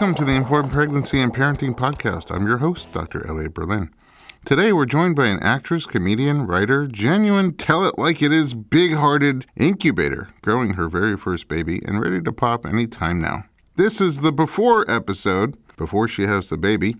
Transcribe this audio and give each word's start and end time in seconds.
Welcome 0.00 0.16
to 0.16 0.24
the 0.24 0.34
Informed 0.34 0.72
Pregnancy 0.72 1.20
and 1.20 1.30
Parenting 1.30 1.76
Podcast. 1.76 2.34
I'm 2.34 2.46
your 2.46 2.56
host, 2.56 2.90
Dr. 2.90 3.26
Elliot 3.26 3.52
Berlin. 3.52 3.90
Today, 4.46 4.72
we're 4.72 4.86
joined 4.86 5.14
by 5.14 5.26
an 5.26 5.38
actress, 5.40 5.84
comedian, 5.84 6.46
writer, 6.46 6.86
genuine, 6.86 7.52
tell 7.52 7.84
it 7.84 7.98
like 7.98 8.22
it 8.22 8.32
is, 8.32 8.54
big 8.54 8.94
hearted 8.94 9.44
incubator, 9.58 10.30
growing 10.40 10.72
her 10.72 10.88
very 10.88 11.18
first 11.18 11.48
baby 11.48 11.82
and 11.84 12.00
ready 12.00 12.22
to 12.22 12.32
pop 12.32 12.64
any 12.64 12.86
time 12.86 13.20
now. 13.20 13.44
This 13.76 14.00
is 14.00 14.22
the 14.22 14.32
before 14.32 14.90
episode, 14.90 15.58
before 15.76 16.08
she 16.08 16.22
has 16.22 16.48
the 16.48 16.56
baby, 16.56 16.96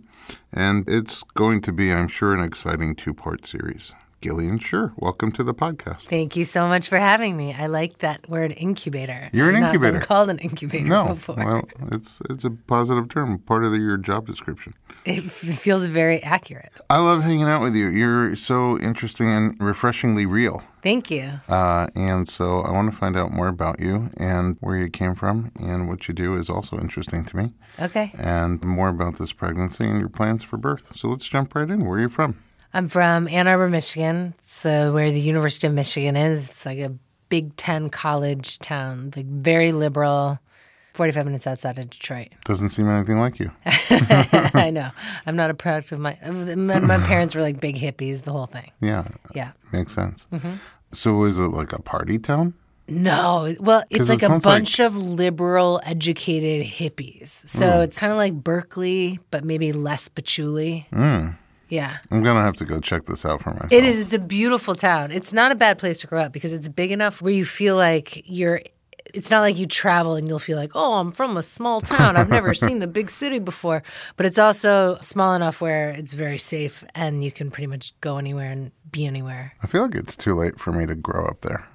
and 0.53 0.87
it's 0.87 1.23
going 1.23 1.63
to 1.63 1.73
be, 1.73 1.95
I'm 1.95 2.09
sure, 2.09 2.35
an 2.35 2.45
exciting 2.45 2.95
two 2.95 3.15
part 3.15 3.47
series. 3.47 3.95
Gillian 4.23 4.59
Shure, 4.59 4.93
welcome 4.99 5.33
to 5.33 5.43
the 5.43 5.55
podcast. 5.55 6.03
Thank 6.03 6.37
you 6.37 6.45
so 6.45 6.69
much 6.69 6.91
for 6.91 6.99
having 6.99 7.39
me. 7.39 7.55
I 7.55 7.69
like 7.69 7.99
that 8.01 8.29
word 8.29 8.53
incubator. 8.55 9.31
You're 9.33 9.49
an 9.49 9.57
I've 9.57 9.61
not 9.63 9.73
been 9.73 9.83
incubator. 9.83 10.07
called 10.07 10.29
an 10.29 10.39
incubator 10.41 10.85
No, 10.85 11.07
before. 11.09 11.37
well, 11.37 11.63
it's 11.91 12.21
it's 12.29 12.45
a 12.45 12.51
positive 12.51 13.09
term, 13.09 13.39
part 13.39 13.65
of 13.65 13.73
the, 13.73 13.79
your 13.79 13.97
job 13.97 14.27
description. 14.27 14.75
it 15.07 15.23
feels 15.23 15.87
very 15.87 16.23
accurate. 16.23 16.71
I 16.91 16.99
love 16.99 17.23
hanging 17.23 17.45
out 17.45 17.63
with 17.63 17.75
you. 17.75 17.89
You're 17.89 18.37
so 18.37 18.79
interesting 18.79 19.27
and 19.31 19.57
refreshingly 19.59 20.27
real. 20.27 20.65
Thank 20.83 21.11
you. 21.11 21.41
Uh, 21.49 21.87
and 21.97 22.29
so 22.29 22.61
I 22.61 22.73
want 22.73 22.91
to 22.93 22.97
find 22.97 23.17
out 23.17 23.33
more 23.33 23.49
about 23.49 23.81
you 23.81 24.11
and 24.19 24.59
where 24.61 24.77
you 24.77 24.91
came 24.91 25.15
from 25.15 25.51
and 25.59 25.89
what 25.89 26.09
you 26.09 26.13
do 26.15 26.37
is 26.37 26.51
also 26.51 26.79
interesting 26.79 27.25
to 27.25 27.37
me. 27.39 27.55
Okay. 27.81 28.13
And 28.19 28.63
more 28.63 28.91
about 28.91 29.17
this 29.17 29.33
pregnancy 29.33 29.87
and 29.89 29.99
your 29.99 30.11
plans 30.11 30.43
for 30.43 30.59
birth. 30.59 30.93
So 30.95 31.09
let's 31.09 31.27
jump 31.27 31.55
right 31.55 31.71
in. 31.71 31.87
Where 31.87 31.99
are 31.99 32.03
you 32.03 32.09
from? 32.11 32.37
I'm 32.73 32.89
from 32.89 33.27
Ann 33.29 33.49
Arbor, 33.49 33.69
Michigan. 33.69 34.35
So 34.47 34.93
where 34.93 35.11
the 35.11 35.21
University 35.21 35.67
of 35.67 35.73
Michigan 35.75 36.17
is. 36.17 36.49
It's 36.49 36.67
like 36.67 36.79
a 36.79 36.93
Big 37.29 37.57
Ten 37.57 37.91
college 37.91 38.59
town, 38.59 39.13
like 39.17 39.27
very 39.27 39.73
liberal. 39.73 40.39
45 40.95 41.25
minutes 41.27 41.47
outside 41.47 41.79
of 41.79 41.89
Detroit. 41.89 42.29
Doesn't 42.45 42.71
seem 42.71 42.89
anything 42.89 43.19
like 43.21 43.39
you. 43.39 43.53
I 43.65 44.71
know. 44.73 44.91
I'm 45.25 45.37
not 45.37 45.49
a 45.49 45.55
product 45.55 45.93
of 45.93 46.01
my, 46.01 46.19
my. 46.29 46.79
My 46.81 46.99
parents 47.07 47.35
were 47.35 47.41
like 47.43 47.61
big 47.61 47.77
hippies, 47.77 48.23
the 48.23 48.33
whole 48.33 48.47
thing. 48.47 48.71
Yeah, 48.81 49.05
Yeah. 49.33 49.53
makes 49.73 49.95
sense. 49.95 50.27
Mm-hmm. 50.33 50.55
So 50.93 51.23
is 51.25 51.39
it 51.39 51.45
like 51.45 51.73
a 51.73 51.81
party 51.81 52.19
town? 52.19 52.55
No, 52.89 53.55
Well, 53.61 53.85
it's 53.89 54.11
it 54.11 54.13
like 54.13 54.23
a 54.25 54.41
bunch 54.41 54.81
like- 54.81 54.87
of 54.89 54.97
liberal, 54.97 55.81
educated 55.85 56.67
hippies. 56.67 57.29
So 57.49 57.71
Hmm. 57.71 57.81
it's 57.83 57.97
kind 57.97 58.11
of 58.11 58.17
like 58.19 58.35
Berkeley, 58.35 59.21
but 59.31 59.45
maybe 59.45 59.71
less 59.73 60.09
patchouli. 60.09 60.89
Yeah. 61.71 61.99
I'm 62.11 62.23
going 62.23 62.37
to 62.37 62.43
have 62.43 62.57
to 62.57 62.65
go 62.65 62.81
check 62.81 63.07
this 63.07 63.25
out 63.25 63.43
for 63.43 63.51
myself. 63.51 63.73
It 63.73 63.85
is. 63.85 63.99
It's 63.99 64.13
a 64.13 64.19
beautiful 64.19 64.75
town. 64.75 65.13
It's 65.13 65.33
not 65.33 65.53
a 65.53 65.55
bad 65.55 65.79
place 65.79 65.99
to 66.01 66.07
grow 66.07 66.21
up 66.21 66.33
because 66.33 66.53
it's 66.53 66.69
big 66.69 66.93
enough 66.93 67.23
where 67.23 67.33
you 67.33 67.45
feel 67.45 67.77
like 67.77 68.29
you're. 68.29 68.61
It's 69.13 69.31
not 69.31 69.41
like 69.41 69.57
you 69.59 69.67
travel 69.67 70.15
and 70.15 70.29
you'll 70.29 70.39
feel 70.39 70.57
like, 70.57 70.71
oh, 70.75 70.95
I'm 70.95 71.11
from 71.11 71.37
a 71.37 71.43
small 71.43 71.81
town. 71.81 72.17
I've 72.17 72.29
never 72.29 72.55
seen 72.55 72.79
the 72.79 72.87
big 72.87 73.11
city 73.11 73.41
before. 73.41 73.83
But 74.17 74.27
it's 74.27 74.39
also 74.39 74.99
small 75.01 75.35
enough 75.35 75.61
where 75.61 75.91
it's 75.91 76.13
very 76.13 76.39
safe 76.39 76.85
and 76.95 77.25
you 77.25 77.33
can 77.33 77.51
pretty 77.51 77.67
much 77.67 77.93
go 78.01 78.19
anywhere 78.19 78.53
and 78.53 78.71
be 78.93 79.07
anywhere. 79.07 79.55
I 79.65 79.67
feel 79.67 79.83
like 79.83 79.97
it's 79.97 80.17
too 80.17 80.35
late 80.35 80.61
for 80.61 80.71
me 80.71 80.87
to 80.87 80.95
grow 80.95 81.27
up 81.27 81.41
there. 81.41 81.67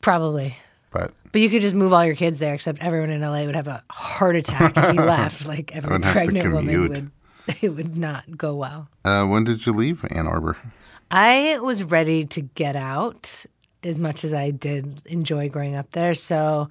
Probably. 0.00 0.56
But 0.90 1.12
But 1.32 1.42
you 1.42 1.50
could 1.50 1.60
just 1.60 1.74
move 1.74 1.92
all 1.92 2.04
your 2.06 2.14
kids 2.14 2.38
there, 2.38 2.54
except 2.54 2.82
everyone 2.82 3.10
in 3.10 3.20
LA 3.20 3.44
would 3.44 3.54
have 3.56 3.68
a 3.68 3.82
heart 3.90 4.36
attack 4.36 4.74
if 4.76 4.94
you 4.94 5.02
left. 5.04 5.46
Like 5.46 5.76
every 5.76 5.92
would 5.92 6.04
have 6.04 6.14
to 6.14 6.18
pregnant 6.18 6.54
woman 6.54 6.88
would. 6.88 7.10
It 7.62 7.70
would 7.70 7.96
not 7.96 8.36
go 8.36 8.54
well. 8.54 8.88
uh, 9.04 9.24
when 9.26 9.44
did 9.44 9.66
you 9.66 9.72
leave 9.72 10.04
Ann 10.10 10.26
Arbor? 10.26 10.56
I 11.10 11.58
was 11.60 11.82
ready 11.82 12.24
to 12.24 12.42
get 12.42 12.76
out 12.76 13.46
as 13.82 13.98
much 13.98 14.24
as 14.24 14.34
I 14.34 14.50
did 14.50 15.00
enjoy 15.06 15.48
growing 15.48 15.74
up 15.74 15.90
there. 15.92 16.12
So, 16.12 16.68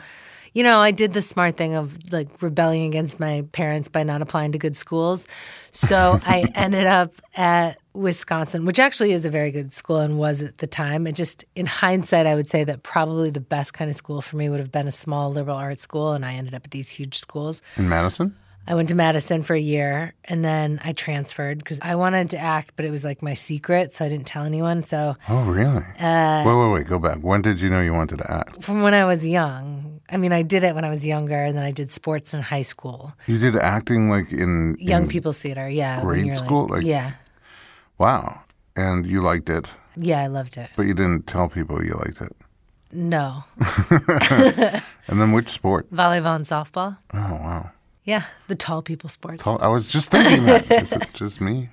you 0.54 0.62
know, 0.64 0.80
I 0.80 0.92
did 0.92 1.14
the 1.14 1.22
smart 1.22 1.58
thing 1.58 1.74
of 1.74 2.12
like 2.12 2.28
rebelling 2.42 2.86
against 2.86 3.20
my 3.20 3.46
parents 3.52 3.90
by 3.90 4.04
not 4.04 4.22
applying 4.22 4.52
to 4.52 4.58
good 4.60 4.78
schools. 4.78 5.28
So 5.72 6.20
I 6.24 6.46
ended 6.56 6.86
up 6.86 7.14
at 7.36 7.80
Wisconsin, 7.94 8.66
which 8.66 8.78
actually 8.80 9.14
is 9.14 9.26
a 9.26 9.30
very 9.32 9.50
good 9.50 9.74
school 9.74 9.98
and 9.98 10.20
was 10.20 10.42
at 10.42 10.60
the 10.60 10.68
time. 10.68 11.08
It 11.08 11.14
just, 11.14 11.44
in 11.56 11.66
hindsight, 11.66 12.28
I 12.28 12.36
would 12.36 12.50
say 12.50 12.64
that 12.64 12.84
probably 12.84 13.32
the 13.32 13.40
best 13.40 13.74
kind 13.74 13.90
of 13.90 13.96
school 13.96 14.22
for 14.22 14.38
me 14.38 14.50
would 14.50 14.60
have 14.60 14.72
been 14.72 14.88
a 14.88 14.92
small 14.92 15.32
liberal 15.32 15.58
arts 15.58 15.82
school. 15.82 16.14
And 16.14 16.24
I 16.24 16.34
ended 16.36 16.54
up 16.54 16.66
at 16.66 16.72
these 16.72 16.90
huge 16.90 17.18
schools. 17.18 17.64
In 17.78 17.90
Madison? 17.90 18.36
I 18.70 18.76
went 18.76 18.90
to 18.90 18.96
Madison 18.96 19.44
for 19.44 19.54
a 19.56 19.60
year 19.60 20.14
and 20.26 20.44
then 20.44 20.82
I 20.84 20.92
transferred 20.92 21.60
because 21.60 21.80
I 21.82 21.96
wanted 21.96 22.30
to 22.32 22.38
act, 22.38 22.74
but 22.76 22.84
it 22.86 22.92
was 22.92 23.04
like 23.06 23.22
my 23.24 23.34
secret. 23.34 23.94
So 23.94 24.04
I 24.04 24.10
didn't 24.10 24.28
tell 24.28 24.44
anyone. 24.44 24.84
So 24.84 25.16
Oh, 25.30 25.44
really? 25.46 25.86
Uh, 26.00 26.44
wait, 26.46 26.56
wait, 26.56 26.74
wait. 26.74 26.88
Go 26.88 27.00
back. 27.00 27.20
When 27.20 27.42
did 27.42 27.62
you 27.62 27.70
know 27.70 27.80
you 27.82 27.94
wanted 27.94 28.18
to 28.20 28.30
act? 28.32 28.62
from 28.62 28.82
when 28.82 28.94
I 28.94 29.06
was 29.06 29.26
young, 29.26 30.02
I 30.10 30.18
mean, 30.18 30.34
I 30.34 30.42
did 30.42 30.64
it 30.66 30.76
when 30.76 30.84
I 30.84 30.90
was 30.90 31.06
younger 31.06 31.42
and 31.42 31.56
then 31.58 31.64
I 31.64 31.72
did 31.72 31.92
sports 31.94 32.34
in 32.34 32.42
high 32.42 32.62
school, 32.64 33.14
You 33.26 33.38
did 33.40 33.56
acting 33.56 34.10
like 34.10 34.32
in 34.34 34.76
young 34.80 35.04
in- 35.04 35.10
people's 35.10 35.40
theater. 35.40 35.70
Yeah. 35.70 36.02
grade 36.02 36.36
school? 36.36 36.68
Like- 36.68 36.84
yeah. 36.86 37.14
Wow. 37.98 38.42
And 38.76 39.06
you 39.06 39.22
liked 39.22 39.50
it, 39.50 39.66
Yeah. 39.96 40.22
I 40.22 40.28
loved 40.28 40.58
it. 40.58 40.70
but 40.76 40.86
you 40.86 40.94
didn't 40.94 41.26
tell 41.26 41.48
people 41.50 41.84
you 41.84 41.94
liked 42.06 42.22
it. 42.22 42.36
No. 42.92 43.44
And 45.10 45.22
then 45.22 45.32
which 45.32 45.48
sport? 45.48 45.90
Volleyball 45.90 46.36
and 46.36 46.46
softball. 46.46 46.98
Oh, 47.14 47.18
wow. 47.18 47.72
Yeah. 48.08 48.24
The 48.48 48.56
tall 48.56 48.82
people 48.82 49.10
sports. 49.10 49.44
Tall, 49.44 49.60
I 49.62 49.68
was 49.68 49.88
just 49.88 50.10
thinking 50.10 50.46
that. 50.48 50.72
Is 50.84 50.94
it 50.94 51.08
just 51.14 51.40
me? 51.42 51.70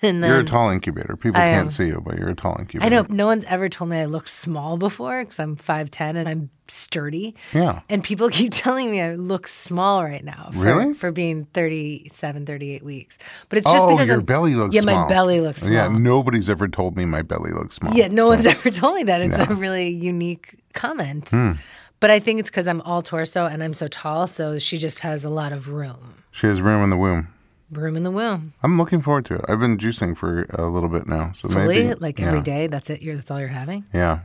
then, 0.00 0.22
You're 0.22 0.40
a 0.40 0.44
tall 0.44 0.68
incubator. 0.70 1.16
People 1.16 1.40
I 1.40 1.52
can't 1.52 1.72
see 1.72 1.86
you, 1.86 2.02
but 2.04 2.18
you're 2.18 2.28
a 2.28 2.34
tall 2.34 2.56
incubator. 2.58 2.84
I 2.84 2.88
know 2.88 3.06
no 3.08 3.26
one's 3.26 3.44
ever 3.44 3.68
told 3.68 3.90
me 3.90 3.98
I 3.98 4.04
look 4.06 4.26
small 4.28 4.76
before 4.76 5.22
because 5.22 5.38
I'm 5.38 5.56
5'10 5.56 6.16
and 6.16 6.28
I'm 6.28 6.50
sturdy. 6.68 7.34
Yeah. 7.54 7.80
And 7.88 8.02
people 8.04 8.28
keep 8.38 8.52
telling 8.52 8.90
me 8.90 9.00
I 9.00 9.14
look 9.14 9.46
small 9.46 10.02
right 10.04 10.24
now. 10.24 10.50
For, 10.52 10.58
Really? 10.58 10.92
For 10.94 11.12
being 11.12 11.44
37, 11.54 12.44
38 12.46 12.82
weeks. 12.82 13.18
But 13.48 13.58
it's 13.58 13.66
just 13.70 13.84
Oh, 13.84 13.90
because 13.90 14.06
your 14.06 14.16
I'm- 14.16 14.24
belly 14.26 14.54
looks 14.54 14.74
Yeah, 14.74 14.82
small. 14.82 15.02
my 15.04 15.08
belly 15.08 15.40
looks 15.40 15.60
small. 15.60 15.72
Yeah, 15.72 15.88
nobody's 15.88 16.50
ever 16.50 16.68
told 16.68 16.96
me 16.96 17.04
my 17.04 17.22
belly 17.22 17.52
looks 17.52 17.76
small. 17.76 17.94
Yeah, 17.94 18.08
no 18.08 18.24
So- 18.24 18.28
one's 18.28 18.46
ever 18.54 18.70
told 18.70 18.96
me 18.96 19.04
that. 19.04 19.20
It's 19.22 19.38
a 19.38 19.46
really 19.54 19.88
unique 19.88 20.56
comment. 20.74 21.30
Hmm. 21.30 21.52
But 22.00 22.10
I 22.10 22.18
think 22.20 22.40
it's 22.40 22.50
because 22.50 22.66
I'm 22.66 22.80
all 22.82 23.00
torso 23.02 23.46
and 23.46 23.62
I'm 23.62 23.74
so 23.74 23.86
tall, 23.86 24.26
so 24.26 24.58
she 24.58 24.76
just 24.78 25.00
has 25.00 25.24
a 25.24 25.30
lot 25.30 25.52
of 25.52 25.68
room. 25.68 26.22
She 26.30 26.46
has 26.46 26.60
room 26.60 26.82
in 26.84 26.90
the 26.90 26.96
womb. 26.96 27.28
Room 27.70 27.96
in 27.96 28.04
the 28.04 28.10
womb. 28.10 28.52
I'm 28.62 28.76
looking 28.78 29.00
forward 29.00 29.24
to 29.26 29.34
it. 29.36 29.40
I've 29.48 29.58
been 29.58 29.76
juicing 29.78 30.16
for 30.16 30.42
a 30.50 30.66
little 30.66 30.88
bit 30.90 31.06
now, 31.06 31.32
so 31.32 31.48
Fully, 31.48 31.80
maybe 31.88 31.94
like 31.94 32.18
yeah. 32.18 32.26
every 32.26 32.42
day. 32.42 32.66
That's 32.68 32.90
it. 32.90 33.02
You're, 33.02 33.16
that's 33.16 33.30
all 33.30 33.40
you're 33.40 33.48
having. 33.48 33.84
Yeah, 33.92 34.20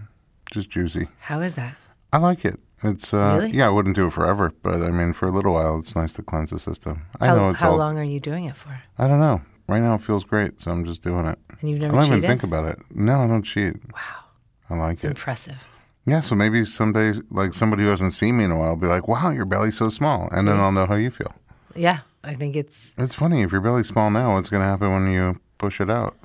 just 0.52 0.70
juicy. 0.70 1.08
How 1.22 1.40
is 1.40 1.54
that? 1.54 1.76
I 2.14 2.18
like 2.18 2.44
it. 2.46 2.60
It's 2.84 3.14
uh, 3.14 3.38
Really? 3.42 3.52
yeah. 3.58 3.68
I 3.68 3.70
wouldn't 3.70 3.96
do 3.96 4.08
it 4.08 4.14
forever, 4.14 4.52
but 4.62 4.82
I 4.84 4.90
mean, 4.92 5.14
for 5.14 5.28
a 5.28 5.32
little 5.32 5.54
while, 5.54 5.80
it's 5.80 5.96
nice 5.96 6.14
to 6.14 6.22
cleanse 6.24 6.50
the 6.52 6.60
system. 6.60 7.04
I 7.20 7.28
How, 7.28 7.36
know 7.36 7.50
it's 7.52 7.62
how 7.62 7.72
all. 7.72 7.78
long 7.78 7.98
are 7.98 8.04
you 8.04 8.20
doing 8.20 8.46
it 8.46 8.56
for? 8.56 8.82
I 8.98 9.08
don't 9.08 9.20
know. 9.20 9.42
Right 9.68 9.80
now, 9.82 9.96
it 9.96 10.02
feels 10.02 10.24
great, 10.24 10.60
so 10.62 10.72
I'm 10.72 10.84
just 10.86 11.02
doing 11.02 11.26
it. 11.26 11.40
And 11.62 11.70
you've 11.70 11.80
I 11.80 11.86
never 11.86 11.94
don't 11.96 12.04
cheated? 12.04 12.18
even 12.20 12.30
think 12.30 12.44
about 12.44 12.66
it. 12.66 12.80
No, 12.94 13.22
I 13.24 13.28
don't 13.28 13.44
cheat. 13.44 13.76
wow, 13.94 14.26
I 14.70 14.76
like 14.76 14.94
it's 14.96 15.04
it. 15.06 15.08
impressive. 15.12 15.66
Yeah, 16.06 16.20
so 16.22 16.36
maybe 16.36 16.66
someday, 16.66 17.14
like 17.30 17.54
somebody 17.54 17.84
who 17.84 17.90
hasn't 17.90 18.14
seen 18.14 18.38
me 18.38 18.44
in 18.46 18.52
a 18.52 18.58
while, 18.58 18.70
will 18.70 18.76
be 18.78 18.88
like, 18.88 19.08
"Wow, 19.08 19.30
your 19.30 19.46
belly's 19.46 19.78
so 19.78 19.90
small," 19.90 20.28
and 20.32 20.48
then 20.48 20.60
I'll 20.60 20.72
know 20.72 20.86
how 20.88 20.96
you 20.96 21.12
feel. 21.12 21.34
Yeah, 21.76 22.00
I 22.24 22.34
think 22.34 22.56
it's. 22.56 22.92
It's 22.98 23.14
funny 23.14 23.44
if 23.44 23.52
your 23.52 23.62
belly's 23.62 23.88
small 23.88 24.10
now. 24.10 24.34
What's 24.34 24.50
going 24.50 24.64
to 24.64 24.68
happen 24.68 24.92
when 24.92 25.12
you 25.12 25.40
push 25.60 25.80
it 25.80 25.90
out? 25.92 26.18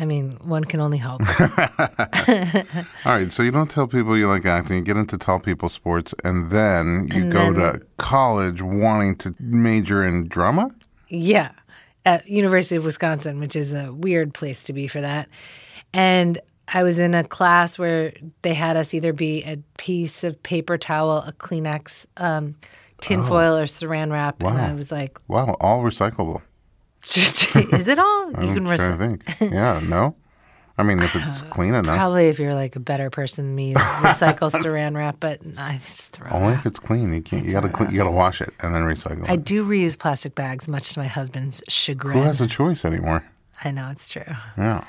I 0.00 0.06
mean, 0.06 0.38
one 0.42 0.64
can 0.64 0.80
only 0.80 0.98
hope. 0.98 1.20
All 3.04 3.12
right, 3.16 3.30
so 3.30 3.42
you 3.42 3.50
don't 3.50 3.70
tell 3.70 3.86
people 3.86 4.16
you 4.16 4.26
like 4.28 4.46
acting. 4.46 4.76
You 4.78 4.82
get 4.82 4.96
into 4.96 5.18
tall 5.18 5.38
people 5.38 5.68
sports, 5.68 6.14
and 6.24 6.50
then 6.50 7.08
you 7.12 7.22
And 7.24 7.32
go 7.32 7.52
then- 7.52 7.72
to 7.80 7.86
college 7.98 8.60
wanting 8.62 9.16
to 9.16 9.34
major 9.38 10.02
in 10.04 10.28
drama. 10.28 10.70
Yeah, 11.08 11.52
at 12.06 12.26
University 12.28 12.76
of 12.76 12.84
Wisconsin, 12.84 13.38
which 13.38 13.54
is 13.54 13.72
a 13.72 13.92
weird 13.92 14.34
place 14.34 14.64
to 14.64 14.72
be 14.72 14.88
for 14.88 15.00
that. 15.00 15.28
And 15.92 16.40
I 16.74 16.82
was 16.82 16.98
in 16.98 17.14
a 17.14 17.24
class 17.24 17.78
where 17.78 18.12
they 18.42 18.54
had 18.54 18.76
us 18.76 18.94
either 18.94 19.12
be 19.12 19.42
a 19.44 19.58
piece 19.78 20.24
of 20.24 20.42
paper 20.42 20.78
towel, 20.78 21.18
a 21.18 21.32
Kleenex, 21.32 22.06
um, 22.16 22.54
tinfoil, 23.00 23.56
or 23.56 23.64
Saran 23.64 24.10
wrap. 24.10 24.42
And 24.42 24.58
I 24.58 24.72
was 24.72 24.90
like, 24.90 25.18
Wow, 25.28 25.56
all 25.60 25.82
recyclable. 25.82 26.40
"Is 27.74 27.88
it 27.88 27.98
all? 27.98 28.30
You 28.30 28.36
I'm 28.36 28.54
can 28.54 28.64
recycle." 28.64 28.98
think. 28.98 29.52
Yeah, 29.52 29.80
no. 29.88 30.14
I 30.78 30.84
mean, 30.84 31.02
if 31.02 31.14
it's 31.14 31.42
clean 31.42 31.74
enough, 31.74 31.96
Probably 31.96 32.28
if 32.28 32.38
you're 32.38 32.54
like 32.54 32.76
a 32.76 32.80
better 32.80 33.10
person 33.10 33.46
than 33.46 33.54
me, 33.54 33.74
recycle 33.76 34.50
Saran 34.50 34.96
wrap, 34.96 35.16
but 35.20 35.40
I 35.58 35.78
just 35.84 36.12
throw 36.12 36.28
it 36.28 36.32
only 36.32 36.54
if 36.54 36.64
it's 36.64 36.78
clean. 36.78 37.12
You 37.12 37.20
can't. 37.20 37.44
You 37.44 37.52
gotta. 37.52 37.68
Clean, 37.68 37.90
you 37.90 37.98
gotta 37.98 38.10
wash 38.10 38.40
it 38.40 38.54
and 38.60 38.74
then 38.74 38.82
recycle 38.82 39.24
it. 39.24 39.30
I 39.30 39.34
it. 39.34 39.44
do 39.44 39.66
reuse 39.66 39.98
plastic 39.98 40.34
bags, 40.34 40.68
much 40.68 40.92
to 40.94 41.00
my 41.00 41.08
husband's 41.08 41.62
chagrin. 41.68 42.16
Who 42.16 42.24
has 42.24 42.40
a 42.40 42.46
choice 42.46 42.84
anymore? 42.84 43.24
I 43.64 43.70
know 43.70 43.90
it's 43.90 44.10
true. 44.10 44.22
Yeah. 44.56 44.84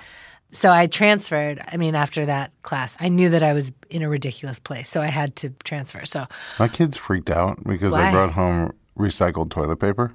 So 0.54 0.72
I 0.72 0.86
transferred. 0.88 1.62
I 1.72 1.78
mean, 1.78 1.96
after 1.96 2.26
that 2.26 2.52
class, 2.62 2.96
I 3.00 3.10
knew 3.10 3.30
that 3.30 3.42
I 3.44 3.54
was 3.54 3.72
in 3.90 4.02
a 4.04 4.10
ridiculous 4.10 4.60
place, 4.60 4.88
so 4.90 5.02
I 5.02 5.08
had 5.08 5.36
to 5.38 5.50
transfer. 5.64 6.06
So, 6.06 6.28
My 6.60 6.68
kids 6.68 6.96
freaked 6.96 7.30
out 7.32 7.64
because 7.64 7.94
I 7.96 8.12
brought 8.12 8.34
home 8.34 8.74
recycled 8.98 9.50
toilet 9.50 9.78
paper, 9.78 10.14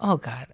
oh 0.00 0.16
god, 0.16 0.46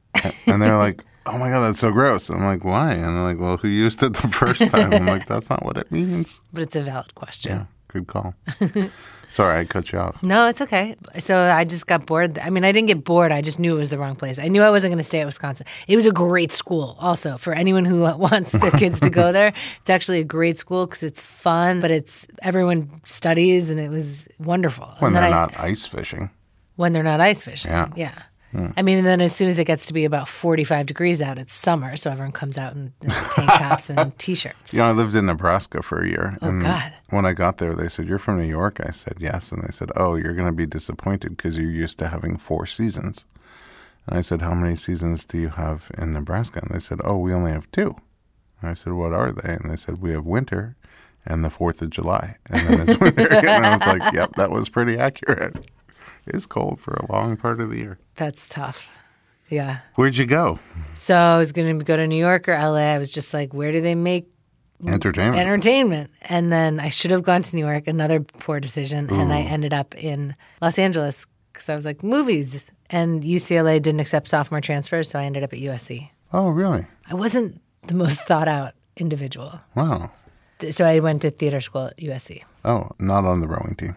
and 0.47 0.61
they're 0.61 0.77
like, 0.79 1.05
"Oh 1.27 1.39
my 1.39 1.49
god, 1.51 1.61
that's 1.61 1.79
so 1.79 1.93
gross." 1.93 2.29
I'm 2.31 2.43
like, 2.45 2.65
"Why?" 2.65 2.93
And 2.95 3.17
they're 3.17 3.23
like, 3.23 3.39
"Well, 3.39 3.57
who 3.59 3.69
used 3.69 4.03
it 4.03 4.15
the 4.15 4.29
first 4.43 4.69
time?" 4.71 4.93
I'm 4.93 5.07
like, 5.07 5.27
"That's 5.27 5.49
not 5.49 5.65
what 5.65 5.77
it 5.77 5.91
means." 5.93 6.41
But 6.53 6.63
it's 6.63 6.77
a 6.77 6.83
valid 6.83 7.15
question. 7.15 7.53
Yeah, 7.53 7.65
good 7.93 8.07
call. 8.07 8.35
Sorry, 9.31 9.61
I 9.61 9.65
cut 9.65 9.93
you 9.93 9.99
off. 9.99 10.23
No, 10.23 10.49
it's 10.49 10.61
okay. 10.61 10.95
So 11.19 11.39
I 11.39 11.65
just 11.65 11.87
got 11.87 12.05
bored. 12.05 12.39
I 12.39 12.51
mean, 12.51 12.65
I 12.65 12.73
didn't 12.73 12.89
get 12.89 13.03
bored. 13.03 13.33
I 13.33 13.41
just 13.41 13.59
knew 13.59 13.75
it 13.75 13.79
was 13.79 13.89
the 13.89 13.97
wrong 13.97 14.15
place. 14.15 14.39
I 14.39 14.49
knew 14.49 14.61
I 14.63 14.69
wasn't 14.69 14.91
going 14.91 14.99
to 14.99 15.05
stay 15.05 15.21
at 15.21 15.27
Wisconsin. 15.27 15.67
It 15.89 15.97
was 15.97 16.05
a 16.05 16.13
great 16.13 16.53
school, 16.53 16.97
also 17.01 17.39
for 17.39 17.55
anyone 17.55 17.87
who 17.87 18.01
wants 18.19 18.53
their 18.53 18.71
kids 18.73 19.01
to 19.01 19.09
go 19.09 19.33
there. 19.33 19.55
It's 19.81 19.89
actually 19.91 20.21
a 20.21 20.25
great 20.25 20.59
school 20.59 20.85
because 20.87 21.03
it's 21.03 21.23
fun, 21.23 21.81
but 21.81 21.91
it's 21.91 22.27
everyone 22.43 22.91
studies, 23.05 23.71
and 23.71 23.81
it 23.81 23.89
was 23.89 24.29
wonderful. 24.39 24.87
When 24.99 25.15
they're 25.15 25.23
I- 25.23 25.31
not 25.31 25.59
ice 25.59 25.87
fishing. 25.87 26.29
when 26.77 26.93
they're 26.93 27.03
not 27.03 27.21
ice 27.23 27.43
fishing. 27.43 27.71
Yeah. 27.71 27.89
Yeah. 27.97 28.13
I 28.55 28.83
mean, 28.83 28.99
and 28.99 29.07
then 29.07 29.21
as 29.21 29.35
soon 29.35 29.49
as 29.49 29.59
it 29.59 29.65
gets 29.65 29.87
to 29.87 29.93
be 29.93 30.05
about 30.05 30.29
45 30.29 30.87
degrees 30.87 31.23
out, 31.23 31.39
it's 31.39 31.55
summer. 31.55 31.97
So 31.97 32.11
everyone 32.11 32.33
comes 32.33 32.59
out 32.59 32.75
in 32.75 32.93
in 33.03 33.11
tank 33.11 33.51
tops 33.51 33.89
and 33.89 34.17
t 34.19 34.35
shirts. 34.35 34.73
You 34.73 34.81
know, 34.81 34.85
I 34.85 34.93
lived 34.93 35.15
in 35.15 35.27
Nebraska 35.27 35.83
for 35.83 36.03
a 36.03 36.09
year. 36.09 36.37
Oh, 36.43 36.49
and 36.49 36.63
God. 36.63 36.93
When 37.11 37.25
I 37.25 37.33
got 37.33 37.59
there, 37.59 37.75
they 37.75 37.89
said, 37.89 38.07
You're 38.07 38.19
from 38.19 38.39
New 38.39 38.49
York? 38.49 38.81
I 38.85 38.91
said, 38.91 39.17
Yes. 39.21 39.53
And 39.53 39.63
they 39.63 39.73
said, 39.73 39.91
Oh, 39.97 40.17
you're 40.17 40.35
going 40.35 40.47
to 40.49 40.53
be 40.53 40.67
disappointed 40.67 41.37
because 41.37 41.59
you're 41.59 41.71
used 41.71 41.99
to 42.01 42.09
having 42.09 42.37
four 42.37 42.67
seasons. 42.67 43.25
And 44.07 44.19
I 44.19 44.21
said, 44.21 44.43
How 44.43 44.55
many 44.55 44.77
seasons 44.77 45.25
do 45.25 45.39
you 45.39 45.51
have 45.51 45.91
in 45.97 46.13
Nebraska? 46.13 46.61
And 46.61 46.71
they 46.75 46.81
said, 46.81 47.01
Oh, 47.05 47.19
we 47.19 47.33
only 47.33 47.53
have 47.53 47.71
two. 47.71 47.97
And 48.61 48.71
I 48.71 48.75
said, 48.75 48.93
What 48.93 49.13
are 49.13 49.33
they? 49.33 49.55
And 49.55 49.71
they 49.71 49.77
said, 49.77 49.99
We 49.99 50.13
have 50.13 50.25
winter 50.27 50.77
and 51.25 51.45
the 51.45 51.49
4th 51.49 51.83
of 51.83 51.91
July. 51.91 52.37
And 52.47 52.69
then 52.69 52.89
it's 52.89 53.01
winter 53.01 53.27
again. 53.29 53.45
And 53.63 53.67
I 53.67 53.77
was 53.77 53.87
like, 53.87 54.13
Yep, 54.13 54.37
that 54.37 54.51
was 54.51 54.69
pretty 54.69 54.99
accurate. 54.99 55.67
It's 56.27 56.47
cold 56.47 56.81
for 56.81 56.93
a 56.95 57.11
long 57.13 57.37
part 57.37 57.61
of 57.61 57.71
the 57.71 57.79
year. 57.79 57.99
That's 58.17 58.49
tough. 58.49 58.89
Yeah. 59.49 59.79
Where'd 59.97 60.17
you 60.17 60.27
go? 60.27 60.59
So 60.95 61.15
I 61.15 61.37
was 61.39 61.53
going 61.53 61.79
to 61.79 61.85
go 61.85 61.97
to 61.97 62.07
New 62.07 62.17
York 62.17 62.49
or 62.49 62.55
LA. 62.57 62.95
I 62.95 62.99
was 62.99 63.11
just 63.13 63.35
like, 63.35 63.53
where 63.53 63.71
do 63.73 63.81
they 63.81 63.95
make 63.95 64.27
Entertainment. 64.87 65.39
entertainment? 65.39 66.11
And 66.23 66.51
then 66.53 66.81
I 66.81 66.89
should 66.89 67.11
have 67.11 67.23
gone 67.23 67.43
to 67.43 67.57
New 67.57 67.65
York, 67.67 67.87
another 67.87 68.21
poor 68.21 68.61
decision. 68.61 69.11
And 69.11 69.33
I 69.33 69.41
ended 69.41 69.73
up 69.75 69.95
in 69.97 70.35
Los 70.61 70.79
Angeles 70.79 71.27
because 71.53 71.69
I 71.69 71.75
was 71.75 71.85
like, 71.85 72.03
movies. 72.03 72.71
And 72.91 73.23
UCLA 73.23 73.81
didn't 73.83 74.01
accept 74.01 74.29
sophomore 74.29 74.61
transfers. 74.61 75.11
So 75.11 75.19
I 75.19 75.25
ended 75.25 75.43
up 75.43 75.53
at 75.53 75.59
USC. 75.59 76.09
oh, 76.33 76.49
really? 76.49 76.87
I 77.11 77.15
wasn't 77.15 77.61
the 77.89 77.95
most 77.95 78.19
thought 78.29 78.49
out 78.49 78.73
individual. 78.97 79.61
Wow. 79.75 80.11
So 80.71 80.85
I 80.87 81.01
went 81.01 81.23
to 81.23 81.31
theater 81.31 81.61
school 81.61 81.87
at 81.89 81.97
USC. 81.99 82.43
Oh, 82.65 82.91
not 82.99 83.25
on 83.25 83.41
the 83.41 83.49
rowing 83.49 83.75
team. 83.77 83.97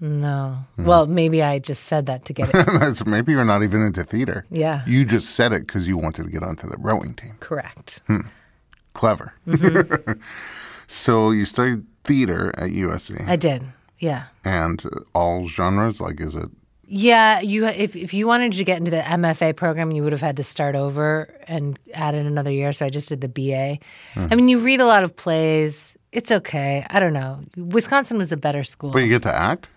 No. 0.00 0.58
Hmm. 0.76 0.84
Well, 0.84 1.06
maybe 1.06 1.42
I 1.42 1.58
just 1.58 1.84
said 1.84 2.06
that 2.06 2.24
to 2.26 2.32
get 2.32 2.50
it. 2.52 3.06
Maybe 3.06 3.32
you're 3.32 3.44
not 3.44 3.62
even 3.62 3.82
into 3.82 4.04
theater. 4.04 4.44
Yeah. 4.50 4.82
You 4.86 5.04
just 5.04 5.30
said 5.30 5.52
it 5.52 5.60
because 5.66 5.86
you 5.88 5.96
wanted 5.96 6.24
to 6.24 6.30
get 6.30 6.42
onto 6.42 6.68
the 6.68 6.76
rowing 6.78 7.14
team. 7.14 7.36
Correct. 7.40 8.02
Hmm. 8.06 8.20
Clever. 8.92 9.32
Mm-hmm. 9.46 10.20
so 10.86 11.30
you 11.30 11.44
studied 11.44 11.84
theater 12.04 12.50
at 12.56 12.70
USC 12.70 13.26
I 13.28 13.36
did. 13.36 13.62
Yeah. 13.98 14.24
and 14.44 14.82
all 15.14 15.48
genres. 15.48 16.00
Like, 16.00 16.20
is 16.20 16.34
it? 16.34 16.50
Yeah, 16.88 17.40
you 17.40 17.66
if 17.66 17.96
if 17.96 18.14
you 18.14 18.28
wanted 18.28 18.52
to 18.52 18.62
get 18.64 18.78
into 18.78 18.92
the 18.92 19.00
MFA 19.00 19.56
program, 19.56 19.90
you 19.90 20.04
would 20.04 20.12
have 20.12 20.20
had 20.20 20.36
to 20.36 20.44
start 20.44 20.76
over 20.76 21.28
and 21.48 21.76
add 21.94 22.14
in 22.14 22.26
another 22.26 22.52
year. 22.52 22.72
So 22.72 22.86
I 22.86 22.90
just 22.90 23.08
did 23.08 23.20
the 23.22 23.28
BA. 23.28 23.78
Hmm. 24.14 24.28
I 24.30 24.36
mean, 24.36 24.48
you 24.48 24.60
read 24.60 24.80
a 24.80 24.86
lot 24.86 25.02
of 25.02 25.16
plays. 25.16 25.96
It's 26.12 26.30
okay. 26.30 26.86
I 26.88 27.00
don't 27.00 27.12
know. 27.12 27.40
Wisconsin 27.56 28.18
was 28.18 28.30
a 28.30 28.36
better 28.36 28.62
school. 28.62 28.90
But 28.90 29.00
you 29.00 29.08
get 29.08 29.22
to 29.22 29.34
act. 29.34 29.68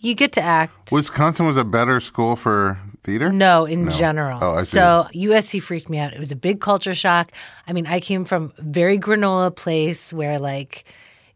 You 0.00 0.14
get 0.14 0.32
to 0.32 0.40
act. 0.42 0.92
Wisconsin 0.92 1.46
was 1.46 1.56
a 1.56 1.64
better 1.64 2.00
school 2.00 2.36
for 2.36 2.78
theater. 3.02 3.32
No, 3.32 3.64
in 3.64 3.90
general. 3.90 4.38
Oh, 4.42 4.54
I 4.54 4.62
see. 4.62 4.76
So 4.76 5.08
USC 5.14 5.60
freaked 5.62 5.90
me 5.90 5.98
out. 5.98 6.12
It 6.12 6.18
was 6.18 6.32
a 6.32 6.36
big 6.36 6.60
culture 6.60 6.94
shock. 6.94 7.32
I 7.66 7.72
mean, 7.72 7.86
I 7.86 8.00
came 8.00 8.24
from 8.24 8.52
very 8.58 8.98
granola 8.98 9.54
place 9.54 10.12
where 10.12 10.38
like 10.38 10.84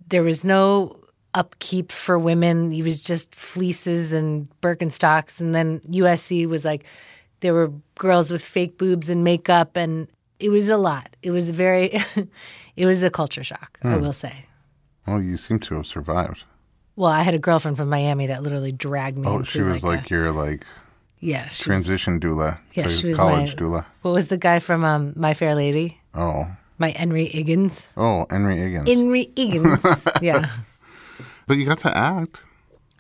there 0.09 0.23
was 0.23 0.45
no 0.45 0.99
upkeep 1.35 1.91
for 1.91 2.19
women. 2.19 2.73
It 2.73 2.83
was 2.83 3.03
just 3.03 3.35
fleeces 3.35 4.13
and 4.13 4.49
Birkenstocks. 4.61 5.41
And 5.41 5.55
then 5.55 5.81
USC 5.81 6.47
was 6.47 6.65
like 6.65 6.85
there 7.41 7.55
were 7.55 7.73
girls 7.99 8.31
with 8.31 8.45
fake 8.45 8.79
boobs 8.79 9.09
and 9.09 9.25
makeup 9.25 9.77
and 9.77 10.09
it 10.39 10.51
was 10.51 10.69
a 10.69 10.77
lot. 10.77 11.15
It 11.23 11.31
was 11.31 11.51
very 11.51 11.99
it 12.77 12.87
was 12.87 13.03
a 13.03 13.11
culture 13.11 13.45
shock, 13.45 13.79
I 13.83 13.95
Hmm. 13.95 14.01
will 14.03 14.13
say. 14.13 14.47
Well, 15.07 15.21
you 15.21 15.37
seem 15.37 15.59
to 15.61 15.75
have 15.77 15.87
survived. 15.87 16.45
Well, 16.97 17.11
I 17.11 17.23
had 17.23 17.35
a 17.35 17.39
girlfriend 17.39 17.77
from 17.77 17.89
Miami 17.89 18.27
that 18.27 18.43
literally 18.43 18.73
dragged 18.73 19.19
me 19.19 19.27
Oh, 19.29 19.43
she 19.43 19.63
was 19.63 19.83
like, 19.85 20.03
like 20.03 20.11
a, 20.11 20.15
your 20.15 20.33
like 20.33 20.65
yeah, 21.21 21.49
she 21.49 21.71
was, 21.71 21.85
transition 21.85 22.19
doula, 22.21 22.59
Yeah, 22.75 22.89
she 22.89 23.07
was 23.09 23.17
college 23.17 23.55
my- 23.57 23.63
doula. 23.63 23.85
what 24.03 24.13
was 24.13 24.29
the 24.29 24.37
guy 24.37 24.59
from 24.59 24.85
um, 24.85 25.13
My 25.17 25.35
Fair 25.35 25.55
Lady? 25.55 25.99
Oh, 26.15 26.47
My 26.79 26.91
Henry 26.91 27.27
Higgins. 27.27 27.87
oh, 27.97 28.27
Henry 28.29 28.57
Higgins. 28.57 28.89
Henry 28.89 29.31
Higgins. 29.37 29.85
yeah. 30.23 30.51
but 31.47 31.55
you 31.57 31.65
got 31.65 31.79
to 31.79 31.97
act. 31.97 32.43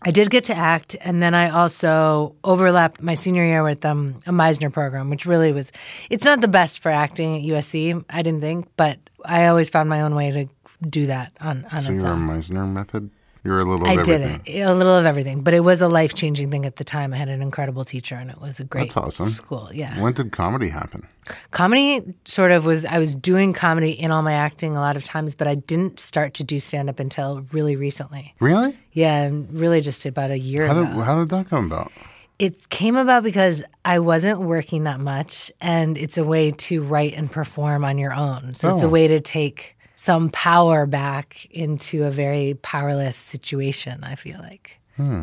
I 0.04 0.10
did 0.10 0.30
get 0.30 0.44
to 0.44 0.56
act, 0.56 0.96
and 1.00 1.22
then 1.22 1.32
I 1.34 1.50
also 1.50 2.34
overlapped 2.42 3.00
my 3.02 3.14
senior 3.14 3.44
year 3.44 3.62
with 3.62 3.84
um, 3.84 4.20
a 4.26 4.32
Meisner 4.32 4.72
program, 4.72 5.10
which 5.10 5.26
really 5.26 5.52
was. 5.52 5.70
It's 6.10 6.24
not 6.24 6.40
the 6.40 6.48
best 6.48 6.80
for 6.80 6.90
acting 6.90 7.36
at 7.36 7.42
USC, 7.44 8.04
I 8.10 8.22
didn't 8.22 8.40
think, 8.40 8.66
but 8.76 8.98
I 9.24 9.46
always 9.46 9.70
found 9.70 9.88
my 9.88 10.00
own 10.00 10.16
way 10.16 10.30
to 10.32 10.46
do 10.88 11.06
that 11.06 11.30
on 11.40 11.64
on 11.70 11.82
So 11.82 11.92
its 11.92 12.02
you're 12.02 12.12
a. 12.12 12.16
Meisner 12.16 12.68
method. 12.68 13.10
You're 13.44 13.58
a 13.60 13.64
little. 13.64 13.86
I 13.88 13.94
of 13.94 14.04
did 14.04 14.20
everything. 14.22 14.54
it, 14.54 14.60
a 14.62 14.72
little 14.72 14.94
of 14.94 15.04
everything, 15.04 15.40
but 15.42 15.52
it 15.52 15.60
was 15.60 15.80
a 15.80 15.88
life 15.88 16.14
changing 16.14 16.50
thing 16.50 16.64
at 16.64 16.76
the 16.76 16.84
time. 16.84 17.12
I 17.12 17.16
had 17.16 17.28
an 17.28 17.42
incredible 17.42 17.84
teacher, 17.84 18.14
and 18.14 18.30
it 18.30 18.40
was 18.40 18.60
a 18.60 18.64
great 18.64 18.84
That's 18.94 18.96
awesome. 18.96 19.30
school. 19.30 19.68
Yeah, 19.72 20.00
When 20.00 20.12
did 20.12 20.30
comedy 20.30 20.68
happen? 20.68 21.06
comedy 21.50 22.02
sort 22.24 22.52
of 22.52 22.64
was. 22.64 22.84
I 22.84 22.98
was 22.98 23.14
doing 23.14 23.52
comedy 23.52 23.90
in 23.90 24.10
all 24.10 24.22
my 24.22 24.34
acting 24.34 24.76
a 24.76 24.80
lot 24.80 24.96
of 24.96 25.04
times, 25.04 25.34
but 25.34 25.48
I 25.48 25.56
didn't 25.56 25.98
start 25.98 26.34
to 26.34 26.44
do 26.44 26.60
stand 26.60 26.88
up 26.88 27.00
until 27.00 27.44
really 27.52 27.74
recently. 27.76 28.34
Really? 28.40 28.78
Yeah, 28.92 29.22
and 29.22 29.52
really 29.52 29.80
just 29.80 30.06
about 30.06 30.30
a 30.30 30.38
year 30.38 30.66
How 30.68 30.78
ago. 30.80 30.84
did 30.94 31.04
how 31.04 31.18
did 31.18 31.28
that 31.30 31.48
come 31.50 31.66
about? 31.66 31.90
It 32.38 32.68
came 32.70 32.96
about 32.96 33.22
because 33.22 33.62
I 33.84 33.98
wasn't 34.00 34.40
working 34.40 34.84
that 34.84 34.98
much, 35.00 35.50
and 35.60 35.96
it's 35.98 36.18
a 36.18 36.24
way 36.24 36.50
to 36.50 36.82
write 36.82 37.14
and 37.14 37.30
perform 37.30 37.84
on 37.84 37.98
your 37.98 38.12
own. 38.14 38.54
So 38.54 38.72
it's 38.74 38.82
a 38.82 38.86
Oh. 38.86 38.90
way 38.90 39.06
to 39.08 39.20
take 39.20 39.76
some 40.02 40.30
power 40.30 40.84
back 40.84 41.46
into 41.52 42.02
a 42.02 42.10
very 42.10 42.54
powerless 42.54 43.14
situation, 43.14 44.02
I 44.02 44.16
feel 44.16 44.38
like. 44.40 44.80
Hmm. 44.96 45.22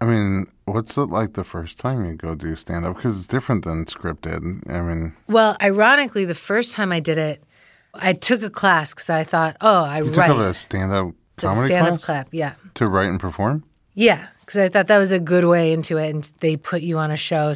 I 0.00 0.04
mean, 0.04 0.46
what's 0.64 0.96
it 0.96 1.10
like 1.10 1.32
the 1.32 1.42
first 1.42 1.76
time 1.76 2.06
you 2.06 2.14
go 2.14 2.36
do 2.36 2.54
stand 2.54 2.86
up? 2.86 2.94
Because 2.94 3.18
it's 3.18 3.26
different 3.26 3.64
than 3.64 3.86
scripted. 3.86 4.70
I 4.70 4.82
mean, 4.82 5.16
Well, 5.26 5.56
ironically, 5.60 6.24
the 6.24 6.36
first 6.36 6.72
time 6.72 6.92
I 6.92 7.00
did 7.00 7.18
it, 7.18 7.42
I 7.92 8.12
took 8.12 8.44
a 8.44 8.48
class 8.50 8.94
because 8.94 9.10
I 9.10 9.24
thought, 9.24 9.56
oh, 9.60 9.82
I 9.82 9.98
you 9.98 10.04
took 10.04 10.18
write. 10.18 10.30
up 10.30 10.36
a 10.36 10.54
stand 10.54 10.92
up 10.92 11.10
comedy 11.36 11.66
stand 11.66 11.88
up 11.88 11.92
class 11.94 12.04
clap, 12.04 12.28
yeah. 12.30 12.52
to 12.74 12.86
write 12.86 13.08
and 13.08 13.18
perform. 13.18 13.64
Yeah, 13.94 14.28
because 14.50 14.64
I 14.64 14.68
thought 14.68 14.88
that 14.88 14.98
was 14.98 15.12
a 15.12 15.20
good 15.20 15.44
way 15.44 15.72
into 15.72 15.96
it, 15.96 16.12
and 16.12 16.24
they 16.40 16.56
put 16.56 16.82
you 16.82 16.98
on 16.98 17.12
a 17.12 17.16
show. 17.16 17.54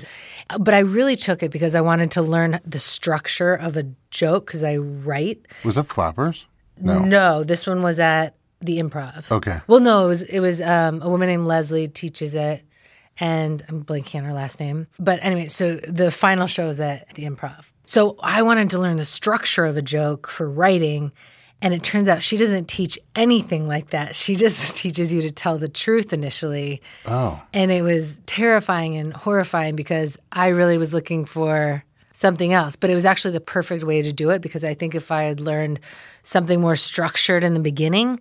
But 0.60 0.74
I 0.74 0.78
really 0.78 1.16
took 1.16 1.42
it 1.42 1.50
because 1.50 1.74
I 1.74 1.80
wanted 1.80 2.12
to 2.12 2.22
learn 2.22 2.60
the 2.64 2.78
structure 2.78 3.52
of 3.52 3.76
a 3.76 3.84
joke 4.12 4.46
because 4.46 4.62
I 4.62 4.76
write. 4.76 5.44
Was 5.64 5.76
it 5.76 5.86
Flappers? 5.86 6.46
No. 6.78 7.00
No, 7.00 7.42
this 7.42 7.66
one 7.66 7.82
was 7.82 7.98
at 7.98 8.36
the 8.60 8.78
Improv. 8.78 9.28
Okay. 9.28 9.60
Well, 9.66 9.80
no, 9.80 10.04
it 10.04 10.08
was 10.08 10.22
it 10.22 10.38
was 10.38 10.60
um, 10.60 11.02
a 11.02 11.10
woman 11.10 11.28
named 11.28 11.46
Leslie 11.46 11.88
teaches 11.88 12.36
it, 12.36 12.62
and 13.18 13.60
I'm 13.68 13.84
blanking 13.84 14.20
on 14.20 14.24
her 14.24 14.32
last 14.32 14.60
name. 14.60 14.86
But 15.00 15.18
anyway, 15.20 15.48
so 15.48 15.74
the 15.74 16.12
final 16.12 16.46
show 16.46 16.68
is 16.68 16.78
at 16.78 17.12
the 17.14 17.24
Improv. 17.24 17.72
So 17.86 18.16
I 18.22 18.42
wanted 18.42 18.70
to 18.70 18.78
learn 18.78 18.98
the 18.98 19.04
structure 19.04 19.64
of 19.64 19.76
a 19.76 19.82
joke 19.82 20.28
for 20.28 20.48
writing, 20.48 21.10
and 21.64 21.72
it 21.72 21.82
turns 21.82 22.10
out 22.10 22.22
she 22.22 22.36
doesn't 22.36 22.68
teach 22.68 22.98
anything 23.16 23.66
like 23.66 23.88
that. 23.88 24.14
She 24.14 24.36
just 24.44 24.76
teaches 24.76 25.12
you 25.12 25.22
to 25.22 25.30
tell 25.30 25.56
the 25.56 25.66
truth 25.66 26.12
initially. 26.12 26.82
Oh, 27.06 27.42
And 27.54 27.72
it 27.72 27.80
was 27.80 28.20
terrifying 28.26 28.96
and 28.96 29.14
horrifying 29.14 29.74
because 29.74 30.18
I 30.30 30.48
really 30.48 30.76
was 30.76 30.92
looking 30.92 31.24
for 31.24 31.82
something 32.12 32.52
else. 32.52 32.76
But 32.76 32.90
it 32.90 32.94
was 32.94 33.06
actually 33.06 33.32
the 33.32 33.40
perfect 33.40 33.82
way 33.82 34.02
to 34.02 34.12
do 34.12 34.28
it 34.28 34.42
because 34.42 34.62
I 34.62 34.74
think 34.74 34.94
if 34.94 35.10
I 35.10 35.22
had 35.22 35.40
learned 35.40 35.80
something 36.22 36.60
more 36.60 36.76
structured 36.76 37.42
in 37.42 37.54
the 37.54 37.60
beginning, 37.60 38.20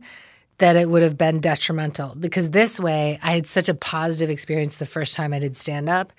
that 0.59 0.77
it 0.77 0.89
would 0.89 1.01
have 1.01 1.17
been 1.17 1.41
detrimental. 1.41 2.15
Because 2.17 2.51
this 2.51 2.79
way, 2.79 3.19
I 3.21 3.33
had 3.33 3.45
such 3.45 3.67
a 3.67 3.73
positive 3.73 4.29
experience 4.29 4.77
the 4.77 4.85
first 4.85 5.15
time 5.15 5.33
I 5.33 5.39
did 5.39 5.57
stand 5.57 5.89
up. 5.89 6.13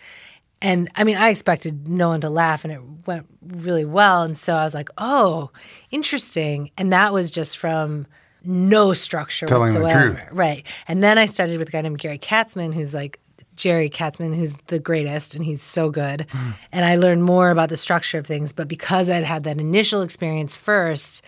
And 0.62 0.88
I 0.94 1.04
mean, 1.04 1.16
I 1.16 1.28
expected 1.28 1.88
no 1.88 2.08
one 2.08 2.20
to 2.22 2.30
laugh, 2.30 2.64
and 2.64 2.72
it 2.72 2.80
went 3.06 3.26
really 3.46 3.84
well. 3.84 4.22
And 4.22 4.36
so 4.36 4.54
I 4.54 4.64
was 4.64 4.74
like, 4.74 4.88
oh, 4.98 5.50
interesting. 5.90 6.70
And 6.78 6.92
that 6.92 7.12
was 7.12 7.30
just 7.30 7.58
from 7.58 8.06
no 8.42 8.92
structure 8.92 9.46
Telling 9.46 9.74
the 9.74 9.80
whatsoever. 9.80 10.14
truth. 10.14 10.24
Right. 10.32 10.66
And 10.88 11.02
then 11.02 11.18
I 11.18 11.26
studied 11.26 11.58
with 11.58 11.68
a 11.68 11.70
guy 11.72 11.80
named 11.82 11.98
Gary 11.98 12.18
Katzman, 12.18 12.74
who's 12.74 12.94
like 12.94 13.20
Jerry 13.56 13.88
Katzman, 13.90 14.34
who's 14.34 14.54
the 14.66 14.78
greatest, 14.78 15.34
and 15.34 15.44
he's 15.44 15.62
so 15.62 15.90
good. 15.90 16.26
Hmm. 16.30 16.50
And 16.72 16.84
I 16.84 16.96
learned 16.96 17.24
more 17.24 17.50
about 17.50 17.68
the 17.68 17.76
structure 17.76 18.18
of 18.18 18.26
things. 18.26 18.52
But 18.52 18.68
because 18.68 19.08
I'd 19.08 19.24
had 19.24 19.44
that 19.44 19.58
initial 19.58 20.02
experience 20.02 20.54
first, 20.56 21.22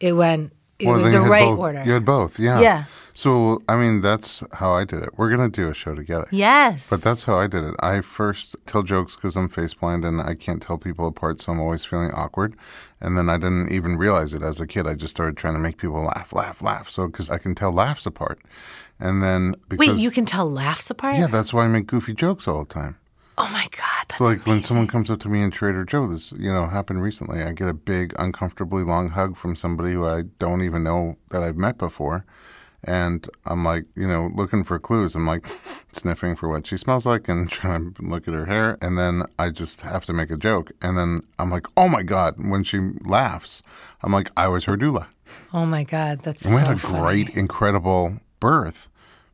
it 0.00 0.12
went 0.12 0.52
it 0.78 0.86
Well, 0.86 0.96
was 1.00 1.12
the 1.12 1.20
right 1.20 1.44
both- 1.44 1.58
order. 1.58 1.82
You 1.84 1.92
had 1.92 2.04
both, 2.04 2.38
yeah. 2.38 2.60
Yeah. 2.60 2.84
So, 3.14 3.60
I 3.68 3.76
mean, 3.76 4.00
that's 4.00 4.42
how 4.54 4.72
I 4.72 4.84
did 4.84 5.02
it. 5.02 5.10
We're 5.16 5.34
going 5.34 5.50
to 5.50 5.60
do 5.60 5.68
a 5.68 5.74
show 5.74 5.94
together. 5.94 6.26
yes. 6.30 6.86
But 6.88 7.02
that's 7.02 7.24
how 7.24 7.38
I 7.38 7.46
did 7.46 7.64
it. 7.64 7.74
I 7.80 8.00
first 8.00 8.56
tell 8.66 8.82
jokes 8.82 9.16
because 9.16 9.36
I'm 9.36 9.48
face 9.48 9.74
blind 9.74 10.04
and 10.04 10.20
I 10.20 10.34
can't 10.34 10.62
tell 10.62 10.78
people 10.78 11.06
apart, 11.06 11.40
so 11.40 11.52
I'm 11.52 11.60
always 11.60 11.84
feeling 11.84 12.10
awkward. 12.12 12.54
And 13.00 13.16
then 13.16 13.28
I 13.28 13.36
didn't 13.36 13.72
even 13.72 13.96
realize 13.96 14.32
it 14.32 14.42
as 14.42 14.60
a 14.60 14.66
kid. 14.66 14.86
I 14.86 14.94
just 14.94 15.10
started 15.10 15.36
trying 15.36 15.54
to 15.54 15.60
make 15.60 15.76
people 15.76 16.02
laugh, 16.04 16.32
laugh, 16.32 16.62
laugh. 16.62 16.88
So, 16.88 17.06
because 17.06 17.30
I 17.30 17.38
can 17.38 17.54
tell 17.54 17.72
laughs 17.72 18.06
apart. 18.06 18.40
And 18.98 19.22
then 19.22 19.54
because. 19.68 19.88
Wait, 19.88 19.98
you 19.98 20.10
can 20.10 20.26
tell 20.26 20.50
laughs 20.50 20.90
apart? 20.90 21.16
Yeah, 21.16 21.26
that's 21.26 21.52
why 21.52 21.64
I 21.64 21.68
make 21.68 21.86
goofy 21.86 22.12
jokes 22.14 22.46
all 22.46 22.64
the 22.64 22.72
time. 22.74 22.96
oh 23.38 23.48
my 23.52 23.66
God. 23.70 24.06
That's 24.08 24.18
So, 24.18 24.24
like 24.24 24.44
when 24.46 24.62
someone 24.62 24.86
comes 24.86 25.10
up 25.10 25.20
to 25.20 25.28
me 25.28 25.40
in 25.40 25.50
Trader 25.50 25.84
Joe, 25.84 26.06
this 26.06 26.32
you 26.32 26.52
know 26.52 26.66
happened 26.66 27.02
recently. 27.02 27.42
I 27.42 27.52
get 27.52 27.68
a 27.68 27.72
big, 27.74 28.12
uncomfortably 28.18 28.82
long 28.82 29.10
hug 29.10 29.36
from 29.36 29.56
somebody 29.56 29.92
who 29.92 30.06
I 30.06 30.22
don't 30.38 30.62
even 30.62 30.82
know 30.84 31.16
that 31.30 31.42
I've 31.42 31.56
met 31.56 31.78
before, 31.78 32.26
and 32.84 33.28
I'm 33.44 33.64
like, 33.64 33.84
you 33.94 34.08
know, 34.08 34.30
looking 34.34 34.64
for 34.64 34.78
clues. 34.78 35.14
I'm 35.14 35.26
like 35.26 35.46
sniffing 35.92 36.36
for 36.36 36.48
what 36.48 36.66
she 36.66 36.76
smells 36.76 37.04
like 37.06 37.28
and 37.28 37.50
trying 37.60 37.92
to 37.94 38.02
look 38.02 38.26
at 38.28 38.34
her 38.34 38.46
hair, 38.46 38.78
and 38.80 38.96
then 38.98 39.24
I 39.38 39.50
just 39.50 39.82
have 39.82 40.04
to 40.06 40.12
make 40.12 40.30
a 40.30 40.36
joke, 40.36 40.72
and 40.82 40.96
then 40.96 41.22
I'm 41.38 41.50
like, 41.50 41.66
oh 41.76 41.88
my 41.88 42.02
god! 42.02 42.34
When 42.38 42.64
she 42.64 42.78
laughs, 43.04 43.62
I'm 44.02 44.12
like, 44.12 44.30
I 44.36 44.48
was 44.48 44.64
her 44.64 44.76
doula. 44.76 45.06
Oh 45.54 45.64
my 45.66 45.84
God. 45.84 46.20
That's 46.20 46.44
And 46.44 46.54
we 46.54 46.60
so 46.60 46.66
had 46.66 46.76
a 46.76 46.78
funny. 46.78 46.98
great, 47.00 47.28
incredible 47.36 48.18
birth, 48.40 48.88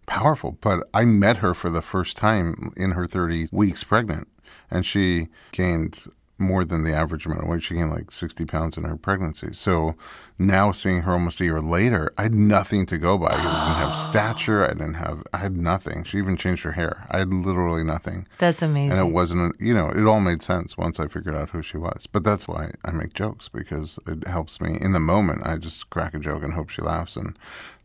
powerful. 0.06 0.58
But 0.60 0.86
I 0.92 1.04
met 1.06 1.38
her 1.38 1.54
for 1.54 1.70
the 1.70 1.80
first 1.80 2.16
time 2.18 2.72
in 2.76 2.90
her 2.92 3.06
30 3.06 3.48
weeks 3.52 3.82
pregnant, 3.84 4.28
and 4.70 4.84
she 4.84 5.28
gained 5.52 6.04
more 6.38 6.64
than 6.64 6.84
the 6.84 6.92
average 6.92 7.24
amount 7.24 7.42
of 7.42 7.48
weight. 7.48 7.62
She 7.62 7.74
gained 7.74 7.90
like 7.90 8.12
60 8.12 8.44
pounds 8.44 8.76
in 8.76 8.84
her 8.84 8.96
pregnancy. 8.96 9.48
So 9.52 9.94
now 10.38 10.70
seeing 10.72 11.02
her 11.02 11.12
almost 11.12 11.40
a 11.40 11.44
year 11.44 11.60
later, 11.60 12.12
I 12.18 12.24
had 12.24 12.34
nothing 12.34 12.84
to 12.86 12.98
go 12.98 13.16
by. 13.16 13.28
I 13.28 13.36
didn't 13.36 13.86
have 13.86 13.96
stature. 13.96 14.64
I 14.64 14.74
didn't 14.74 14.94
have, 14.94 15.22
I 15.32 15.38
had 15.38 15.56
nothing. 15.56 16.04
She 16.04 16.18
even 16.18 16.36
changed 16.36 16.62
her 16.64 16.72
hair. 16.72 17.06
I 17.10 17.18
had 17.18 17.32
literally 17.32 17.84
nothing. 17.84 18.26
That's 18.38 18.62
amazing. 18.62 18.98
And 18.98 19.08
it 19.08 19.12
wasn't, 19.12 19.58
you 19.60 19.72
know, 19.72 19.90
it 19.90 20.04
all 20.04 20.20
made 20.20 20.42
sense 20.42 20.76
once 20.76 21.00
I 21.00 21.08
figured 21.08 21.34
out 21.34 21.50
who 21.50 21.62
she 21.62 21.78
was. 21.78 22.06
But 22.06 22.24
that's 22.24 22.46
why 22.46 22.72
I 22.84 22.90
make 22.90 23.14
jokes 23.14 23.48
because 23.48 23.98
it 24.06 24.26
helps 24.26 24.60
me 24.60 24.76
in 24.80 24.92
the 24.92 25.00
moment. 25.00 25.46
I 25.46 25.56
just 25.56 25.88
crack 25.90 26.14
a 26.14 26.18
joke 26.18 26.42
and 26.42 26.52
hope 26.52 26.68
she 26.68 26.82
laughs, 26.82 27.16
and 27.16 27.38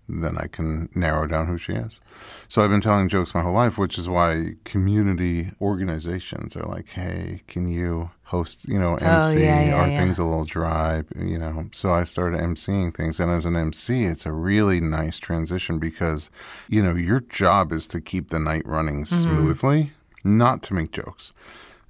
then 0.10 0.38
I 0.38 0.48
can 0.48 0.90
narrow 0.94 1.26
down 1.28 1.48
who 1.48 1.58
she 1.58 1.74
is. 1.74 2.00
So 2.48 2.62
I've 2.62 2.70
been 2.70 2.82
telling 2.82 3.08
jokes 3.08 3.34
my 3.34 3.42
whole 3.42 3.54
life, 3.54 3.78
which 3.78 3.98
is 3.98 4.10
why 4.10 4.56
community 4.66 5.52
organizations 5.62 6.56
are 6.56 6.68
like, 6.68 6.90
hey, 6.90 7.42
can 7.48 7.68
you 7.70 8.12
host, 8.32 8.68
you 8.68 8.80
know, 8.80 8.96
MC? 8.96 9.06
Oh, 9.08 9.40
yeah, 9.40 9.64
yeah, 9.66 9.74
Are 9.76 9.88
yeah. 9.88 9.98
things 10.00 10.18
a 10.20 10.26
little 10.26 10.46
dry? 10.46 11.04
You 11.16 11.38
know, 11.38 11.68
so 11.72 11.94
I 11.94 12.04
started 12.04 12.40
MCing 12.40 12.96
things. 12.96 13.20
And 13.20 13.30
as 13.32 13.46
an 13.46 13.56
MC, 13.56 14.06
it's 14.06 14.26
a 14.26 14.32
really 14.32 14.80
nice 14.82 15.20
transition 15.20 15.80
because, 15.80 16.30
you 16.68 16.82
know, 16.82 16.96
your 16.96 17.20
job 17.22 17.72
is 17.72 17.88
to 17.88 18.02
keep 18.02 18.30
the 18.30 18.40
night 18.40 18.64
running 18.66 19.04
Mm-hmm. 19.04 19.16
smoothly, 19.24 19.92
not 20.24 20.64
to 20.64 20.74
make 20.74 20.92
jokes. 20.92 21.32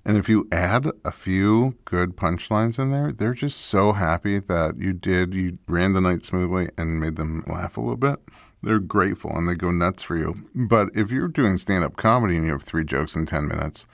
And 0.04 0.18
if 0.18 0.28
you 0.28 0.48
add 0.52 0.88
a 1.06 1.12
few 1.12 1.76
good 1.86 2.16
punchlines 2.18 2.80
in 2.80 2.90
there, 2.92 3.12
they're 3.12 3.36
just 3.36 3.60
so 3.62 3.94
happy 3.94 4.40
that 4.40 4.78
you 4.80 4.94
did, 4.94 5.34
you 5.36 5.60
ran 5.68 5.94
the 5.94 6.02
night 6.02 6.26
smoothly 6.26 6.70
and 6.78 7.00
made 7.00 7.18
them 7.18 7.44
laugh 7.46 7.78
a 7.78 7.82
little 7.82 7.98
bit. 7.98 8.18
They're 8.64 8.80
grateful 8.80 9.32
and 9.36 9.48
they 9.48 9.54
go 9.56 9.70
nuts 9.72 10.02
for 10.02 10.18
you. 10.18 10.44
But 10.56 10.90
if 10.96 11.12
you're 11.12 11.28
doing 11.28 11.58
stand 11.60 11.84
up 11.84 11.98
comedy 11.98 12.36
and 12.36 12.46
you 12.48 12.52
have 12.52 12.64
three 12.64 12.84
jokes 12.84 13.16
in 13.16 13.26
10 13.28 13.48
minutes, 13.48 13.86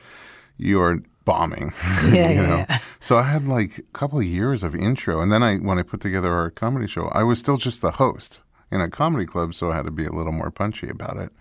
you 0.58 0.80
are 0.82 1.00
bombing. 1.28 1.74
Yeah, 2.08 2.30
you 2.30 2.36
yeah, 2.36 2.42
know? 2.48 2.66
yeah. 2.70 2.80
So 3.00 3.18
I 3.18 3.24
had 3.24 3.48
like 3.48 3.78
a 3.80 3.82
couple 3.94 4.18
of 4.20 4.26
years 4.26 4.64
of 4.64 4.74
intro. 4.74 5.20
And 5.22 5.32
then 5.32 5.44
I, 5.44 5.58
when 5.58 5.78
I 5.78 5.84
put 5.84 6.00
together 6.02 6.32
our 6.34 6.50
comedy 6.50 6.88
show, 6.88 7.10
I 7.10 7.24
was 7.24 7.38
still 7.38 7.58
just 7.58 7.82
the 7.82 7.92
host 7.92 8.40
in 8.72 8.82
a 8.82 8.90
comedy 8.90 9.26
club. 9.26 9.54
So 9.54 9.72
I 9.72 9.76
had 9.76 9.86
to 9.86 9.92
be 9.92 10.06
a 10.06 10.12
little 10.12 10.32
more 10.32 10.50
punchy 10.50 10.90
about 10.90 11.18
it. 11.18 11.32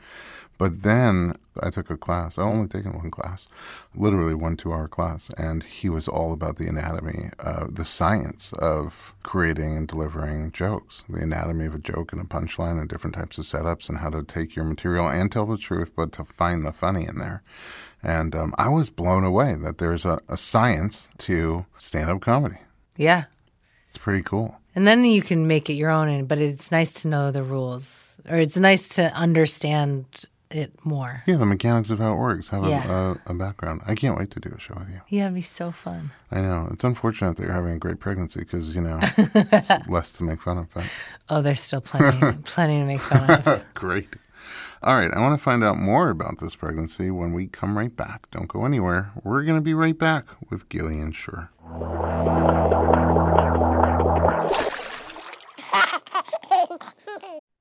But 0.58 0.82
then 0.82 1.36
I 1.60 1.70
took 1.70 1.90
a 1.90 1.96
class. 1.96 2.38
I 2.38 2.42
only 2.42 2.66
taken 2.66 2.96
one 2.96 3.10
class, 3.10 3.46
literally 3.94 4.34
one 4.34 4.56
two-hour 4.56 4.88
class, 4.88 5.30
and 5.36 5.62
he 5.62 5.88
was 5.88 6.08
all 6.08 6.32
about 6.32 6.56
the 6.56 6.66
anatomy, 6.66 7.30
uh, 7.38 7.66
the 7.68 7.84
science 7.84 8.52
of 8.54 9.14
creating 9.22 9.76
and 9.76 9.86
delivering 9.86 10.52
jokes, 10.52 11.04
the 11.08 11.20
anatomy 11.20 11.66
of 11.66 11.74
a 11.74 11.78
joke 11.78 12.12
and 12.12 12.22
a 12.22 12.24
punchline, 12.24 12.80
and 12.80 12.88
different 12.88 13.16
types 13.16 13.36
of 13.36 13.44
setups, 13.44 13.88
and 13.88 13.98
how 13.98 14.10
to 14.10 14.22
take 14.22 14.56
your 14.56 14.64
material 14.64 15.08
and 15.08 15.30
tell 15.30 15.46
the 15.46 15.58
truth, 15.58 15.92
but 15.94 16.12
to 16.12 16.24
find 16.24 16.64
the 16.64 16.72
funny 16.72 17.06
in 17.06 17.18
there. 17.18 17.42
And 18.02 18.34
um, 18.34 18.54
I 18.56 18.68
was 18.68 18.88
blown 18.88 19.24
away 19.24 19.56
that 19.56 19.78
there's 19.78 20.04
a, 20.04 20.20
a 20.28 20.36
science 20.36 21.08
to 21.18 21.66
stand-up 21.78 22.20
comedy. 22.20 22.58
yeah. 22.96 23.24
It's 23.88 23.98
pretty 23.98 24.22
cool. 24.22 24.56
And 24.74 24.86
then 24.86 25.04
you 25.04 25.22
can 25.22 25.46
make 25.46 25.70
it 25.70 25.74
your 25.74 25.90
own, 25.90 26.26
but 26.26 26.38
it's 26.38 26.70
nice 26.70 26.92
to 27.02 27.08
know 27.08 27.30
the 27.30 27.42
rules, 27.42 28.16
or 28.28 28.36
it's 28.36 28.58
nice 28.58 28.90
to 28.96 29.10
understand 29.14 30.04
it 30.50 30.72
more. 30.84 31.22
Yeah, 31.26 31.36
the 31.36 31.46
mechanics 31.46 31.90
of 31.90 31.98
how 31.98 32.12
it 32.12 32.16
works. 32.16 32.50
Have 32.50 32.64
Yeah. 32.64 32.88
a, 32.88 33.10
a, 33.12 33.18
a 33.26 33.34
background. 33.34 33.82
I 33.86 33.94
can't 33.94 34.16
wait 34.18 34.30
to 34.32 34.40
do 34.40 34.52
a 34.56 34.60
show 34.60 34.74
with 34.78 34.88
you. 34.90 35.00
Yeah, 35.08 35.24
it'd 35.24 35.34
be 35.34 35.40
so 35.42 35.72
fun. 35.72 36.12
I 36.30 36.40
know. 36.40 36.68
It's 36.72 36.84
unfortunate 36.84 37.36
that 37.36 37.42
you're 37.44 37.52
having 37.52 37.72
a 37.72 37.78
great 37.78 37.98
pregnancy 38.00 38.40
because, 38.40 38.74
you 38.74 38.80
know, 38.80 38.98
it's 39.02 39.70
less 39.88 40.12
to 40.12 40.24
make 40.24 40.40
fun 40.42 40.58
of. 40.58 40.72
But 40.72 40.84
Oh, 41.28 41.42
there's 41.42 41.60
still 41.60 41.80
plenty, 41.80 42.38
plenty 42.44 42.78
to 42.80 42.84
make 42.84 43.00
fun 43.00 43.30
of. 43.30 43.64
great. 43.74 44.14
All 44.82 44.94
right. 44.96 45.12
I 45.12 45.18
want 45.20 45.36
to 45.36 45.42
find 45.42 45.64
out 45.64 45.78
more 45.78 46.10
about 46.10 46.38
this 46.38 46.54
pregnancy 46.54 47.10
when 47.10 47.32
we 47.32 47.48
come 47.48 47.76
right 47.76 47.94
back. 47.94 48.30
Don't 48.30 48.46
go 48.46 48.64
anywhere. 48.64 49.10
We're 49.24 49.42
going 49.42 49.56
to 49.58 49.62
be 49.62 49.74
right 49.74 49.98
back 49.98 50.26
with 50.50 50.68
Gillian 50.68 51.10
Shure. 51.12 51.50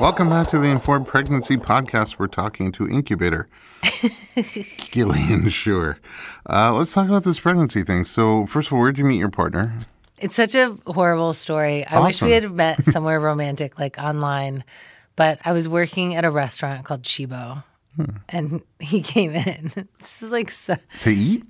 Welcome 0.00 0.28
back 0.30 0.48
to 0.50 0.58
the 0.58 0.66
Informed 0.68 1.06
Pregnancy 1.06 1.56
Podcast. 1.56 2.18
We're 2.18 2.26
talking 2.26 2.72
to 2.72 2.88
incubator 2.88 3.48
Gillian 4.90 5.48
Shure. 5.48 5.98
Uh, 6.48 6.74
let's 6.74 6.92
talk 6.92 7.08
about 7.08 7.24
this 7.24 7.38
pregnancy 7.38 7.82
thing. 7.82 8.04
So, 8.04 8.44
first 8.46 8.68
of 8.68 8.72
all, 8.74 8.80
where'd 8.80 8.98
you 8.98 9.04
meet 9.04 9.18
your 9.18 9.30
partner? 9.30 9.72
It's 10.18 10.34
such 10.34 10.54
a 10.54 10.76
horrible 10.86 11.32
story. 11.34 11.86
I 11.86 12.00
wish 12.00 12.20
we 12.20 12.32
had 12.32 12.50
met 12.52 12.84
somewhere 12.92 13.20
romantic, 13.20 13.78
like 13.78 13.98
online. 13.98 14.64
But 15.16 15.38
I 15.44 15.52
was 15.52 15.68
working 15.68 16.14
at 16.16 16.24
a 16.24 16.30
restaurant 16.30 16.84
called 16.84 17.02
Chibo, 17.02 17.62
Hmm. 17.96 18.04
and 18.28 18.62
he 18.80 19.02
came 19.02 19.32
in. 19.34 19.70
This 20.00 20.22
is 20.22 20.30
like 20.32 20.50
so, 20.50 20.76
To 21.02 21.10
eat? 21.10 21.44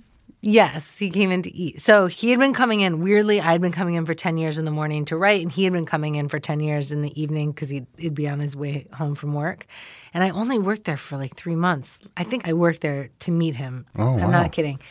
Yes, 0.45 0.97
he 0.97 1.09
came 1.09 1.31
in 1.31 1.41
to 1.43 1.55
eat. 1.55 1.81
So 1.81 2.07
he 2.07 2.31
had 2.31 2.39
been 2.39 2.53
coming 2.53 2.81
in. 2.81 2.99
Weirdly, 2.99 3.39
I'd 3.39 3.61
been 3.61 3.71
coming 3.71 3.95
in 3.95 4.05
for 4.05 4.13
10 4.13 4.37
years 4.37 4.59
in 4.59 4.65
the 4.65 4.71
morning 4.71 5.05
to 5.05 5.15
write, 5.15 5.41
and 5.41 5.49
he 5.49 5.63
had 5.63 5.71
been 5.71 5.85
coming 5.85 6.15
in 6.15 6.27
for 6.27 6.37
10 6.37 6.59
years 6.59 6.91
in 6.91 7.01
the 7.01 7.19
evening 7.19 7.53
because 7.53 7.69
he'd, 7.69 7.87
he'd 7.97 8.13
be 8.13 8.27
on 8.27 8.41
his 8.41 8.53
way 8.53 8.85
home 8.91 9.15
from 9.15 9.33
work. 9.33 9.65
And 10.13 10.21
I 10.21 10.31
only 10.31 10.59
worked 10.59 10.83
there 10.83 10.97
for 10.97 11.17
like 11.17 11.33
three 11.33 11.55
months. 11.55 11.97
I 12.17 12.25
think 12.25 12.45
I 12.45 12.51
worked 12.51 12.81
there 12.81 13.09
to 13.19 13.31
meet 13.31 13.55
him. 13.55 13.85
Oh, 13.97 14.15
wow. 14.15 14.23
I'm 14.25 14.31
not 14.31 14.51
kidding. 14.51 14.81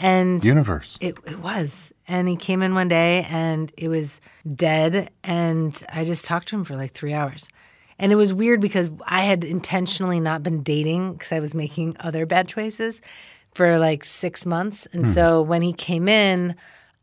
And 0.00 0.42
Universe. 0.42 0.96
it, 1.02 1.18
it 1.26 1.38
was. 1.38 1.92
And 2.08 2.26
he 2.26 2.36
came 2.36 2.62
in 2.62 2.74
one 2.74 2.88
day 2.88 3.26
and 3.28 3.70
it 3.76 3.88
was 3.88 4.22
dead. 4.54 5.10
And 5.22 5.80
I 5.92 6.04
just 6.04 6.24
talked 6.24 6.48
to 6.48 6.56
him 6.56 6.64
for 6.64 6.76
like 6.76 6.92
three 6.92 7.12
hours. 7.12 7.46
And 7.98 8.10
it 8.10 8.16
was 8.16 8.32
weird 8.32 8.60
because 8.60 8.90
I 9.06 9.22
had 9.22 9.44
intentionally 9.44 10.18
not 10.18 10.42
been 10.42 10.62
dating 10.62 11.12
because 11.12 11.30
I 11.30 11.40
was 11.40 11.54
making 11.54 11.96
other 12.00 12.26
bad 12.26 12.48
choices 12.48 13.02
for 13.54 13.78
like 13.78 14.04
six 14.04 14.46
months. 14.46 14.86
And 14.92 15.06
hmm. 15.06 15.12
so 15.12 15.42
when 15.42 15.62
he 15.62 15.72
came 15.72 16.08
in, 16.08 16.54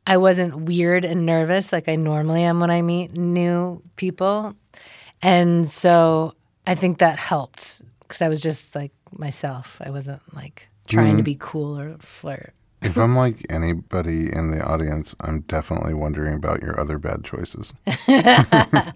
I 0.05 0.17
wasn't 0.17 0.63
weird 0.63 1.05
and 1.05 1.25
nervous 1.25 1.71
like 1.71 1.87
I 1.87 1.95
normally 1.95 2.43
am 2.43 2.59
when 2.59 2.71
I 2.71 2.81
meet 2.81 3.15
new 3.15 3.81
people. 3.95 4.55
And 5.21 5.69
so 5.69 6.33
I 6.65 6.75
think 6.75 6.97
that 6.99 7.19
helped 7.19 7.81
because 8.01 8.21
I 8.21 8.29
was 8.29 8.41
just 8.41 8.75
like 8.75 8.91
myself. 9.11 9.77
I 9.79 9.89
wasn't 9.89 10.21
like 10.35 10.67
trying 10.87 11.17
to 11.17 11.21
hmm. 11.21 11.25
be 11.25 11.37
cool 11.39 11.77
or 11.79 11.97
flirt. 11.99 12.53
If 12.81 12.97
I'm 12.97 13.15
like 13.25 13.37
anybody 13.49 14.33
in 14.33 14.51
the 14.51 14.63
audience, 14.63 15.15
I'm 15.19 15.41
definitely 15.41 15.93
wondering 15.93 16.33
about 16.33 16.61
your 16.63 16.79
other 16.79 16.97
bad 16.97 17.23
choices. 17.23 17.73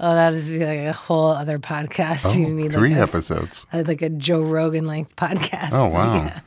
Oh, 0.00 0.14
that 0.14 0.32
is 0.32 0.54
like 0.54 0.78
a 0.78 0.92
whole 0.92 1.30
other 1.30 1.58
podcast. 1.58 2.26
Oh, 2.26 2.38
you 2.38 2.48
need 2.48 2.70
three 2.70 2.90
like 2.90 3.00
episodes. 3.00 3.66
a, 3.72 3.82
like 3.82 4.00
a 4.00 4.08
Joe 4.08 4.42
Rogan 4.42 4.86
length 4.86 5.16
podcast. 5.16 5.70
Oh, 5.72 5.88
wow. 5.88 6.14
Yeah. 6.14 6.40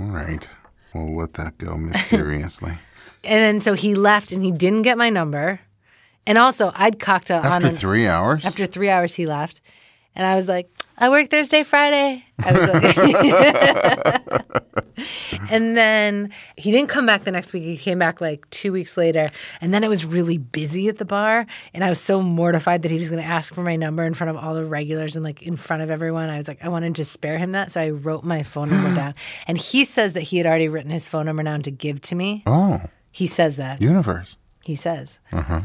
All 0.00 0.06
right. 0.06 0.46
We'll 0.94 1.16
let 1.16 1.34
that 1.34 1.58
go 1.58 1.76
mysteriously. 1.76 2.72
And 3.24 3.42
then 3.42 3.58
so 3.58 3.74
he 3.74 3.96
left 3.96 4.30
and 4.30 4.40
he 4.40 4.52
didn't 4.52 4.82
get 4.82 4.96
my 4.96 5.10
number. 5.10 5.58
And 6.28 6.38
also, 6.38 6.70
I'd 6.76 7.00
cocked 7.00 7.28
up 7.32 7.44
on 7.44 7.50
After 7.50 7.68
an, 7.68 7.74
three 7.74 8.06
hours? 8.06 8.44
after 8.44 8.66
three 8.66 8.88
hours 8.88 9.14
he 9.14 9.26
left, 9.26 9.60
and 10.14 10.24
I 10.24 10.36
was 10.36 10.46
like, 10.46 10.70
I 10.98 11.08
work 11.10 11.28
Thursday, 11.28 11.62
Friday. 11.62 12.24
I 12.38 12.52
was 12.52 12.68
like, 12.68 12.96
and 15.50 15.76
then 15.76 16.30
he 16.56 16.70
didn't 16.70 16.88
come 16.88 17.04
back 17.06 17.24
the 17.24 17.30
next 17.32 17.52
week. 17.52 17.64
He 17.64 17.76
came 17.76 17.98
back 17.98 18.20
like 18.20 18.48
two 18.50 18.72
weeks 18.72 18.96
later, 18.96 19.28
and 19.60 19.72
then 19.74 19.84
it 19.84 19.88
was 19.88 20.04
really 20.06 20.38
busy 20.38 20.88
at 20.88 20.96
the 20.98 21.04
bar, 21.04 21.46
and 21.74 21.84
I 21.84 21.88
was 21.90 22.00
so 22.00 22.22
mortified 22.22 22.82
that 22.82 22.90
he 22.90 22.96
was 22.96 23.08
going 23.10 23.22
to 23.22 23.28
ask 23.28 23.52
for 23.54 23.62
my 23.62 23.76
number 23.76 24.04
in 24.04 24.14
front 24.14 24.30
of 24.30 24.42
all 24.42 24.54
the 24.54 24.64
regulars 24.64 25.16
and 25.16 25.24
like 25.24 25.42
in 25.42 25.56
front 25.56 25.82
of 25.82 25.90
everyone. 25.90 26.30
I 26.30 26.38
was 26.38 26.48
like, 26.48 26.64
I 26.64 26.68
wanted 26.68 26.94
to 26.96 27.04
spare 27.04 27.38
him 27.38 27.52
that, 27.52 27.72
so 27.72 27.80
I 27.80 27.90
wrote 27.90 28.24
my 28.24 28.42
phone 28.42 28.70
number 28.70 28.94
down. 29.00 29.14
And 29.46 29.58
he 29.58 29.84
says 29.84 30.14
that 30.14 30.22
he 30.22 30.38
had 30.38 30.46
already 30.46 30.68
written 30.68 30.90
his 30.90 31.08
phone 31.08 31.26
number 31.26 31.42
down 31.42 31.62
to 31.62 31.70
give 31.70 32.00
to 32.02 32.14
me. 32.14 32.42
oh, 32.46 32.80
He 33.12 33.26
says 33.26 33.56
that. 33.56 33.80
universe. 33.82 34.36
He 34.62 34.74
says. 34.74 35.20
Uh-huh. 35.32 35.60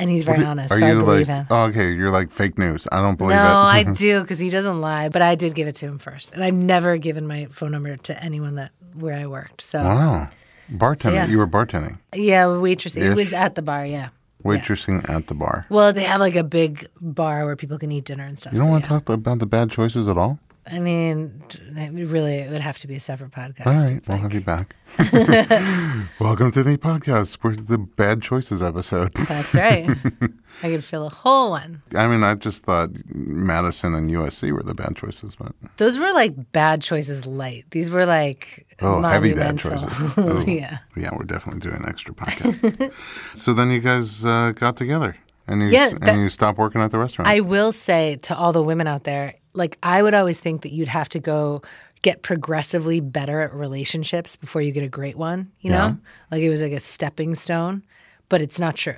And 0.00 0.08
he's 0.10 0.24
very 0.24 0.42
honest, 0.44 0.72
Are 0.72 0.78
so 0.78 0.86
I 0.86 0.92
you 0.92 0.98
believe 0.98 1.28
like, 1.28 1.36
him. 1.36 1.46
oh, 1.50 1.64
okay, 1.66 1.92
you're 1.92 2.10
like 2.10 2.30
fake 2.30 2.56
news. 2.58 2.86
I 2.90 3.00
don't 3.02 3.16
believe 3.16 3.36
No, 3.36 3.42
it. 3.42 3.48
No, 3.48 3.56
I 3.58 3.82
do 3.94 4.22
because 4.22 4.38
he 4.38 4.48
doesn't 4.48 4.80
lie. 4.80 5.08
But 5.10 5.22
I 5.22 5.34
did 5.34 5.54
give 5.54 5.68
it 5.68 5.74
to 5.76 5.86
him 5.86 5.98
first, 5.98 6.32
and 6.32 6.42
I've 6.42 6.54
never 6.54 6.96
given 6.96 7.26
my 7.26 7.46
phone 7.50 7.70
number 7.72 7.96
to 7.96 8.24
anyone 8.24 8.54
that 8.56 8.72
where 8.94 9.14
I 9.14 9.26
worked. 9.26 9.60
So 9.60 9.82
wow. 9.82 10.28
Bartending. 10.72 11.14
yeah. 11.14 11.26
You 11.26 11.38
were 11.38 11.46
bartending. 11.48 11.98
yeah, 12.14 12.56
waitress. 12.58 12.96
It 12.96 13.14
was 13.14 13.32
at 13.32 13.54
the 13.56 13.62
bar. 13.62 13.84
Yeah. 13.84 14.08
Waitressing 14.44 15.06
at 15.10 15.26
the 15.26 15.34
bar. 15.34 15.66
Well, 15.68 15.92
they 15.92 16.04
have 16.04 16.18
like 16.20 16.34
a 16.36 16.42
big 16.44 16.86
bar 17.00 17.44
where 17.44 17.56
people 17.56 17.76
can 17.78 17.92
eat 17.92 18.04
dinner 18.06 18.24
and 18.24 18.38
stuff. 18.38 18.54
You 18.54 18.60
don't 18.60 18.68
so 18.68 18.70
want 18.72 18.84
yeah. 18.84 18.88
to 18.98 19.04
talk 19.04 19.08
about 19.10 19.38
the 19.38 19.46
bad 19.46 19.70
choices 19.70 20.08
at 20.08 20.16
all? 20.16 20.38
I 20.72 20.78
mean, 20.78 21.42
it 21.76 21.90
really, 22.08 22.34
it 22.36 22.50
would 22.50 22.60
have 22.60 22.78
to 22.78 22.86
be 22.86 22.94
a 22.94 23.00
separate 23.00 23.32
podcast. 23.32 23.66
All 23.66 23.72
right, 23.74 24.08
we'll 24.08 24.16
like- 24.18 24.22
have 24.22 24.34
you 24.34 24.40
back. 24.40 24.76
Welcome 26.20 26.52
to 26.52 26.62
the 26.62 26.76
podcast. 26.76 27.38
We're 27.42 27.56
the 27.56 27.78
bad 27.78 28.22
choices 28.22 28.62
episode. 28.62 29.12
That's 29.14 29.52
right. 29.54 29.88
I 30.62 30.68
could 30.70 30.84
fill 30.84 31.06
a 31.06 31.10
whole 31.10 31.50
one. 31.50 31.82
I 31.96 32.06
mean, 32.06 32.22
I 32.22 32.34
just 32.34 32.64
thought 32.64 32.90
Madison 33.12 33.94
and 33.94 34.10
USC 34.10 34.52
were 34.52 34.62
the 34.62 34.74
bad 34.74 34.96
choices, 34.96 35.34
but 35.34 35.52
Those 35.78 35.98
were 35.98 36.12
like 36.12 36.52
bad 36.52 36.82
choices 36.82 37.26
light. 37.26 37.64
These 37.70 37.90
were 37.90 38.06
like 38.06 38.76
oh, 38.80 39.00
heavy 39.02 39.32
bad 39.34 39.58
choices. 39.58 40.12
Oh, 40.16 40.44
yeah. 40.46 40.78
yeah, 40.96 41.10
we're 41.16 41.24
definitely 41.24 41.60
doing 41.60 41.82
an 41.82 41.88
extra 41.88 42.14
podcast. 42.14 42.92
so 43.34 43.54
then 43.54 43.70
you 43.70 43.80
guys 43.80 44.24
uh, 44.24 44.52
got 44.54 44.76
together 44.76 45.16
and 45.48 45.62
you 45.62 45.68
Yeah, 45.68 45.88
that- 45.88 46.08
and 46.10 46.20
you 46.22 46.28
stopped 46.28 46.58
working 46.58 46.80
at 46.80 46.90
the 46.92 46.98
restaurant. 46.98 47.28
I 47.28 47.40
will 47.40 47.72
say 47.72 48.16
to 48.22 48.36
all 48.36 48.52
the 48.52 48.62
women 48.62 48.86
out 48.86 49.02
there, 49.04 49.34
like 49.52 49.78
I 49.82 50.02
would 50.02 50.14
always 50.14 50.38
think 50.40 50.62
that 50.62 50.72
you'd 50.72 50.88
have 50.88 51.08
to 51.10 51.18
go 51.20 51.62
get 52.02 52.22
progressively 52.22 53.00
better 53.00 53.40
at 53.40 53.52
relationships 53.52 54.36
before 54.36 54.62
you 54.62 54.72
get 54.72 54.82
a 54.84 54.88
great 54.88 55.16
one, 55.16 55.50
you 55.60 55.70
know? 55.70 55.98
Like 56.30 56.40
it 56.42 56.48
was 56.48 56.62
like 56.62 56.72
a 56.72 56.80
stepping 56.80 57.34
stone, 57.34 57.82
but 58.30 58.40
it's 58.40 58.58
not 58.58 58.76
true. 58.76 58.94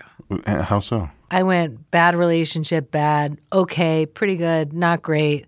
Uh, 0.47 0.63
How 0.63 0.79
so? 0.81 1.11
I 1.31 1.43
went 1.43 1.91
bad 1.91 2.15
relationship, 2.15 2.91
bad, 2.93 3.39
okay, 3.53 4.07
pretty 4.07 4.37
good, 4.37 4.73
not 4.73 5.03
great. 5.03 5.47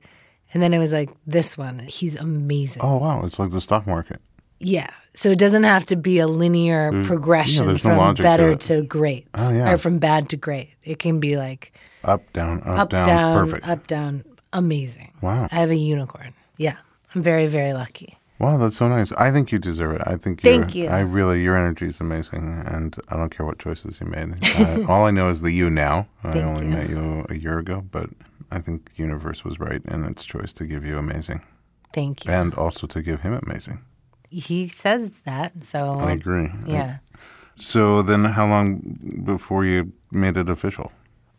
And 0.53 0.63
then 0.63 0.73
it 0.75 0.79
was 0.79 0.93
like 0.93 1.11
this 1.27 1.57
one. 1.59 1.79
He's 1.81 2.15
amazing. 2.17 2.83
Oh 2.83 2.97
wow, 2.99 3.25
it's 3.25 3.39
like 3.39 3.51
the 3.51 3.61
stock 3.61 3.87
market. 3.87 4.21
Yeah. 4.59 4.91
So 5.17 5.31
it 5.31 5.39
doesn't 5.39 5.63
have 5.65 5.87
to 5.87 5.97
be 5.97 6.19
a 6.19 6.27
linear 6.27 7.05
progression 7.05 7.67
there's 7.67 7.85
no 7.85 7.91
from 7.91 7.99
logic 7.99 8.17
to 8.17 8.23
better 8.23 8.51
it. 8.51 8.61
to, 8.63 8.83
great 8.83 9.29
Oh, 9.35 9.53
yeah. 9.53 9.71
or 9.73 9.77
from 9.77 9.99
bad 9.99 10.29
to 10.31 10.37
great. 10.37 10.71
It 10.83 10.99
can 10.99 11.21
be 11.21 11.37
like 11.37 11.73
Up, 12.03 12.33
down, 12.33 12.63
up, 12.63 12.79
up, 12.79 12.91
down, 12.91 13.07
down, 13.07 13.47
perfect. 13.47 13.69
up, 13.69 13.87
down. 13.87 14.25
Amazing. 14.55 15.13
Wow. 15.21 15.49
I 15.53 15.57
have 15.57 15.71
a 15.71 15.77
unicorn. 15.77 16.33
Yeah. 16.57 16.77
I'm 17.15 17.23
very, 17.23 17.47
very 17.47 17.73
lucky. 17.75 18.17
Wow, 18.39 18.57
that's 18.57 18.77
so 18.77 18.89
nice. 18.89 19.13
I 19.13 19.31
think 19.31 19.53
you 19.53 19.59
deserve 19.59 19.97
it. 19.97 20.03
I 20.07 20.17
think 20.17 20.43
you're, 20.43 20.53
Thank 20.53 20.75
you. 20.75 20.89
I 20.89 21.01
really, 21.01 21.43
your 21.43 21.57
energy 21.57 21.87
is 21.87 22.01
amazing, 22.01 22.65
and 22.67 22.97
I 23.09 23.17
don't 23.17 23.31
care 23.31 23.47
what 23.47 23.59
choices 23.61 24.01
you 24.01 24.07
made. 24.07 24.35
Uh, 24.59 24.85
all 24.89 25.05
I 25.07 25.13
know 25.13 25.29
is 25.29 25.41
the 25.43 25.53
you 25.53 25.71
now. 25.71 26.09
I 26.25 26.41
only 26.41 26.65
you. 26.67 26.71
met 26.73 26.89
you 26.91 27.27
a 27.29 27.37
year 27.37 27.59
ago, 27.59 27.85
but 27.93 28.11
I 28.51 28.59
think 28.59 28.91
universe 28.97 29.45
was 29.45 29.61
right 29.61 29.81
in 29.87 30.05
its 30.05 30.25
choice 30.25 30.53
to 30.55 30.67
give 30.67 30.85
you 30.85 30.99
amazing, 30.99 31.43
Thank 31.93 32.25
you. 32.25 32.33
and 32.33 32.55
also 32.55 32.89
to 32.89 33.03
give 33.03 33.21
him 33.21 33.39
amazing. 33.47 33.79
he 34.31 34.67
says 34.67 35.11
that. 35.25 35.63
So, 35.63 35.99
I 36.01 36.13
agree. 36.13 36.51
yeah. 36.67 36.97
So 37.57 38.03
then, 38.03 38.25
how 38.25 38.49
long 38.49 38.99
before 39.25 39.65
you 39.65 39.93
made 40.11 40.37
it 40.37 40.49
official? 40.49 40.91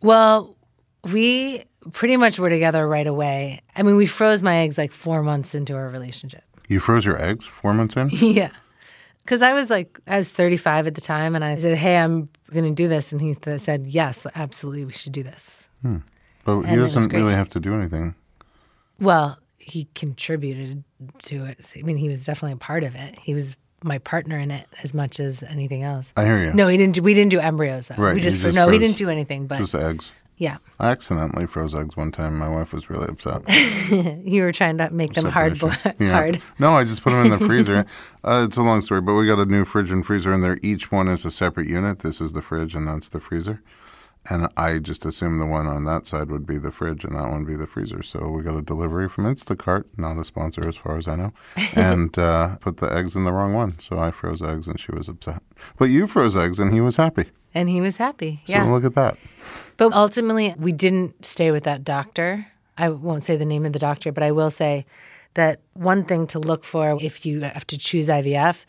Well, 0.01 0.55
we 1.03 1.65
pretty 1.93 2.17
much 2.17 2.39
were 2.39 2.49
together 2.49 2.87
right 2.87 3.07
away. 3.07 3.61
I 3.75 3.83
mean, 3.83 3.95
we 3.95 4.05
froze 4.05 4.41
my 4.43 4.57
eggs 4.57 4.77
like 4.77 4.91
four 4.91 5.21
months 5.23 5.55
into 5.55 5.75
our 5.75 5.89
relationship. 5.89 6.43
You 6.67 6.79
froze 6.79 7.05
your 7.05 7.21
eggs 7.21 7.45
four 7.45 7.73
months 7.73 7.95
in. 7.95 8.09
yeah. 8.11 8.51
Because 9.23 9.41
I 9.41 9.53
was 9.53 9.69
like, 9.69 9.99
I 10.07 10.17
was 10.17 10.29
35 10.29 10.87
at 10.87 10.95
the 10.95 11.01
time, 11.01 11.35
and 11.35 11.43
I 11.43 11.57
said, 11.57 11.77
Hey, 11.77 11.97
I'm 11.97 12.29
going 12.51 12.65
to 12.65 12.71
do 12.75 12.87
this. 12.87 13.11
And 13.11 13.19
he 13.19 13.33
th- 13.35 13.59
said, 13.59 13.87
Yes, 13.87 14.25
absolutely, 14.35 14.85
we 14.85 14.93
should 14.93 15.13
do 15.13 15.23
this. 15.23 15.67
Hmm. 15.81 15.97
But 16.43 16.61
he 16.61 16.73
And 16.73 16.81
was 16.81 16.93
doesn't 16.93 17.11
really 17.11 17.33
have 17.33 17.49
to 17.49 17.59
do 17.59 17.73
anything. 17.73 18.13
Well, 18.99 19.39
he 19.57 19.87
contributed 19.95 20.83
to 21.23 21.45
it. 21.45 21.73
I 21.75 21.81
mean, 21.81 21.97
he 21.97 22.07
was 22.07 22.23
definitely 22.23 22.53
a 22.53 22.57
part 22.57 22.83
of 22.83 22.93
it. 22.93 23.17
He 23.19 23.33
was 23.33 23.57
my 23.83 23.97
partner 23.97 24.37
in 24.37 24.51
it 24.51 24.67
as 24.83 24.93
much 24.93 25.19
as 25.19 25.41
anything 25.43 25.83
else. 25.83 26.13
I 26.15 26.25
hear 26.25 26.43
you. 26.43 26.53
No, 26.53 26.67
he 26.67 26.77
didn't. 26.77 26.95
Do, 26.95 27.01
we 27.03 27.13
didn't 27.15 27.31
do 27.31 27.39
embryos 27.39 27.87
though. 27.87 27.95
Right, 27.95 28.15
We 28.15 28.21
just, 28.21 28.39
just 28.39 28.55
no, 28.55 28.67
he 28.67 28.77
froze 28.77 28.81
didn't 28.81 28.97
do 28.97 29.09
anything. 29.09 29.47
But 29.47 29.57
Just 29.57 29.75
eggs. 29.75 30.11
Yeah, 30.37 30.57
I 30.79 30.87
accidentally 30.91 31.45
froze 31.47 31.73
eggs 31.73 31.95
one 31.95 32.11
time. 32.11 32.37
My 32.37 32.49
wife 32.49 32.73
was 32.73 32.89
really 32.89 33.07
upset. 33.07 33.43
you 34.25 34.41
were 34.43 34.51
trying 34.51 34.77
to 34.79 34.89
make 34.89 35.13
them 35.13 35.25
hard, 35.25 35.57
bo- 35.59 35.71
Yeah. 35.99 36.11
hard. 36.11 36.41
No, 36.59 36.75
I 36.75 36.83
just 36.83 37.01
put 37.03 37.11
them 37.11 37.25
in 37.25 37.31
the 37.31 37.45
freezer. 37.45 37.85
uh, 38.23 38.45
it's 38.47 38.57
a 38.57 38.61
long 38.61 38.81
story, 38.81 39.01
but 39.01 39.13
we 39.13 39.25
got 39.27 39.39
a 39.39 39.45
new 39.45 39.63
fridge 39.65 39.91
and 39.91 40.05
freezer, 40.05 40.33
and 40.33 40.43
there 40.43 40.59
each 40.61 40.91
one 40.91 41.07
is 41.07 41.23
a 41.25 41.31
separate 41.31 41.67
unit. 41.67 41.99
This 41.99 42.19
is 42.19 42.33
the 42.33 42.41
fridge, 42.41 42.75
and 42.75 42.87
that's 42.87 43.09
the 43.09 43.19
freezer. 43.19 43.61
And 44.29 44.49
I 44.57 44.79
just 44.79 45.05
assumed 45.05 45.39
the 45.39 45.45
one 45.45 45.67
on 45.67 45.85
that 45.85 46.07
side 46.07 46.29
would 46.31 46.45
be 46.47 46.57
the 46.57 46.71
fridge, 46.71 47.03
and 47.03 47.15
that 47.15 47.23
one 47.29 47.39
would 47.39 47.47
be 47.47 47.55
the 47.55 47.67
freezer. 47.67 48.01
So 48.01 48.27
we 48.27 48.41
got 48.43 48.57
a 48.57 48.61
delivery 48.61 49.07
from 49.07 49.25
Instacart, 49.25 49.85
not 49.97 50.17
a 50.17 50.23
sponsor 50.23 50.67
as 50.67 50.75
far 50.77 50.97
as 50.97 51.07
I 51.07 51.15
know, 51.15 51.33
and 51.75 52.17
uh, 52.17 52.55
put 52.57 52.77
the 52.77 52.91
eggs 52.91 53.15
in 53.15 53.23
the 53.23 53.33
wrong 53.33 53.53
one. 53.53 53.77
So 53.79 53.99
I 53.99 54.11
froze 54.11 54.41
eggs, 54.41 54.67
and 54.67 54.79
she 54.79 54.91
was 54.91 55.07
upset. 55.07 55.41
But 55.77 55.85
you 55.85 56.07
froze 56.07 56.35
eggs, 56.35 56.59
and 56.59 56.73
he 56.73 56.81
was 56.81 56.95
happy. 56.95 57.25
And 57.53 57.69
he 57.69 57.81
was 57.81 57.97
happy. 57.97 58.41
So 58.45 58.53
Yeah. 58.53 58.63
look 58.65 58.83
at 58.83 58.95
that. 58.95 59.17
But 59.77 59.93
ultimately, 59.93 60.55
we 60.57 60.71
didn't 60.71 61.25
stay 61.25 61.51
with 61.51 61.63
that 61.63 61.83
doctor. 61.83 62.47
I 62.77 62.89
won't 62.89 63.23
say 63.23 63.37
the 63.37 63.45
name 63.45 63.65
of 63.65 63.73
the 63.73 63.79
doctor, 63.79 64.11
but 64.11 64.23
I 64.23 64.31
will 64.31 64.51
say 64.51 64.85
that 65.35 65.59
one 65.73 66.03
thing 66.03 66.25
to 66.27 66.39
look 66.39 66.65
for 66.65 66.97
if 67.01 67.25
you 67.25 67.41
have 67.41 67.67
to 67.67 67.77
choose 67.77 68.07
IVF, 68.07 68.65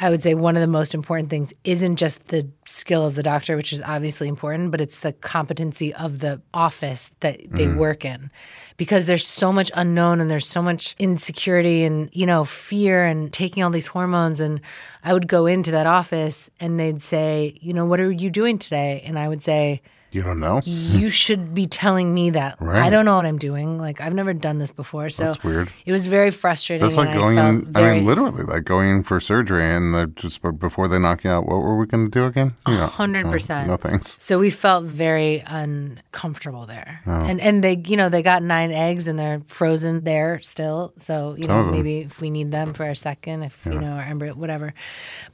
I 0.00 0.10
would 0.10 0.22
say 0.22 0.34
one 0.34 0.56
of 0.56 0.60
the 0.60 0.68
most 0.68 0.94
important 0.94 1.28
things 1.28 1.52
isn't 1.64 1.96
just 1.96 2.28
the 2.28 2.48
skill 2.66 3.04
of 3.04 3.16
the 3.16 3.22
doctor, 3.22 3.56
which 3.56 3.72
is 3.72 3.82
obviously 3.82 4.28
important, 4.28 4.70
but 4.70 4.80
it's 4.80 5.00
the 5.00 5.12
competency 5.12 5.92
of 5.92 6.20
the 6.20 6.40
office 6.54 7.10
that 7.18 7.40
they 7.50 7.66
mm. 7.66 7.76
work 7.76 8.04
in. 8.04 8.30
Because 8.76 9.06
there's 9.06 9.26
so 9.26 9.52
much 9.52 9.72
unknown 9.74 10.20
and 10.20 10.30
there's 10.30 10.46
so 10.46 10.62
much 10.62 10.94
insecurity 11.00 11.82
and, 11.82 12.10
you 12.12 12.26
know, 12.26 12.44
fear 12.44 13.04
and 13.04 13.32
taking 13.32 13.64
all 13.64 13.70
these 13.70 13.88
hormones. 13.88 14.38
And 14.38 14.60
I 15.02 15.12
would 15.12 15.26
go 15.26 15.46
into 15.46 15.72
that 15.72 15.86
office 15.86 16.48
and 16.60 16.78
they'd 16.78 17.02
say, 17.02 17.58
you 17.60 17.72
know, 17.72 17.84
what 17.84 18.00
are 18.00 18.12
you 18.12 18.30
doing 18.30 18.58
today? 18.58 19.02
And 19.04 19.18
I 19.18 19.26
would 19.26 19.42
say, 19.42 19.82
You 20.10 20.22
don't 20.22 20.40
know? 20.40 20.62
you 20.64 21.10
should 21.10 21.54
be 21.54 21.66
telling 21.66 22.14
me 22.14 22.30
that. 22.30 22.56
Right. 22.60 22.82
I 22.82 22.90
don't 22.90 23.04
know 23.04 23.16
what 23.16 23.26
I'm 23.26 23.38
doing. 23.38 23.78
Like 23.78 24.00
I've 24.00 24.14
never 24.14 24.32
done 24.32 24.58
this 24.58 24.72
before, 24.72 25.10
so 25.10 25.24
That's 25.24 25.44
weird. 25.44 25.70
It 25.84 25.92
was 25.92 26.06
very 26.06 26.30
frustrating. 26.30 26.86
That's 26.86 26.96
like 26.96 27.12
going 27.12 27.38
I 27.38 27.48
in. 27.50 27.72
Very, 27.72 27.90
I 27.90 27.94
mean, 27.96 28.06
literally, 28.06 28.42
like 28.42 28.64
going 28.64 28.88
in 28.88 29.02
for 29.02 29.20
surgery, 29.20 29.64
and 29.64 30.16
just 30.16 30.40
before 30.58 30.88
they 30.88 30.98
knock 30.98 31.24
you 31.24 31.30
out. 31.30 31.46
What 31.46 31.62
were 31.62 31.76
we 31.76 31.86
going 31.86 32.10
to 32.10 32.10
do 32.10 32.26
again? 32.26 32.54
Hundred 32.66 33.26
no, 33.26 33.32
percent. 33.32 33.68
No 33.68 33.76
thanks. 33.76 34.16
So 34.22 34.38
we 34.38 34.50
felt 34.50 34.84
very 34.84 35.42
uncomfortable 35.46 36.66
there, 36.66 37.00
Oh. 37.06 37.24
and 37.24 37.40
and 37.40 37.62
they, 37.62 37.76
you 37.86 37.96
know, 37.96 38.08
they 38.08 38.22
got 38.22 38.42
nine 38.42 38.72
eggs 38.72 39.08
and 39.08 39.18
they're 39.18 39.42
frozen 39.46 40.04
there 40.04 40.40
still. 40.40 40.94
So 40.98 41.34
you 41.38 41.46
know, 41.46 41.64
maybe 41.64 41.98
if 41.98 42.20
we 42.20 42.30
need 42.30 42.50
them 42.50 42.72
for 42.72 42.84
a 42.86 42.96
second, 42.96 43.42
if 43.42 43.58
you 43.66 43.78
know, 43.78 43.92
our 43.92 44.02
embryo, 44.02 44.34
whatever. 44.34 44.72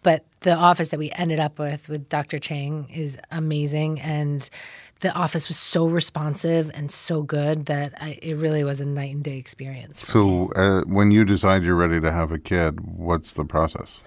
But 0.03 0.25
the 0.45 0.55
office 0.55 0.91
that 0.91 0.99
we 0.99 1.11
ended 1.13 1.41
up 1.41 1.59
with 1.59 1.89
with 1.89 2.09
Dr. 2.09 2.39
Chang 2.39 2.89
is 2.91 3.19
amazing, 3.31 4.01
and 4.01 4.49
the 5.01 5.13
office 5.13 5.49
was 5.49 5.57
so 5.59 5.87
responsive 5.87 6.71
and 6.75 6.91
so 6.91 7.23
good 7.23 7.67
that 7.67 7.95
I, 8.01 8.19
it 8.23 8.35
really 8.35 8.63
was 8.63 8.79
a 8.79 8.85
night 8.85 9.15
and 9.15 9.25
day 9.25 9.39
experience. 9.39 10.01
For 10.01 10.07
So, 10.07 10.53
uh, 10.55 10.83
when 10.83 11.11
you 11.11 11.25
decide 11.25 11.63
you're 11.65 11.75
ready 11.75 12.01
to 12.01 12.13
have 12.13 12.31
a 12.31 12.39
kid, 12.39 12.81
what's 12.81 13.35
the 13.35 13.45
process? 13.45 14.03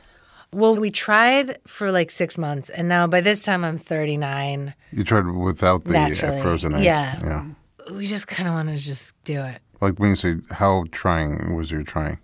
Well, 0.54 0.76
we 0.76 0.91
tried 0.91 1.58
for 1.67 1.91
like 1.91 2.12
six 2.12 2.38
months, 2.38 2.69
and 2.69 2.88
now 2.88 3.08
by 3.08 3.21
this 3.21 3.43
time 3.43 3.65
I'm 3.65 3.80
39. 3.80 4.76
You 4.91 5.04
tried 5.04 5.26
without 5.28 5.84
the 5.86 5.89
uh, 5.97 6.08
Naturally, 6.08 6.41
frozen 6.41 6.76
eggs. 6.76 6.86
yeah. 6.86 7.19
yeah. 7.26 7.93
we 7.93 8.06
just 8.06 8.28
kind 8.28 8.47
of 8.47 8.54
want 8.54 8.69
to 8.69 8.78
just 8.78 9.13
do 9.23 9.41
it. 9.41 9.60
Like 9.82 10.00
when 10.00 10.12
you 10.12 10.15
say 10.15 10.36
how 10.52 10.86
trying 10.91 11.56
was 11.56 11.71
your 11.71 11.84
trying? 11.84 12.19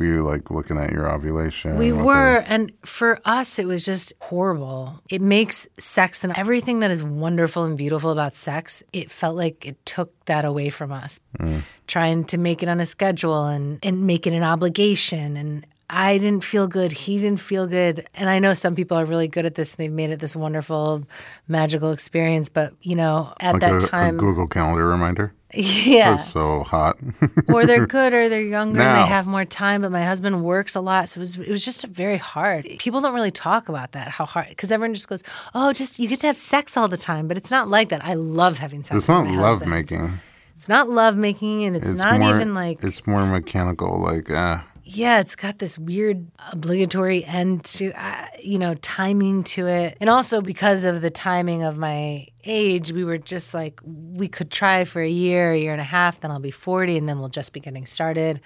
Were 0.00 0.06
you 0.06 0.22
like 0.22 0.50
looking 0.50 0.78
at 0.78 0.92
your 0.92 1.06
ovulation? 1.12 1.76
We 1.76 1.92
what 1.92 1.98
the- 1.98 2.04
were, 2.06 2.36
and 2.46 2.72
for 2.86 3.20
us, 3.26 3.58
it 3.58 3.66
was 3.66 3.84
just 3.84 4.14
horrible. 4.18 5.02
It 5.10 5.20
makes 5.20 5.68
sex 5.78 6.24
and 6.24 6.34
everything 6.38 6.80
that 6.80 6.90
is 6.90 7.04
wonderful 7.04 7.64
and 7.64 7.76
beautiful 7.76 8.10
about 8.10 8.34
sex, 8.34 8.82
it 8.94 9.10
felt 9.10 9.36
like 9.36 9.66
it 9.66 9.84
took 9.84 10.14
that 10.24 10.46
away 10.46 10.70
from 10.70 10.90
us. 10.90 11.20
Mm. 11.38 11.64
Trying 11.86 12.24
to 12.24 12.38
make 12.38 12.62
it 12.62 12.68
on 12.70 12.80
a 12.80 12.86
schedule 12.86 13.44
and, 13.44 13.78
and 13.82 14.06
make 14.06 14.26
it 14.26 14.32
an 14.32 14.42
obligation. 14.42 15.36
And 15.36 15.66
I 15.92 16.18
didn't 16.18 16.44
feel 16.44 16.68
good. 16.68 16.92
He 16.92 17.18
didn't 17.18 17.40
feel 17.40 17.66
good. 17.66 18.06
And 18.14 18.30
I 18.30 18.38
know 18.38 18.54
some 18.54 18.76
people 18.76 18.96
are 18.96 19.04
really 19.04 19.26
good 19.26 19.44
at 19.44 19.56
this 19.56 19.72
and 19.72 19.78
they've 19.78 19.92
made 19.92 20.10
it 20.10 20.20
this 20.20 20.36
wonderful, 20.36 21.02
magical 21.48 21.90
experience. 21.90 22.48
But, 22.48 22.72
you 22.80 22.94
know, 22.94 23.34
at 23.40 23.54
like 23.54 23.60
that 23.62 23.72
a, 23.72 23.76
a 23.78 23.88
time, 23.88 24.16
Google 24.16 24.46
Calendar 24.46 24.86
reminder. 24.86 25.32
yeah. 25.52 26.12
That's 26.12 26.30
so 26.30 26.62
hot. 26.62 26.96
or 27.52 27.66
they're 27.66 27.88
good 27.88 28.14
or 28.14 28.28
they're 28.28 28.40
younger 28.40 28.80
and 28.80 28.98
they 28.98 29.08
have 29.08 29.26
more 29.26 29.44
time 29.44 29.82
but 29.82 29.90
my 29.90 30.04
husband 30.04 30.44
works 30.44 30.76
a 30.76 30.80
lot 30.80 31.08
so 31.08 31.18
it 31.18 31.22
was 31.22 31.38
it 31.40 31.50
was 31.50 31.64
just 31.64 31.84
very 31.86 32.18
hard 32.18 32.64
people 32.78 33.00
don't 33.00 33.14
really 33.14 33.32
talk 33.32 33.68
about 33.68 33.90
that 33.92 34.06
how 34.08 34.24
hard 34.24 34.48
because 34.50 34.70
everyone 34.70 34.94
just 34.94 35.08
goes 35.08 35.24
oh 35.52 35.72
just 35.72 35.98
you 35.98 36.06
get 36.06 36.20
to 36.20 36.28
have 36.28 36.38
sex 36.38 36.76
all 36.76 36.86
the 36.86 36.96
time 36.96 37.26
but 37.26 37.36
it's 37.36 37.50
not 37.50 37.66
like 37.66 37.88
that 37.88 38.04
i 38.04 38.14
love 38.14 38.58
having 38.58 38.84
sex 38.84 38.96
it's 38.96 39.08
not 39.08 39.26
love 39.26 39.58
husband. 39.58 39.70
making. 39.72 40.20
it's 40.56 40.68
not 40.68 40.88
love 40.88 41.16
making 41.16 41.64
and 41.64 41.74
it's, 41.74 41.84
It's 41.86 41.98
not 41.98 42.20
more, 42.20 42.30
even 42.36 42.54
like 42.54 42.84
it's 42.84 43.04
more 43.04 43.26
mechanical. 43.26 43.98
Like 43.98 44.30
uh, 44.30 44.60
yeah 44.96 45.20
it's 45.20 45.36
got 45.36 45.58
this 45.58 45.78
weird 45.78 46.26
obligatory 46.52 47.24
end 47.24 47.64
to 47.64 47.92
uh, 47.92 48.26
you 48.42 48.58
know 48.58 48.74
timing 48.76 49.44
to 49.44 49.66
it. 49.66 49.96
And 50.00 50.10
also 50.10 50.40
because 50.40 50.84
of 50.84 51.00
the 51.00 51.10
timing 51.10 51.62
of 51.62 51.78
my 51.78 52.26
age 52.44 52.92
we 52.92 53.04
were 53.04 53.18
just 53.18 53.54
like 53.54 53.80
we 53.84 54.28
could 54.28 54.50
try 54.50 54.84
for 54.84 55.00
a 55.00 55.08
year 55.08 55.52
a 55.52 55.58
year 55.58 55.72
and 55.72 55.80
a 55.80 55.84
half 55.84 56.20
then 56.20 56.30
i'll 56.30 56.40
be 56.40 56.50
40 56.50 56.96
and 56.96 57.08
then 57.08 57.20
we'll 57.20 57.28
just 57.28 57.52
be 57.52 57.60
getting 57.60 57.86
started. 57.86 58.40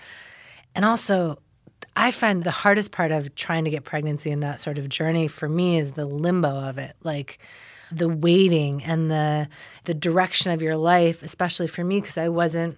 And 0.75 0.85
also 0.85 1.39
i 1.97 2.11
find 2.11 2.45
the 2.45 2.51
hardest 2.51 2.91
part 2.91 3.11
of 3.11 3.35
trying 3.35 3.65
to 3.65 3.71
get 3.71 3.85
pregnancy 3.85 4.31
and 4.31 4.43
that 4.43 4.61
sort 4.61 4.79
of 4.79 4.89
journey 4.89 5.29
for 5.29 5.49
me 5.49 5.79
is 5.79 5.93
the 5.93 6.07
limbo 6.07 6.49
of 6.49 6.79
it 6.79 6.97
like 7.03 7.39
the 7.93 8.09
waiting 8.09 8.83
and 8.85 9.11
the 9.11 9.49
the 9.85 9.95
direction 9.95 10.51
of 10.51 10.61
your 10.61 10.77
life 10.77 11.23
especially 11.23 11.69
for 11.69 11.85
me 11.85 12.01
because 12.01 12.19
i 12.19 12.29
wasn't 12.29 12.77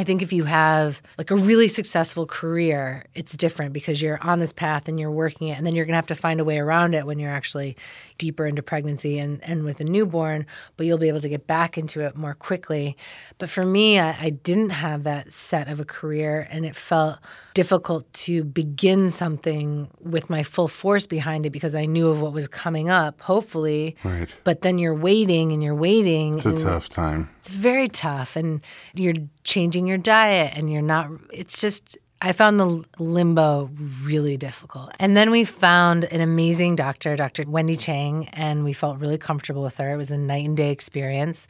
I 0.00 0.04
think 0.04 0.22
if 0.22 0.32
you 0.32 0.44
have 0.44 1.02
like 1.18 1.30
a 1.30 1.36
really 1.36 1.68
successful 1.68 2.24
career, 2.24 3.04
it's 3.14 3.36
different 3.36 3.74
because 3.74 4.00
you're 4.00 4.18
on 4.22 4.38
this 4.38 4.50
path 4.50 4.88
and 4.88 4.98
you're 4.98 5.10
working 5.10 5.48
it, 5.48 5.58
and 5.58 5.66
then 5.66 5.74
you're 5.74 5.84
gonna 5.84 5.96
have 5.96 6.06
to 6.06 6.14
find 6.14 6.40
a 6.40 6.44
way 6.44 6.58
around 6.58 6.94
it 6.94 7.04
when 7.04 7.18
you're 7.18 7.30
actually 7.30 7.76
deeper 8.20 8.46
into 8.46 8.62
pregnancy 8.62 9.18
and, 9.18 9.42
and 9.42 9.64
with 9.64 9.80
a 9.80 9.84
newborn, 9.84 10.44
but 10.76 10.84
you'll 10.84 10.98
be 10.98 11.08
able 11.08 11.22
to 11.22 11.28
get 11.28 11.46
back 11.46 11.78
into 11.78 12.02
it 12.02 12.16
more 12.16 12.34
quickly. 12.34 12.96
But 13.38 13.48
for 13.48 13.64
me, 13.64 13.98
I, 13.98 14.10
I 14.26 14.30
didn't 14.30 14.70
have 14.70 15.04
that 15.04 15.32
set 15.32 15.68
of 15.68 15.80
a 15.80 15.86
career, 15.86 16.46
and 16.50 16.66
it 16.66 16.76
felt 16.76 17.18
difficult 17.54 18.12
to 18.12 18.44
begin 18.44 19.10
something 19.10 19.90
with 20.00 20.28
my 20.28 20.42
full 20.42 20.68
force 20.68 21.06
behind 21.06 21.46
it 21.46 21.50
because 21.50 21.74
I 21.74 21.86
knew 21.86 22.08
of 22.08 22.20
what 22.20 22.32
was 22.32 22.46
coming 22.46 22.90
up, 22.90 23.22
hopefully. 23.22 23.96
right. 24.04 24.28
But 24.44 24.60
then 24.60 24.78
you're 24.78 24.94
waiting 24.94 25.52
and 25.52 25.62
you're 25.62 25.74
waiting. 25.74 26.36
It's 26.36 26.46
a 26.46 26.62
tough 26.62 26.88
time. 26.90 27.30
it's 27.38 27.48
very 27.50 27.88
tough 27.88 28.36
and 28.36 28.60
you're 28.94 29.14
changing 29.44 29.86
your 29.86 29.98
diet 29.98 30.52
and 30.56 30.70
you're 30.70 30.82
not 30.82 31.08
it's 31.32 31.60
just 31.60 31.96
I 32.22 32.32
found 32.32 32.60
the 32.60 32.84
limbo 32.98 33.70
really 34.02 34.36
difficult. 34.36 34.92
And 35.00 35.16
then 35.16 35.30
we 35.30 35.44
found 35.44 36.04
an 36.04 36.20
amazing 36.20 36.76
doctor, 36.76 37.16
Dr. 37.16 37.44
Wendy 37.46 37.76
Chang, 37.76 38.28
and 38.32 38.62
we 38.62 38.74
felt 38.74 38.98
really 38.98 39.16
comfortable 39.16 39.62
with 39.62 39.78
her. 39.78 39.94
It 39.94 39.96
was 39.96 40.10
a 40.10 40.18
night 40.18 40.46
and 40.46 40.56
day 40.56 40.70
experience. 40.70 41.48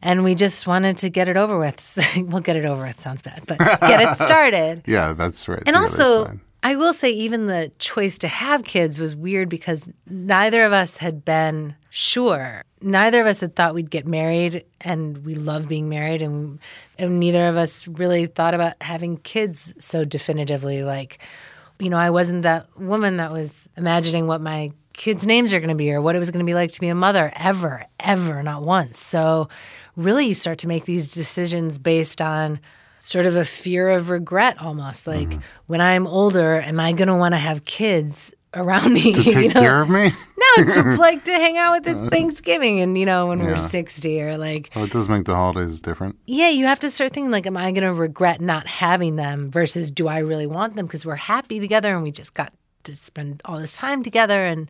And 0.00 0.24
we 0.24 0.34
just 0.34 0.66
wanted 0.66 0.98
to 0.98 1.10
get 1.10 1.28
it 1.28 1.36
over 1.36 1.58
with. 1.58 1.98
well, 2.16 2.40
get 2.40 2.56
it 2.56 2.64
over 2.64 2.86
with 2.86 2.98
sounds 3.00 3.22
bad, 3.22 3.44
but 3.46 3.58
get 3.58 4.00
it 4.00 4.18
started. 4.22 4.82
Yeah, 4.86 5.12
that's 5.12 5.46
right. 5.48 5.62
And 5.66 5.76
also. 5.76 6.38
I 6.64 6.76
will 6.76 6.92
say, 6.92 7.10
even 7.10 7.48
the 7.48 7.72
choice 7.80 8.18
to 8.18 8.28
have 8.28 8.62
kids 8.62 8.96
was 8.96 9.16
weird 9.16 9.48
because 9.48 9.88
neither 10.08 10.64
of 10.64 10.72
us 10.72 10.98
had 10.98 11.24
been 11.24 11.74
sure. 11.90 12.62
Neither 12.82 13.20
of 13.20 13.26
us 13.26 13.40
had 13.40 13.54
thought 13.54 13.74
we'd 13.74 13.90
get 13.90 14.06
married, 14.06 14.64
and 14.80 15.24
we 15.24 15.34
love 15.34 15.68
being 15.68 15.88
married, 15.88 16.22
and, 16.22 16.58
and 16.98 17.20
neither 17.20 17.46
of 17.46 17.56
us 17.56 17.86
really 17.86 18.26
thought 18.26 18.54
about 18.54 18.74
having 18.82 19.16
kids 19.18 19.74
so 19.78 20.04
definitively. 20.04 20.82
Like, 20.82 21.18
you 21.78 21.90
know, 21.90 21.96
I 21.96 22.10
wasn't 22.10 22.42
that 22.42 22.66
woman 22.78 23.16
that 23.18 23.32
was 23.32 23.68
imagining 23.76 24.26
what 24.26 24.40
my 24.40 24.72
kids' 24.92 25.26
names 25.26 25.52
are 25.52 25.60
going 25.60 25.70
to 25.70 25.74
be 25.74 25.92
or 25.92 26.00
what 26.00 26.16
it 26.16 26.18
was 26.18 26.30
going 26.30 26.44
to 26.44 26.48
be 26.48 26.54
like 26.54 26.72
to 26.72 26.80
be 26.80 26.88
a 26.88 26.94
mother 26.94 27.32
ever, 27.36 27.86
ever, 28.00 28.42
not 28.42 28.62
once. 28.62 28.98
So, 28.98 29.48
really, 29.96 30.26
you 30.26 30.34
start 30.34 30.58
to 30.58 30.68
make 30.68 30.84
these 30.84 31.12
decisions 31.12 31.78
based 31.78 32.20
on 32.20 32.60
sort 33.00 33.26
of 33.26 33.36
a 33.36 33.44
fear 33.44 33.90
of 33.90 34.10
regret 34.10 34.60
almost. 34.60 35.06
Like, 35.06 35.28
mm-hmm. 35.28 35.40
when 35.66 35.80
I'm 35.80 36.06
older, 36.06 36.60
am 36.60 36.78
I 36.78 36.92
going 36.92 37.08
to 37.08 37.16
want 37.16 37.34
to 37.34 37.38
have 37.38 37.64
kids 37.64 38.32
around 38.54 38.92
me? 38.92 39.12
to 39.14 39.22
take 39.22 39.34
you 39.34 39.48
know? 39.48 39.60
care 39.60 39.82
of 39.82 39.88
me. 39.88 40.12
No, 40.58 40.64
to 40.64 40.82
like 40.98 41.24
to 41.24 41.32
hang 41.32 41.56
out 41.58 41.72
with 41.72 41.88
at 41.88 41.96
uh, 41.96 42.08
Thanksgiving 42.08 42.80
and 42.80 42.96
you 42.98 43.06
know 43.06 43.26
when 43.28 43.40
we're 43.40 43.58
sixty 43.58 44.20
or 44.20 44.36
like 44.36 44.70
Oh, 44.76 44.84
it 44.84 44.90
does 44.90 45.08
make 45.08 45.24
the 45.24 45.34
holidays 45.34 45.80
different. 45.80 46.18
yeah, 46.26 46.48
you 46.48 46.66
have 46.66 46.80
to 46.80 46.90
start 46.90 47.12
thinking 47.12 47.30
like, 47.30 47.46
am 47.46 47.56
I 47.56 47.70
going 47.72 47.84
to 47.84 47.92
regret 47.92 48.40
not 48.40 48.66
having 48.66 49.16
them 49.16 49.50
versus 49.50 49.90
do 49.90 50.08
I 50.08 50.18
really 50.18 50.46
want 50.46 50.76
them 50.76 50.86
because 50.86 51.06
we're 51.06 51.14
happy 51.16 51.60
together 51.60 51.94
and 51.94 52.02
we 52.02 52.10
just 52.10 52.34
got 52.34 52.52
to 52.84 52.94
spend 52.94 53.40
all 53.44 53.58
this 53.58 53.76
time 53.76 54.02
together 54.02 54.44
and 54.44 54.68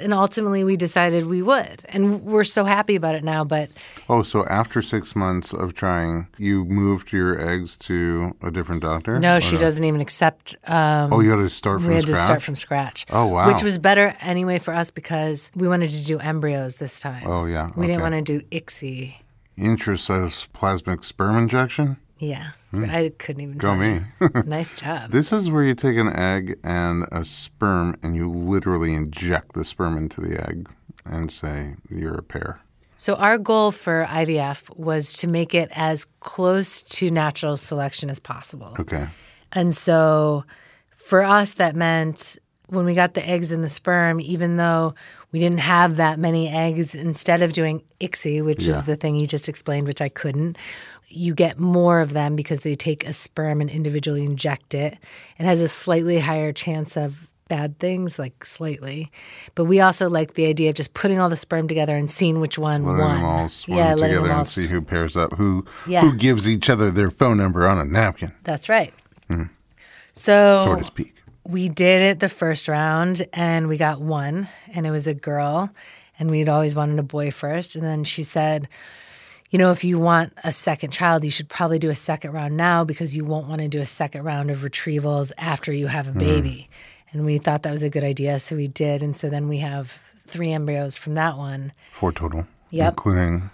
and 0.00 0.14
ultimately 0.14 0.64
we 0.64 0.76
decided 0.76 1.26
we 1.26 1.42
would 1.42 1.82
and 1.88 2.22
we're 2.24 2.44
so 2.44 2.64
happy 2.64 2.96
about 2.96 3.14
it 3.14 3.24
now. 3.24 3.44
But 3.44 3.68
Oh, 4.08 4.22
so 4.22 4.44
after 4.46 4.80
six 4.80 5.14
months 5.14 5.52
of 5.52 5.74
trying, 5.74 6.28
you 6.38 6.64
moved 6.64 7.12
your 7.12 7.38
eggs 7.40 7.76
to 7.78 8.34
a 8.42 8.50
different 8.50 8.82
doctor? 8.82 9.18
no, 9.18 9.38
she 9.40 9.56
doesn't 9.56 9.84
even 9.84 10.00
accept. 10.00 10.56
Um, 10.66 11.12
Oh, 11.12 11.20
you 11.20 11.30
had 11.30 11.36
to 11.36 11.48
start 11.50 11.80
from 11.82 11.84
scratch. 11.84 11.90
we 11.90 11.94
had 11.94 12.02
scratch. 12.08 12.18
to 12.20 12.24
start 12.24 12.42
from 12.42 12.54
scratch. 12.56 13.06
Oh, 13.10 13.26
wow. 13.26 13.48
Which 13.52 13.62
was 13.62 13.76
better 13.78 14.16
anyway 14.20 14.58
for 14.58 14.72
us 14.74 14.90
because 14.90 15.50
we 15.54 15.68
wanted 15.68 15.90
to 15.90 16.04
do 16.04 16.18
embryos 16.20 16.76
this 16.76 17.00
time. 17.00 17.26
Oh, 17.26 17.44
yeah. 17.44 17.70
We 17.76 17.86
didn't 17.86 18.02
want 18.02 18.14
to 18.14 18.22
do 18.22 18.40
ICSI. 18.50 19.16
Intracytoplasmic 19.58 21.04
sperm 21.04 21.36
injection. 21.36 21.96
Yeah, 22.18 22.50
Hmm. 22.70 22.84
I 22.90 23.12
couldn't 23.18 23.42
even. 23.42 23.56
Go 23.58 23.68
tell 23.68 23.76
me. 23.76 24.00
you. 24.20 24.30
nice 24.46 24.78
job. 24.80 25.10
This 25.10 25.32
is 25.32 25.50
where 25.50 25.62
you 25.64 25.74
take 25.74 25.96
an 25.96 26.08
egg 26.14 26.58
and 26.62 27.06
a 27.10 27.24
sperm 27.24 27.96
and 28.02 28.14
you 28.14 28.30
literally 28.30 28.92
inject 28.94 29.54
the 29.54 29.64
sperm 29.64 29.96
into 29.96 30.20
the 30.20 30.38
egg 30.48 30.68
and 31.06 31.32
say 31.32 31.76
you're 31.88 32.14
a 32.18 32.22
pair. 32.22 32.60
So 32.98 33.14
our 33.14 33.38
goal 33.38 33.70
for 33.72 34.04
IVF 34.10 34.76
was 34.76 35.12
to 35.14 35.28
make 35.28 35.54
it 35.54 35.70
as 35.72 36.04
close 36.20 36.82
to 36.82 37.10
natural 37.10 37.56
selection 37.56 38.10
as 38.10 38.18
possible. 38.18 38.74
Okay. 38.78 39.06
And 39.52 39.74
so 39.74 40.44
for 40.90 41.22
us 41.22 41.54
that 41.54 41.74
meant 41.76 42.36
when 42.66 42.84
we 42.84 42.92
got 42.92 43.14
the 43.14 43.26
eggs 43.26 43.50
and 43.50 43.64
the 43.64 43.68
sperm, 43.70 44.20
even 44.20 44.56
though 44.58 44.94
we 45.32 45.38
didn't 45.38 45.60
have 45.60 45.96
that 45.96 46.18
many 46.18 46.48
eggs, 46.48 46.94
instead 46.94 47.40
of 47.40 47.52
doing 47.54 47.82
ICSI, 48.00 48.44
which 48.44 48.64
Yeah. 48.64 48.72
is 48.72 48.82
the 48.82 48.96
thing 48.96 49.14
you 49.16 49.26
just 49.26 49.48
explained, 49.48 49.86
which 49.86 50.02
I 50.02 50.08
couldn't, 50.10 50.58
you 51.08 51.34
get 51.34 51.58
more 51.58 52.00
of 52.00 52.12
them 52.12 52.36
because 52.36 52.60
they 52.60 52.74
take 52.74 53.06
a 53.06 53.12
sperm 53.12 53.60
and 53.60 53.70
individually 53.70 54.24
inject 54.24 54.74
it. 54.74 54.96
It 55.38 55.44
has 55.46 55.60
a 55.60 55.68
slightly 55.68 56.18
higher 56.18 56.52
chance 56.52 56.96
of 56.96 57.28
bad 57.48 57.78
things, 57.78 58.18
like 58.18 58.44
slightly. 58.44 59.10
But 59.54 59.64
we 59.64 59.80
also 59.80 60.10
like 60.10 60.34
the 60.34 60.44
idea 60.46 60.68
of 60.68 60.74
just 60.76 60.92
putting 60.92 61.18
all 61.18 61.30
the 61.30 61.36
sperm 61.36 61.66
together 61.66 61.96
and 61.96 62.10
seeing 62.10 62.40
which 62.40 62.58
one 62.58 62.84
Letting 62.84 62.98
won. 63.00 63.16
them 63.16 63.24
all 63.24 63.42
letting 63.44 63.96
together 63.96 64.08
them 64.22 64.30
all 64.32 64.38
and 64.40 64.46
see 64.46 64.66
who 64.66 64.82
pairs 64.82 65.16
up, 65.16 65.32
who 65.32 65.64
Yeah. 65.86 66.02
who 66.02 66.14
gives 66.14 66.46
each 66.46 66.68
other 66.68 66.90
their 66.90 67.10
phone 67.10 67.38
number 67.38 67.66
on 67.66 67.78
a 67.78 67.86
napkin, 67.86 68.32
That's 68.44 68.68
right. 68.68 68.92
Hmm. 69.28 69.44
So 70.12 70.58
so 70.62 70.74
to 70.76 70.84
speak. 70.84 71.14
we 71.46 71.68
did 71.70 72.02
it 72.02 72.20
the 72.20 72.28
first 72.28 72.68
round 72.68 73.26
and 73.32 73.66
we 73.68 73.76
got 73.78 74.00
one 74.00 74.48
and 74.74 74.86
it 74.86 74.90
was 74.90 75.06
a 75.06 75.14
girl 75.14 75.70
and 76.18 76.30
we'd 76.30 76.48
always 76.50 76.74
wanted 76.74 76.98
a 76.98 77.02
boy 77.02 77.30
first 77.30 77.76
and 77.76 77.84
then 77.84 78.04
she 78.04 78.22
said 78.22 78.68
you 79.50 79.58
know 79.58 79.70
if 79.70 79.84
you 79.84 79.98
want 79.98 80.32
a 80.44 80.52
second 80.52 80.90
child 80.90 81.24
you 81.24 81.30
should 81.30 81.48
probably 81.48 81.78
do 81.78 81.90
a 81.90 81.96
second 81.96 82.32
round 82.32 82.56
now 82.56 82.84
because 82.84 83.14
you 83.14 83.24
won't 83.24 83.48
want 83.48 83.60
to 83.60 83.68
do 83.68 83.80
a 83.80 83.86
second 83.86 84.24
round 84.24 84.50
of 84.50 84.58
retrievals 84.58 85.32
after 85.38 85.72
you 85.72 85.86
have 85.86 86.08
a 86.08 86.12
hmm. 86.12 86.18
baby 86.18 86.68
and 87.12 87.24
we 87.24 87.38
thought 87.38 87.62
that 87.62 87.70
was 87.70 87.82
a 87.82 87.90
good 87.90 88.04
idea 88.04 88.38
so 88.38 88.56
we 88.56 88.68
did 88.68 89.02
and 89.02 89.16
so 89.16 89.28
then 89.28 89.48
we 89.48 89.58
have 89.58 89.98
three 90.26 90.52
embryos 90.52 90.96
from 90.96 91.14
that 91.14 91.36
one 91.36 91.72
Four 91.92 92.12
total. 92.12 92.46
Yep. 92.70 92.92
Including 92.92 93.50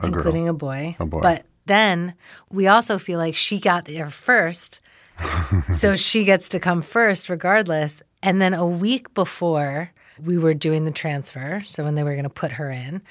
a 0.00 0.10
girl. 0.10 0.16
including 0.16 0.48
a 0.48 0.52
boy. 0.52 0.96
A 0.98 1.06
boy. 1.06 1.20
But 1.20 1.44
then 1.66 2.14
we 2.50 2.66
also 2.66 2.98
feel 2.98 3.18
like 3.18 3.34
she 3.34 3.58
got 3.58 3.86
there 3.86 4.10
first. 4.10 4.80
so 5.74 5.96
she 5.96 6.24
gets 6.24 6.48
to 6.50 6.60
come 6.60 6.82
first 6.82 7.28
regardless. 7.28 8.02
And 8.22 8.40
then 8.40 8.54
a 8.54 8.66
week 8.66 9.14
before 9.14 9.90
we 10.22 10.38
were 10.38 10.54
doing 10.54 10.84
the 10.84 10.90
transfer, 10.90 11.62
so 11.66 11.84
when 11.84 11.94
they 11.94 12.02
were 12.02 12.12
going 12.12 12.24
to 12.24 12.30
put 12.30 12.52
her 12.52 12.70
in, 12.70 13.02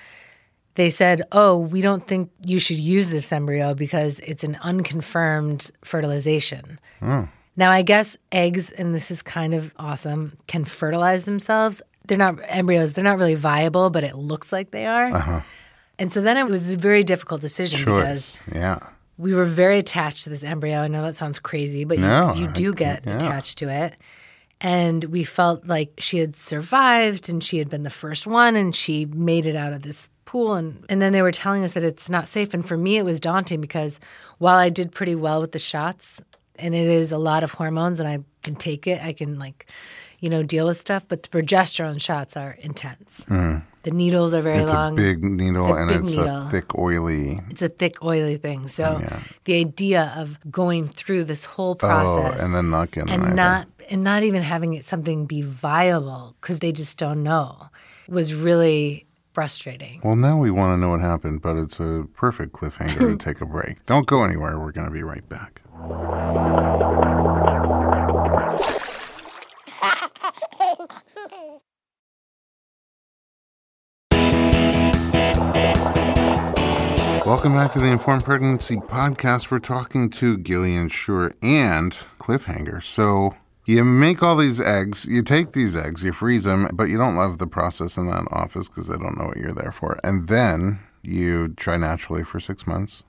they 0.76 0.90
said, 0.90 1.22
Oh, 1.32 1.58
we 1.60 1.82
don't 1.82 2.06
think 2.08 2.32
you 2.46 2.60
should 2.60 2.80
use 2.80 3.10
this 3.10 3.32
embryo 3.32 3.74
because 3.74 4.20
it's 4.20 4.44
an 4.44 4.58
unconfirmed 4.62 5.72
fertilization. 5.84 6.80
Hmm. 7.00 7.24
Now, 7.56 7.72
I 7.72 7.84
guess 7.84 8.18
eggs, 8.32 8.72
and 8.72 8.96
this 8.96 9.12
is 9.12 9.22
kind 9.22 9.54
of 9.54 9.74
awesome, 9.78 10.34
can 10.48 10.64
fertilize 10.66 11.26
themselves. 11.26 11.82
They're 12.08 12.18
not 12.18 12.40
embryos, 12.48 12.94
they're 12.94 13.04
not 13.04 13.18
really 13.20 13.36
viable, 13.36 13.90
but 13.92 14.04
it 14.04 14.16
looks 14.16 14.52
like 14.52 14.72
they 14.72 14.86
are. 14.88 15.12
Uh-huh. 15.14 15.42
And 16.00 16.12
so 16.12 16.22
then 16.22 16.38
it 16.38 16.48
was 16.48 16.74
a 16.74 16.78
very 16.78 17.04
difficult 17.04 17.42
decision 17.42 17.80
because 17.86 18.40
Yeah. 18.54 18.80
we 19.18 19.34
were 19.36 19.46
very 19.46 19.78
attached 19.78 20.24
to 20.24 20.32
this 20.32 20.44
embryo. 20.44 20.80
I 20.80 20.88
know 20.88 21.04
that 21.04 21.16
sounds 21.16 21.38
crazy, 21.38 21.84
but 21.86 22.00
No, 22.00 22.34
you, 22.34 22.42
you 22.42 22.48
do 22.48 22.74
get 22.74 23.06
yeah. 23.06 23.16
attached 23.16 23.60
to 23.60 23.70
it. 23.70 23.94
And 24.60 25.04
we 25.06 25.24
felt 25.24 25.68
like 25.68 25.94
she 26.00 26.18
had 26.18 26.36
survived 26.36 27.30
and 27.30 27.44
she 27.44 27.60
had 27.60 27.70
been 27.70 27.84
the 27.84 27.90
first 27.90 28.26
one 28.26 28.56
and 28.56 28.76
she 28.76 29.06
made 29.06 29.46
it 29.46 29.56
out 29.56 29.74
of 29.74 29.84
this 29.84 30.10
pool. 30.34 30.54
And, 30.60 30.84
and 30.90 31.00
then 31.02 31.12
they 31.14 31.22
were 31.22 31.32
telling 31.44 31.64
us 31.64 31.74
that 31.74 31.84
it's 31.92 32.10
not 32.10 32.28
safe. 32.28 32.54
And 32.56 32.64
for 32.70 32.78
me, 32.86 32.98
it 32.98 33.06
was 33.06 33.20
daunting 33.20 33.62
because 33.62 34.00
while 34.40 34.58
I 34.58 34.70
did 34.80 34.92
pretty 34.92 35.16
well 35.26 35.40
with 35.42 35.52
the 35.52 35.60
shots, 35.72 36.22
and 36.64 36.74
it 36.82 36.88
is 37.02 37.12
a 37.12 37.18
lot 37.30 37.44
of 37.44 37.52
hormones 37.60 38.00
and 38.00 38.08
I 38.14 38.18
can 38.46 38.56
take 38.56 38.84
it, 38.94 38.98
I 39.10 39.14
can 39.14 39.38
like, 39.46 39.60
you 40.24 40.30
know, 40.30 40.42
deal 40.44 40.66
with 40.68 40.78
stuff, 40.78 41.04
but 41.08 41.24
the 41.24 41.30
progesterone 41.30 42.00
shots 42.02 42.36
are 42.38 42.52
intense. 42.70 43.26
The 43.88 43.92
needles 43.92 44.34
are 44.34 44.42
very 44.42 44.60
Mm. 44.60 44.64
It's 44.64 44.72
long 44.74 44.94
a 44.94 45.02
big 45.08 45.24
needle 45.24 45.66
It's 45.68 45.76
a 45.78 45.82
and 45.82 45.90
big 45.90 46.02
it's 46.04 46.16
needle. 46.16 46.48
a 46.48 46.50
thick, 46.52 46.70
oily. 46.88 47.40
it's 47.52 47.62
a 47.62 47.70
thick, 47.82 47.96
oily 48.04 48.38
thing. 48.46 48.68
So 48.68 48.84
Yeah. 49.02 49.20
the 49.48 49.56
idea 49.68 50.14
of 50.22 50.28
going 50.50 50.88
through 51.00 51.24
this 51.26 51.44
whole 51.54 51.76
Oh, 51.82 51.88
process 51.90 52.42
and 52.42 52.56
then 52.56 52.70
not 52.70 52.92
getting 52.92 53.12
and 53.14 53.24
either. 53.24 53.36
not 53.36 53.68
and 53.92 54.02
not 54.12 54.22
even 54.24 54.42
having 54.44 54.74
it 54.78 54.86
something 54.86 55.26
be 55.36 55.42
viable 55.42 56.36
because 56.40 56.60
they 56.64 56.72
just 56.72 56.98
don't 57.04 57.22
know 57.32 57.50
was 58.08 58.34
really 58.48 59.06
frustrating. 59.34 60.00
Well, 60.04 60.16
now 60.16 60.38
we 60.38 60.52
want 60.52 60.78
to 60.78 60.82
know 60.82 60.90
what 60.90 61.02
happened, 61.02 61.42
but 61.42 61.58
it's 61.58 61.80
a 61.80 62.06
perfect 62.14 62.54
cliffhanger 62.54 63.00
to 63.00 63.18
take 63.18 63.42
a 63.42 63.46
break. 63.46 63.86
Don't 63.86 64.08
go 64.08 64.24
anywhere. 64.24 64.60
We're 64.60 64.72
going 64.72 64.88
to 64.88 64.94
be 64.94 65.04
right 65.04 65.28
back. 65.28 65.62
Welcome 77.26 77.54
back 77.54 77.72
to 77.74 77.80
the 77.80 77.86
Informed 77.86 78.26
Pregnancy 78.26 78.76
Podcast. 78.76 79.50
We're 79.50 79.60
talking 79.60 80.10
to 80.12 80.38
Gillian 80.38 80.90
Shure 80.90 81.34
and 81.42 81.98
Cliffhanger. 82.20 82.84
So 82.84 83.36
you 83.66 83.84
make 83.84 84.22
all 84.22 84.36
these 84.36 84.60
eggs, 84.60 85.06
you 85.06 85.22
take 85.22 85.54
these 85.54 85.76
eggs, 85.76 86.04
you 86.04 86.12
freeze 86.12 86.44
them, 86.44 86.70
but 86.74 86.86
you 86.86 86.98
don't 86.98 87.16
love 87.16 87.38
the 87.38 87.48
process 87.48 87.98
in 87.98 88.08
that 88.08 88.28
office 88.32 88.68
because 88.68 88.88
they 88.88 88.98
don't 88.98 89.18
know 89.18 89.26
what 89.26 89.38
you're 89.38 89.54
there 89.54 89.72
for. 89.72 90.00
And 90.04 90.28
then 90.28 90.80
you 91.02 91.50
try 91.50 91.78
naturally 91.78 92.24
for 92.24 92.40
six 92.40 92.68
months, 92.68 93.04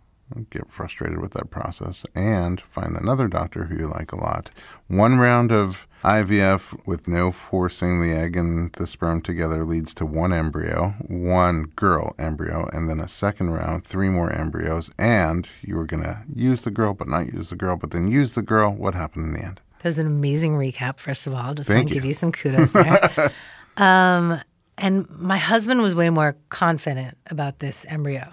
get 0.51 0.71
frustrated 0.71 1.21
with 1.21 1.33
that 1.33 1.51
process, 1.51 2.05
and 2.14 2.61
find 2.61 2.97
another 2.97 3.29
doctor 3.29 3.64
who 3.64 3.77
you 3.77 3.88
like 3.88 4.12
a 4.12 4.21
lot. 4.21 4.51
One 4.87 5.19
round 5.19 5.51
of 5.53 5.87
IVF 6.03 6.87
with 6.87 7.09
no 7.09 7.31
forcing 7.31 8.01
the 8.01 8.12
egg 8.12 8.37
and 8.37 8.73
the 8.73 8.87
sperm 8.87 9.23
together 9.23 9.64
leads 9.64 9.95
to 9.95 10.07
one 10.07 10.33
embryo, 10.33 10.95
one 11.07 11.64
girl 11.77 12.14
embryo, 12.19 12.69
and 12.73 12.88
then 12.88 13.01
a 13.01 13.09
second 13.09 13.51
round, 13.51 13.85
three 13.85 14.09
more 14.09 14.31
embryos. 14.31 14.90
And 14.99 15.49
you 15.62 15.77
were 15.77 15.87
going 15.87 16.03
to 16.03 16.23
use 16.35 16.62
the 16.62 16.71
girl, 16.71 16.95
but 16.95 17.09
not 17.09 17.33
use 17.33 17.51
the 17.51 17.57
girl, 17.57 17.77
but 17.77 17.90
then 17.90 18.09
use 18.09 18.35
the 18.35 18.43
girl. 18.43 18.71
What 18.71 18.95
happened 18.95 19.27
in 19.27 19.33
the 19.33 19.45
end? 19.45 19.61
That 19.85 19.88
was 19.90 19.99
an 19.99 20.07
amazing 20.07 20.55
recap, 20.55 20.99
first 20.99 21.27
of 21.27 21.35
all. 21.35 21.53
Just 21.53 21.68
Thank 21.68 21.77
want 21.81 21.88
to 21.88 21.94
you. 21.97 22.01
give 22.01 22.09
you 22.09 22.14
some 22.14 22.33
kudos 22.33 22.73
there. 22.73 23.31
um, 23.77 24.40
and 24.79 25.07
my 25.11 25.37
husband 25.37 25.83
was 25.83 25.94
way 25.94 26.09
more 26.09 26.37
confident 26.49 27.18
about 27.27 27.59
this 27.59 27.85
embryo, 27.90 28.27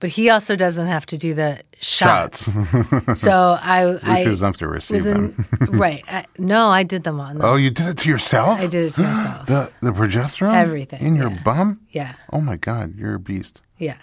but 0.00 0.08
he 0.08 0.30
also 0.30 0.56
doesn't 0.56 0.86
have 0.86 1.04
to 1.04 1.18
do 1.18 1.34
the 1.34 1.60
shots. 1.78 2.54
so 3.20 3.58
I, 3.62 3.82
At 3.82 3.92
least 3.92 4.04
I 4.06 4.18
he 4.20 4.24
doesn't 4.24 4.46
have 4.46 4.56
to 4.56 4.66
receive 4.66 5.04
them. 5.04 5.44
right. 5.60 6.02
I, 6.08 6.24
no, 6.38 6.68
I 6.68 6.84
did 6.84 7.04
them 7.04 7.20
on. 7.20 7.42
Oh, 7.42 7.56
you 7.56 7.70
did 7.70 7.86
it 7.88 7.98
to 7.98 8.08
yourself? 8.08 8.58
I 8.58 8.66
did 8.66 8.86
it 8.88 8.92
to 8.92 9.02
myself. 9.02 9.46
The, 9.46 9.72
the 9.82 9.90
progesterone? 9.90 10.54
Everything, 10.54 11.02
In 11.02 11.16
your 11.16 11.30
yeah. 11.30 11.42
bum? 11.42 11.80
yeah. 11.90 12.14
Oh 12.32 12.40
my 12.40 12.56
God, 12.56 12.96
you're 12.96 13.16
a 13.16 13.20
beast. 13.20 13.60
Yeah. 13.76 13.98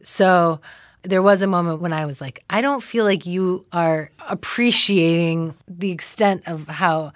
So 0.00 0.62
there 1.06 1.22
was 1.22 1.42
a 1.42 1.46
moment 1.46 1.80
when 1.80 1.92
I 1.92 2.04
was 2.06 2.20
like, 2.20 2.42
I 2.50 2.60
don't 2.60 2.82
feel 2.82 3.04
like 3.04 3.26
you 3.26 3.64
are 3.72 4.10
appreciating 4.28 5.54
the 5.68 5.92
extent 5.92 6.42
of 6.46 6.66
how, 6.66 7.12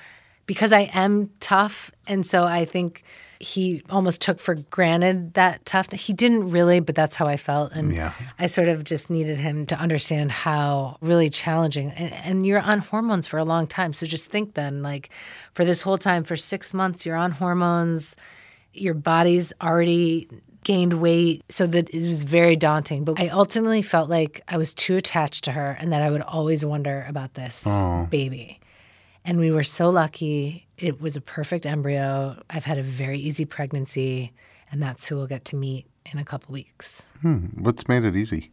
because 0.46 0.72
I 0.72 0.90
am 0.92 1.30
tough. 1.40 1.90
And 2.06 2.26
so 2.26 2.44
I 2.44 2.64
think 2.64 3.02
he 3.40 3.82
almost 3.88 4.20
took 4.20 4.38
for 4.38 4.54
granted 4.54 5.34
that 5.34 5.64
toughness. 5.64 6.06
He 6.06 6.12
didn't 6.12 6.50
really, 6.50 6.80
but 6.80 6.94
that's 6.94 7.16
how 7.16 7.26
I 7.26 7.36
felt. 7.36 7.72
And 7.72 7.94
Yeah. 7.94 8.12
I 8.38 8.46
sort 8.46 8.68
of 8.68 8.84
just 8.84 9.08
needed 9.08 9.38
him 9.38 9.66
to 9.66 9.76
understand 9.76 10.30
how 10.30 10.98
really 11.00 11.30
challenging. 11.30 11.90
And, 11.92 12.12
and 12.12 12.46
you're 12.46 12.60
on 12.60 12.80
hormones 12.80 13.26
for 13.26 13.38
a 13.38 13.44
long 13.44 13.66
time. 13.66 13.92
So 13.92 14.06
just 14.06 14.26
think 14.26 14.54
then, 14.54 14.82
like, 14.82 15.08
for 15.54 15.64
this 15.64 15.82
whole 15.82 15.98
time, 15.98 16.22
for 16.24 16.36
six 16.36 16.74
months, 16.74 17.06
you're 17.06 17.16
on 17.16 17.30
hormones 17.30 18.14
your 18.72 18.94
body's 18.94 19.52
already 19.60 20.28
gained 20.64 20.94
weight 20.94 21.42
so 21.48 21.66
that 21.66 21.88
it 21.90 22.06
was 22.06 22.22
very 22.22 22.56
daunting. 22.56 23.04
But 23.04 23.20
i 23.20 23.28
ultimately 23.28 23.82
felt 23.82 24.08
like 24.10 24.42
i 24.48 24.56
was 24.56 24.74
too 24.74 24.96
attached 24.96 25.44
to 25.44 25.52
her 25.52 25.76
and 25.80 25.92
that 25.92 26.02
i 26.02 26.10
would 26.10 26.22
always 26.22 26.64
wonder 26.64 27.04
about 27.08 27.34
this 27.34 27.64
baby. 28.10 28.60
And 29.22 29.38
we 29.38 29.50
were 29.50 29.64
so 29.64 29.90
lucky. 29.90 30.66
It 30.78 30.98
was 31.00 31.14
a 31.14 31.20
perfect 31.20 31.66
embryo. 31.66 32.42
I've 32.48 32.64
had 32.64 32.78
a 32.78 32.82
very 32.82 33.18
easy 33.18 33.44
pregnancy 33.44 34.32
and 34.72 34.82
that's 34.82 35.08
who 35.08 35.16
we'll 35.16 35.26
get 35.26 35.44
to 35.46 35.56
meet 35.56 35.86
in 36.10 36.18
a 36.18 36.24
couple 36.24 36.52
weeks. 36.52 37.06
Hmm. 37.20 37.46
What's 37.58 37.86
made 37.88 38.04
it 38.04 38.16
easy? 38.16 38.50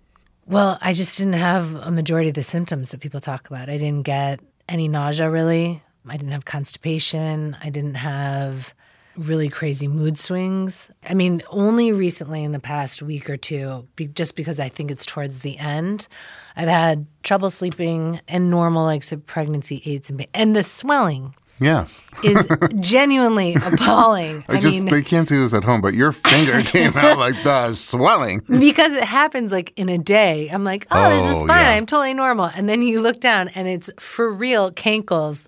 well 0.49 0.77
i 0.81 0.93
just 0.93 1.17
didn't 1.17 1.33
have 1.33 1.75
a 1.75 1.91
majority 1.91 2.29
of 2.29 2.35
the 2.35 2.43
symptoms 2.43 2.89
that 2.89 2.99
people 2.99 3.19
talk 3.19 3.49
about. 3.49 3.69
I 3.69 3.77
didn't 3.77 4.03
get 4.03 4.39
any 4.69 4.87
nausea 4.87 5.29
really. 5.29 5.81
I 6.07 6.15
didn't 6.15 6.31
have 6.31 6.45
constipation. 6.45 7.57
I 7.61 7.69
didn't 7.69 7.95
have 7.95 8.73
really 9.17 9.49
crazy 9.49 9.87
mood 9.87 10.17
swings. 10.17 10.89
I 11.07 11.13
mean, 11.13 11.41
only 11.49 11.91
recently 11.91 12.43
in 12.43 12.51
the 12.51 12.59
past 12.59 13.01
week 13.01 13.29
or 13.29 13.37
two, 13.37 13.87
be, 13.95 14.07
just 14.07 14.35
because 14.35 14.59
I 14.59 14.69
think 14.69 14.91
it's 14.91 15.05
towards 15.05 15.39
the 15.39 15.57
end, 15.57 16.07
I've 16.55 16.69
had 16.69 17.05
trouble 17.23 17.49
sleeping 17.51 18.21
and 18.27 18.49
normal 18.49 18.83
like 18.85 19.03
so 19.03 19.17
pregnancy 19.17 19.81
aids 19.85 20.09
and 20.09 20.25
and 20.33 20.55
the 20.55 20.63
swelling 20.63 21.35
Yes. 21.59 21.99
is 22.23 22.45
genuinely 22.79 23.55
appalling. 23.55 24.45
I, 24.47 24.59
just, 24.59 24.79
mean, 24.79 24.85
they 24.93 25.01
can't 25.01 25.27
see 25.27 25.37
this 25.37 25.55
at 25.55 25.63
home, 25.63 25.81
but 25.81 25.95
your 25.95 26.11
finger 26.11 26.61
came 26.71 26.95
out 26.95 27.17
like 27.17 27.41
the 27.43 27.73
swelling. 27.73 28.41
because 28.47 28.93
it 28.93 29.03
happens 29.03 29.51
like 29.51 29.73
in 29.75 29.89
a 29.89 29.97
day. 29.97 30.49
I'm 30.49 30.63
like, 30.63 30.85
oh, 30.91 31.09
this 31.09 31.37
is 31.37 31.43
Oh, 31.43 31.47
fine. 31.47 31.59
yeah. 31.63 31.71
I'm 31.71 31.87
totally 31.87 32.13
normal. 32.13 32.45
And 32.55 32.69
then 32.69 32.83
you 32.83 33.01
look 33.01 33.19
down 33.19 33.47
and 33.49 33.67
it's 33.67 33.89
for 33.97 34.31
real 34.31 34.71
cankles. 34.71 35.47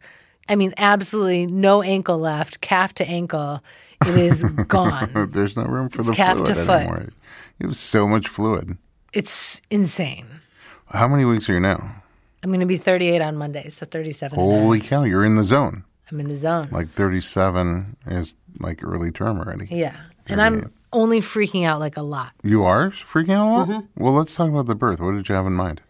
I 0.49 0.55
mean, 0.55 0.73
absolutely 0.77 1.45
no 1.47 1.81
ankle 1.81 2.17
left, 2.17 2.59
calf 2.61 2.93
to 2.95 3.07
ankle. 3.07 3.63
It 4.05 4.17
is 4.17 4.43
gone. 4.67 5.29
There's 5.31 5.55
no 5.55 5.63
room 5.63 5.89
for 5.89 6.03
the 6.03 6.13
calf 6.13 6.37
fluid 6.37 6.47
to 6.47 6.55
foot. 6.55 6.69
anymore. 6.81 7.09
You 7.59 7.67
have 7.67 7.77
so 7.77 8.07
much 8.07 8.27
fluid. 8.27 8.77
It's 9.13 9.61
insane. 9.69 10.25
How 10.89 11.07
many 11.07 11.25
weeks 11.25 11.49
are 11.49 11.53
you 11.53 11.59
now? 11.59 11.95
I'm 12.41 12.49
going 12.49 12.61
to 12.61 12.65
be 12.65 12.77
38 12.77 13.21
on 13.21 13.35
Monday, 13.35 13.69
so 13.69 13.85
37. 13.85 14.39
and 14.39 14.47
a. 14.49 14.61
Holy 14.61 14.79
cow, 14.79 15.03
you're 15.03 15.25
in 15.25 15.35
the 15.35 15.43
zone. 15.43 15.83
I'm 16.09 16.19
in 16.19 16.29
the 16.29 16.35
zone. 16.35 16.69
Like 16.71 16.89
37 16.89 17.97
is 18.07 18.35
like 18.59 18.83
early 18.83 19.11
term 19.11 19.39
already. 19.39 19.67
yeah. 19.69 19.95
And 20.27 20.41
I'm 20.41 20.71
only 20.93 21.21
freaking 21.21 21.65
out 21.65 21.79
like 21.79 21.97
a 21.97 22.01
lot. 22.03 22.31
You 22.43 22.63
are 22.63 22.91
freaking 22.91 23.31
out 23.33 23.47
a 23.47 23.51
lot? 23.51 23.67
Mm-hmm. 23.67 24.03
Well, 24.03 24.13
let's 24.13 24.33
talk 24.35 24.47
about 24.49 24.67
the 24.67 24.75
birth. 24.75 24.99
What 24.99 25.13
did 25.13 25.27
you 25.27 25.35
have 25.35 25.45
in 25.47 25.53
mind? 25.53 25.81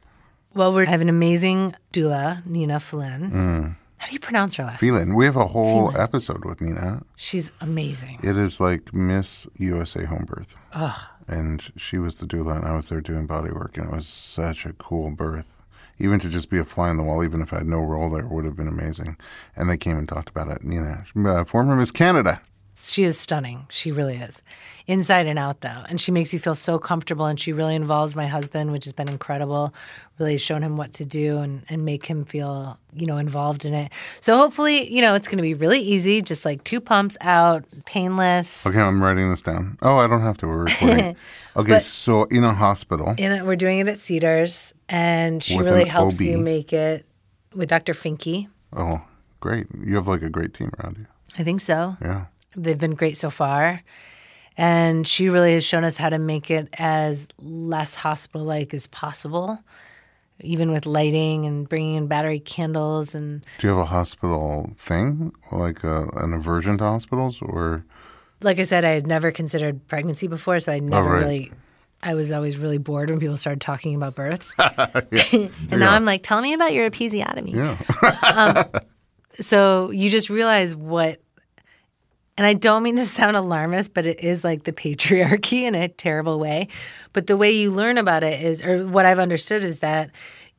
Well, 0.54 0.74
we 0.74 0.86
have 0.86 1.02
an 1.02 1.10
amazing 1.10 1.76
doula, 1.93 2.45
Nina 2.45 2.80
Flynn. 2.80 3.76
How 4.00 4.08
do 4.08 4.14
you 4.14 4.20
pronounce 4.20 4.56
her 4.56 4.64
last 4.64 4.82
name? 4.82 4.92
Feeling. 4.94 5.14
We 5.14 5.26
have 5.26 5.36
a 5.36 5.48
whole 5.48 5.96
episode 5.96 6.46
with 6.46 6.62
Nina. 6.62 7.04
She's 7.18 7.52
amazing. 7.60 8.20
It 8.24 8.38
is 8.38 8.60
like 8.62 8.94
Miss 8.94 9.46
USA 9.58 10.06
home 10.06 10.26
birth. 10.26 10.56
Ugh. 10.74 11.02
And 11.28 11.72
she 11.76 11.98
was 11.98 12.18
the 12.20 12.26
doula, 12.26 12.56
and 12.56 12.66
I 12.66 12.76
was 12.76 12.88
there 12.90 13.02
doing 13.02 13.28
body 13.28 13.52
work, 13.52 13.78
and 13.78 13.88
it 13.88 13.96
was 13.96 14.08
such 14.08 14.66
a 14.66 14.74
cool 14.74 15.12
birth. 15.12 15.58
Even 16.00 16.18
to 16.22 16.30
just 16.30 16.50
be 16.50 16.58
a 16.58 16.64
fly 16.64 16.88
on 16.90 16.96
the 16.96 17.04
wall, 17.04 17.26
even 17.26 17.42
if 17.42 17.52
I 17.52 17.58
had 17.58 17.68
no 17.68 17.82
role 17.82 18.10
there, 18.10 18.26
would 18.26 18.46
have 18.46 18.56
been 18.56 18.70
amazing. 18.70 19.18
And 19.54 19.70
they 19.70 19.76
came 19.78 19.98
and 19.98 20.08
talked 20.08 20.30
about 20.30 20.48
it. 20.48 20.64
Nina, 20.64 21.04
uh, 21.26 21.44
former 21.44 21.76
Miss 21.76 21.92
Canada. 21.92 22.42
She 22.82 23.04
is 23.04 23.20
stunning. 23.20 23.65
She 23.70 23.92
really 23.92 24.15
is. 24.15 24.42
Inside 24.88 25.28
and 25.28 25.38
out, 25.38 25.62
though. 25.62 25.84
And 25.88 26.02
she 26.02 26.12
makes 26.12 26.34
you 26.34 26.39
feel 26.39 26.56
so 26.56 26.80
comfortable. 26.80 27.26
And 27.26 27.39
she 27.39 27.54
really 27.54 27.76
involves 27.76 28.15
my 28.15 28.26
husband, 28.26 28.72
which 28.72 28.86
has 28.86 28.94
been 28.94 29.10
incredible. 29.10 29.74
Really 30.18 30.38
shown 30.38 30.63
him 30.63 30.78
what 30.78 30.94
to 30.94 31.06
do 31.06 31.38
and, 31.38 31.63
and 31.70 31.86
make 31.86 32.06
him 32.06 32.26
feel, 32.26 32.80
you 32.94 33.06
know, 33.06 33.18
involved 33.18 33.65
in 33.65 33.74
it. 33.74 33.92
So 34.22 34.38
hopefully, 34.38 34.92
you 34.92 35.02
know, 35.02 35.13
it's 35.13 35.28
going 35.28 35.38
to 35.38 35.44
be 35.44 35.54
really 35.54 35.80
easy, 35.80 36.22
just 36.22 36.44
like 36.46 36.63
two 36.63 36.82
pumps 36.82 37.18
out, 37.22 37.65
painless. 37.86 38.65
Okay, 38.65 38.80
I'm 38.80 39.04
writing 39.04 39.30
this 39.30 39.42
down. 39.42 39.78
Oh, 39.82 39.98
I 39.98 40.08
don't 40.08 40.22
have 40.22 40.38
to. 40.38 40.48
We're 40.48 40.65
recording. 40.65 41.15
Okay, 41.56 41.80
so 41.80 42.24
in 42.26 42.46
a 42.46 42.54
hospital. 42.54 43.15
And 43.18 43.46
we're 43.46 43.58
doing 43.58 43.80
it 43.80 43.89
at 43.89 44.00
Cedars. 44.00 44.74
And 44.88 45.44
she 45.44 45.60
really 45.60 45.84
helps 45.84 46.15
OB. 46.15 46.22
you 46.22 46.38
make 46.38 46.72
it 46.72 47.06
with 47.54 47.68
Dr. 47.68 47.94
Finke. 47.94 48.48
Oh, 48.72 49.02
great. 49.42 49.68
You 49.84 49.96
have 49.96 50.08
like 50.08 50.22
a 50.22 50.30
great 50.30 50.54
team 50.54 50.72
around 50.80 50.98
you. 51.00 51.08
I 51.38 51.44
think 51.44 51.60
so. 51.60 51.98
Yeah. 52.02 52.26
They've 52.56 52.78
been 52.78 52.96
great 52.96 53.18
so 53.18 53.30
far. 53.30 53.84
And 54.58 55.08
she 55.08 55.30
really 55.30 55.54
has 55.54 55.64
shown 55.64 55.84
us 55.84 55.96
how 55.96 56.10
to 56.10 56.20
make 56.20 56.52
it 56.52 56.68
as 56.74 57.28
less 57.38 57.96
hospital 57.96 58.46
like 58.46 58.74
as 58.74 58.88
possible, 58.88 59.58
even 60.42 60.72
with 60.72 60.86
lighting 60.86 61.46
and 61.46 61.68
bringing 61.68 61.96
in 61.96 62.08
battery 62.08 62.42
candles. 62.42 63.16
And 63.16 63.46
Do 63.60 63.68
you 63.68 63.74
have 63.74 63.82
a 63.82 63.86
hospital 63.86 64.72
thing, 64.76 65.32
like 65.52 65.86
uh 65.86 66.08
an 66.14 66.34
aversion 66.34 66.78
to 66.80 66.84
hospitals, 66.84 67.42
or 67.42 67.86
like 68.42 68.60
I 68.60 68.64
said, 68.64 68.84
I 68.84 68.90
had 68.90 69.08
never 69.08 69.32
considered 69.32 69.88
pregnancy 69.88 70.28
before, 70.28 70.60
so 70.60 70.74
I 70.74 70.80
never 70.80 71.10
right. 71.10 71.20
really 71.20 71.52
I 72.04 72.14
was 72.16 72.32
always 72.32 72.58
really 72.58 72.78
bored 72.78 73.10
when 73.10 73.20
people 73.20 73.38
started 73.38 73.62
talking 73.62 73.96
about 73.96 74.16
births. 74.16 74.54
and 74.60 75.52
now 75.72 75.94
I'm 75.94 76.06
like, 76.06 76.24
tell 76.24 76.42
me 76.42 76.54
about 76.54 76.74
your 76.74 76.90
episiotomy. 76.90 77.54
Yeah. 77.54 78.64
So 79.42 79.92
you 79.92 80.10
just 80.10 80.30
realize 80.30 80.76
what, 80.76 81.22
and 82.39 82.47
I 82.47 82.54
don't 82.54 82.84
mean 82.84 82.95
to 82.95 83.06
sound 83.06 83.36
alarmist, 83.36 83.93
but 83.93 84.06
it 84.06 84.21
is 84.21 84.45
like 84.45 84.63
the 84.63 84.71
patriarchy 84.71 85.63
in 85.63 85.75
a 85.75 85.89
terrible 85.89 86.39
way. 86.39 86.69
But 87.12 87.28
the 87.28 87.36
way 87.36 87.52
you 87.52 87.69
learn 87.69 87.97
about 87.97 88.23
it 88.23 88.41
is, 88.41 88.65
or 88.65 88.88
what 88.88 89.06
I've 89.06 89.19
understood 89.19 89.65
is 89.65 89.80
that, 89.80 90.12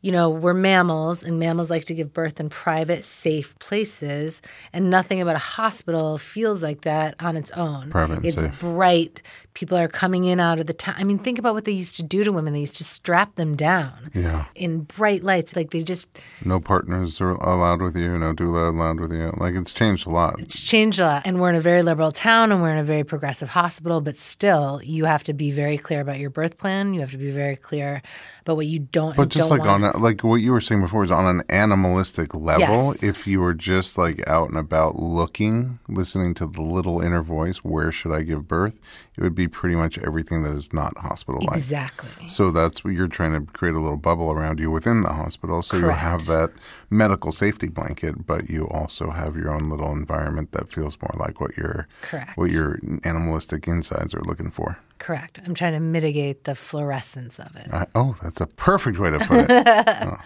you 0.03 0.11
know, 0.13 0.31
we're 0.31 0.55
mammals 0.55 1.23
and 1.23 1.39
mammals 1.39 1.71
like 1.71 1.85
to 1.87 1.95
give 1.95 2.13
birth 2.13 2.41
in 2.41 2.49
private, 2.49 3.05
safe 3.05 3.59
places. 3.59 4.41
And 4.73 4.91
nothing 4.91 5.21
about 5.21 5.37
a 5.37 5.41
hospital 5.41 6.17
feels 6.19 6.63
like 6.63 6.83
that 6.83 7.15
on 7.21 7.37
its 7.37 7.51
own. 7.53 7.91
Private 7.91 8.25
it's 8.25 8.37
safe. 8.37 8.59
bright. 8.61 9.23
People 9.53 9.77
are 9.77 9.89
coming 9.89 10.25
in 10.25 10.39
out 10.41 10.61
of 10.61 10.67
the 10.67 10.73
time. 10.73 10.95
I 10.97 11.05
mean, 11.05 11.19
think 11.19 11.39
about 11.39 11.55
what 11.55 11.65
they 11.65 11.73
used 11.73 11.97
to 11.97 12.03
do 12.03 12.23
to 12.25 12.31
women. 12.33 12.53
They 12.53 12.61
used 12.61 12.77
to 12.77 12.85
strap 12.85 13.35
them 13.35 13.57
down 13.57 14.11
Yeah. 14.15 14.45
in 14.55 14.83
bright 14.83 15.23
lights. 15.25 15.55
Like 15.57 15.71
they 15.71 15.83
just, 15.83 16.09
No 16.45 16.61
partners 16.61 17.21
are 17.21 17.33
allowed 17.33 17.83
with 17.83 17.97
you. 17.97 18.17
No 18.17 18.33
doula 18.33 18.73
allowed 18.73 19.01
with 19.01 19.13
you. 19.13 19.35
Like 19.37 19.55
it's 19.55 19.73
changed 19.73 20.07
a 20.07 20.11
lot. 20.11 20.39
it's 20.41 20.63
changed 20.63 21.01
a 21.01 21.05
lot. 21.05 21.23
And 21.27 21.41
we're 21.41 21.51
in 21.51 21.57
a 21.57 21.61
very 21.61 21.83
liberal 21.83 22.13
town 22.13 22.53
and 22.53 22.63
we're 22.63 22.71
in 22.71 22.79
a 22.79 22.85
very 22.85 23.05
progressive 23.05 23.49
hospital, 23.51 24.01
but 24.01 24.17
still, 24.17 24.81
you 24.85 25.05
have 25.05 25.25
to 25.25 25.33
be 25.35 25.51
very 25.51 25.77
clear 25.77 26.01
about 26.01 26.19
your 26.19 26.31
birth 26.31 26.57
plan. 26.57 26.95
You 26.95 27.01
have 27.01 27.11
to 27.11 27.19
be 27.19 27.31
very 27.33 27.57
clear 27.57 28.03
about 28.43 28.57
what 28.57 28.67
you 28.67 28.79
don't 28.79 29.17
But 29.17 29.23
and 29.25 29.31
just 29.33 29.49
don't 29.49 29.59
like 29.59 29.67
want. 29.69 29.85
on 29.85 29.90
like 29.99 30.23
what 30.23 30.37
you 30.37 30.53
were 30.53 30.61
saying 30.61 30.81
before 30.81 31.05
is 31.05 31.11
on 31.11 31.27
an 31.27 31.43
animalistic 31.49 32.35
level. 32.35 32.93
Yes. 32.93 33.03
If 33.03 33.27
you 33.27 33.41
were 33.41 33.55
just 33.55 33.99
like 33.99 34.27
out 34.29 34.49
and 34.49 34.59
about 34.59 34.97
looking, 34.97 35.79
listening 35.89 36.35
to 36.35 36.47
the 36.47 36.63
little 36.63 37.01
inner 37.01 37.23
voice, 37.23 37.59
where 37.59 37.93
should 37.93 38.13
I 38.13 38.23
give 38.23 38.49
birth? 38.49 38.79
It 39.21 39.25
would 39.25 39.35
be 39.35 39.49
pretty 39.49 39.77
much 39.77 39.99
everything 39.99 40.43
that 40.45 40.53
is 40.53 40.73
not 40.73 40.97
hospital 40.97 41.43
like. 41.47 41.59
exactly. 41.59 42.27
So 42.27 42.51
that's 42.51 42.83
what 42.83 42.95
you're 42.95 43.07
trying 43.07 43.33
to 43.35 43.53
create 43.53 43.75
a 43.75 43.79
little 43.79 43.99
bubble 43.99 44.33
around 44.33 44.59
you 44.59 44.71
within 44.71 45.03
the 45.03 45.13
hospital. 45.13 45.61
So 45.61 45.77
you 45.77 45.89
have 45.91 46.25
that 46.27 46.51
medical 46.89 47.31
safety 47.31 47.69
blanket, 47.69 48.27
but 48.27 48.49
you 48.49 48.67
also 48.69 49.11
have 49.11 49.37
your 49.37 49.51
own 49.51 49.69
little 49.69 49.93
environment 49.93 50.53
that 50.53 50.73
feels 50.73 50.97
more 51.03 51.15
like 51.27 51.39
what 51.39 51.55
your 51.59 51.87
Correct. 52.01 52.37
what 52.39 52.51
your 52.51 52.79
animalistic 53.05 53.69
insides 53.69 54.15
are 54.15 54.23
looking 54.23 54.51
for. 54.51 54.79
Correct. 54.99 55.39
I'm 55.45 55.53
trying 55.55 55.75
to 55.75 55.81
mitigate 55.81 56.45
the 56.45 56.55
fluorescence 56.55 57.39
of 57.39 57.55
it. 57.57 57.69
I, 57.73 57.87
oh, 57.95 58.17
that's 58.23 58.41
a 58.41 58.47
perfect 58.47 58.99
way 58.99 59.11
to 59.11 59.19
put 59.19 59.51
it. 59.51 59.67
Oh, 60.09 60.17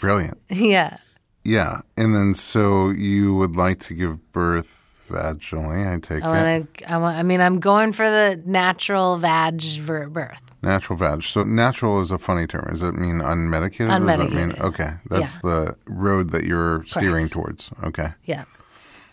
brilliant. 0.00 0.38
yeah. 0.48 0.96
Yeah, 1.44 1.80
and 1.96 2.14
then 2.14 2.34
so 2.34 2.90
you 2.90 3.34
would 3.36 3.56
like 3.56 3.78
to 3.86 3.94
give 3.94 4.32
birth 4.32 4.79
vaginally, 5.10 5.86
I 5.92 5.98
take 6.00 6.24
I 6.24 6.26
it. 6.40 6.44
want 6.44 6.74
to. 6.78 6.92
I 6.92 6.96
want. 6.98 7.18
I 7.18 7.22
mean, 7.22 7.40
I'm 7.40 7.60
going 7.60 7.92
for 7.92 8.08
the 8.08 8.40
natural 8.46 9.18
vag 9.18 9.62
birth. 9.86 10.40
Natural 10.62 10.96
vag. 10.96 11.22
So 11.22 11.42
natural 11.44 12.00
is 12.00 12.10
a 12.10 12.18
funny 12.18 12.46
term. 12.46 12.68
Does 12.70 12.82
it 12.82 12.94
mean 12.94 13.16
unmedicated? 13.16 13.88
Does 13.88 14.18
that 14.18 14.30
mean 14.30 14.50
Unmedicated. 14.52 14.60
okay? 14.60 14.92
That's 15.08 15.34
Yeah. 15.34 15.40
the 15.42 15.76
road 15.86 16.30
that 16.30 16.44
you're 16.44 16.84
steering 16.86 17.28
Correct. 17.28 17.32
towards. 17.32 17.70
Okay. 17.84 18.12
Yeah. 18.24 18.44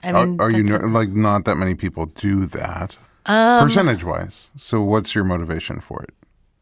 I 0.03 0.11
Are, 0.11 0.25
mean, 0.27 0.39
are 0.41 0.51
you 0.51 0.63
that's- 0.63 0.81
ner- 0.81 0.89
like 0.89 1.09
not 1.09 1.45
that 1.45 1.55
many 1.57 1.73
people 1.75 2.05
do 2.05 2.45
that 2.47 2.97
Um, 3.25 3.63
percentage 3.67 4.03
wise? 4.03 4.51
So 4.55 4.81
what's 4.81 5.15
your 5.15 5.23
motivation 5.23 5.79
for 5.81 6.03
it? 6.03 6.11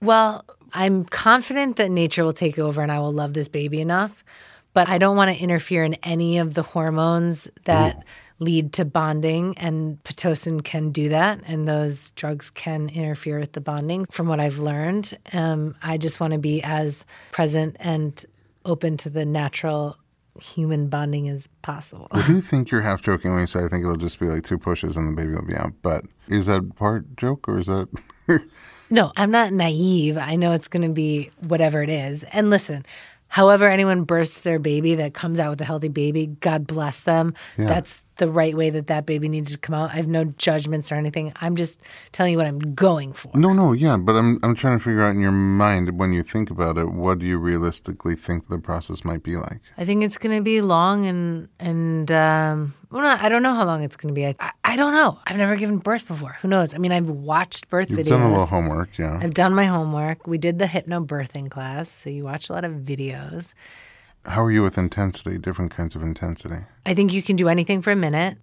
Well, 0.01 0.45
I'm 0.73 1.05
confident 1.05 1.75
that 1.77 1.89
nature 1.91 2.23
will 2.23 2.33
take 2.33 2.57
over 2.59 2.81
and 2.81 2.91
I 2.91 2.99
will 2.99 3.11
love 3.11 3.33
this 3.33 3.47
baby 3.47 3.81
enough, 3.81 4.23
but 4.73 4.87
I 4.89 4.97
don't 4.97 5.15
want 5.17 5.31
to 5.35 5.37
interfere 5.41 5.83
in 5.83 5.95
any 6.03 6.37
of 6.37 6.53
the 6.53 6.63
hormones 6.63 7.47
that 7.65 8.03
lead 8.39 8.73
to 8.73 8.85
bonding 8.85 9.57
and 9.57 10.03
pitocin 10.03 10.63
can 10.63 10.91
do 10.91 11.09
that 11.09 11.39
and 11.45 11.67
those 11.67 12.11
drugs 12.11 12.49
can 12.49 12.89
interfere 12.89 13.39
with 13.39 13.53
the 13.53 13.61
bonding 13.61 14.05
from 14.11 14.27
what 14.27 14.39
I've 14.39 14.57
learned. 14.57 15.17
Um, 15.31 15.75
I 15.81 15.97
just 15.97 16.19
want 16.19 16.33
to 16.33 16.39
be 16.39 16.61
as 16.63 17.05
present 17.31 17.77
and 17.79 18.25
open 18.65 18.97
to 18.97 19.09
the 19.09 19.25
natural 19.25 19.97
human 20.39 20.89
bonding 20.89 21.29
as 21.29 21.47
possible. 21.61 22.07
I 22.11 22.27
do 22.27 22.41
think 22.41 22.69
you're 22.69 22.81
half 22.81 23.01
joking 23.01 23.31
when 23.31 23.41
you 23.41 23.47
say 23.47 23.63
I 23.63 23.69
think 23.69 23.83
it'll 23.83 23.95
just 23.95 24.19
be 24.19 24.25
like 24.25 24.43
two 24.43 24.57
pushes 24.57 24.97
and 24.97 25.09
the 25.09 25.21
baby 25.21 25.33
will 25.33 25.45
be 25.45 25.55
out. 25.55 25.71
But 25.81 26.05
is 26.27 26.47
that 26.47 26.75
part 26.75 27.15
joke 27.15 27.47
or 27.47 27.57
is 27.59 27.67
that? 27.67 27.87
No, 28.89 29.11
I'm 29.17 29.31
not 29.31 29.51
naive. 29.51 30.17
I 30.17 30.35
know 30.35 30.51
it's 30.51 30.67
going 30.67 30.87
to 30.87 30.93
be 30.93 31.31
whatever 31.47 31.81
it 31.81 31.89
is. 31.89 32.23
And 32.25 32.49
listen, 32.49 32.85
however 33.27 33.67
anyone 33.67 34.03
births 34.03 34.41
their 34.41 34.59
baby 34.59 34.95
that 34.95 35.13
comes 35.13 35.39
out 35.39 35.49
with 35.49 35.61
a 35.61 35.65
healthy 35.65 35.87
baby, 35.87 36.27
God 36.27 36.67
bless 36.67 36.99
them. 36.99 37.33
That's 37.57 38.01
the 38.15 38.29
right 38.29 38.55
way 38.55 38.69
that 38.69 38.87
that 38.87 39.05
baby 39.05 39.27
needs 39.29 39.51
to 39.51 39.57
come 39.57 39.75
out. 39.75 39.91
I 39.91 39.95
have 39.95 40.07
no 40.07 40.25
judgments 40.25 40.91
or 40.91 40.95
anything. 40.95 41.33
I'm 41.37 41.55
just 41.55 41.79
telling 42.11 42.31
you 42.31 42.37
what 42.37 42.47
I'm 42.47 42.59
going 42.73 43.13
for. 43.13 43.31
no, 43.35 43.53
no, 43.53 43.73
yeah. 43.73 43.97
But 43.97 44.13
I'm 44.15 44.39
I'm 44.43 44.55
trying 44.55 44.77
to 44.77 44.83
figure 44.83 45.03
out 45.03 45.11
in 45.15 45.19
your 45.19 45.31
mind 45.31 45.97
when 45.99 46.13
you 46.13 46.23
think 46.23 46.49
about 46.49 46.77
it, 46.77 46.91
what 46.91 47.19
do 47.19 47.25
you 47.25 47.37
realistically 47.37 48.15
think 48.15 48.47
the 48.47 48.57
process 48.57 49.03
might 49.03 49.23
be 49.23 49.35
like? 49.37 49.59
I 49.77 49.85
think 49.85 50.03
it's 50.03 50.17
going 50.17 50.35
to 50.35 50.43
be 50.43 50.61
long 50.61 51.05
and 51.05 51.47
and 51.59 52.11
um, 52.11 52.73
well, 52.91 53.03
not, 53.03 53.21
I 53.21 53.29
don't 53.29 53.43
know 53.43 53.53
how 53.53 53.65
long 53.65 53.83
it's 53.83 53.95
going 53.95 54.13
to 54.13 54.17
be. 54.17 54.25
I, 54.27 54.35
I 54.39 54.51
I 54.63 54.77
don't 54.77 54.93
know. 54.93 55.19
I've 55.25 55.37
never 55.37 55.55
given 55.55 55.77
birth 55.77 56.05
before. 56.07 56.35
Who 56.41 56.49
knows? 56.49 56.73
I 56.73 56.79
mean, 56.79 56.91
I've 56.91 57.09
watched 57.09 57.69
birth 57.69 57.89
You've 57.89 57.99
videos. 57.99 58.09
done 58.09 58.21
a 58.23 58.29
little 58.29 58.45
homework, 58.45 58.97
yeah. 58.97 59.19
I've 59.21 59.33
done 59.33 59.53
my 59.53 59.65
homework. 59.65 60.27
We 60.27 60.37
did 60.37 60.59
the 60.59 60.65
hypnobirthing 60.65 61.49
class, 61.49 61.87
so 61.87 62.09
you 62.09 62.25
watch 62.25 62.49
a 62.49 62.53
lot 62.53 62.65
of 62.65 62.71
videos. 62.73 63.53
How 64.25 64.43
are 64.43 64.51
you 64.51 64.63
with 64.63 64.77
intensity? 64.77 65.37
Different 65.37 65.71
kinds 65.71 65.95
of 65.95 66.01
intensity. 66.01 66.65
I 66.85 66.93
think 66.93 67.13
you 67.13 67.21
can 67.21 67.35
do 67.35 67.47
anything 67.49 67.81
for 67.81 67.91
a 67.91 67.95
minute. 67.95 68.37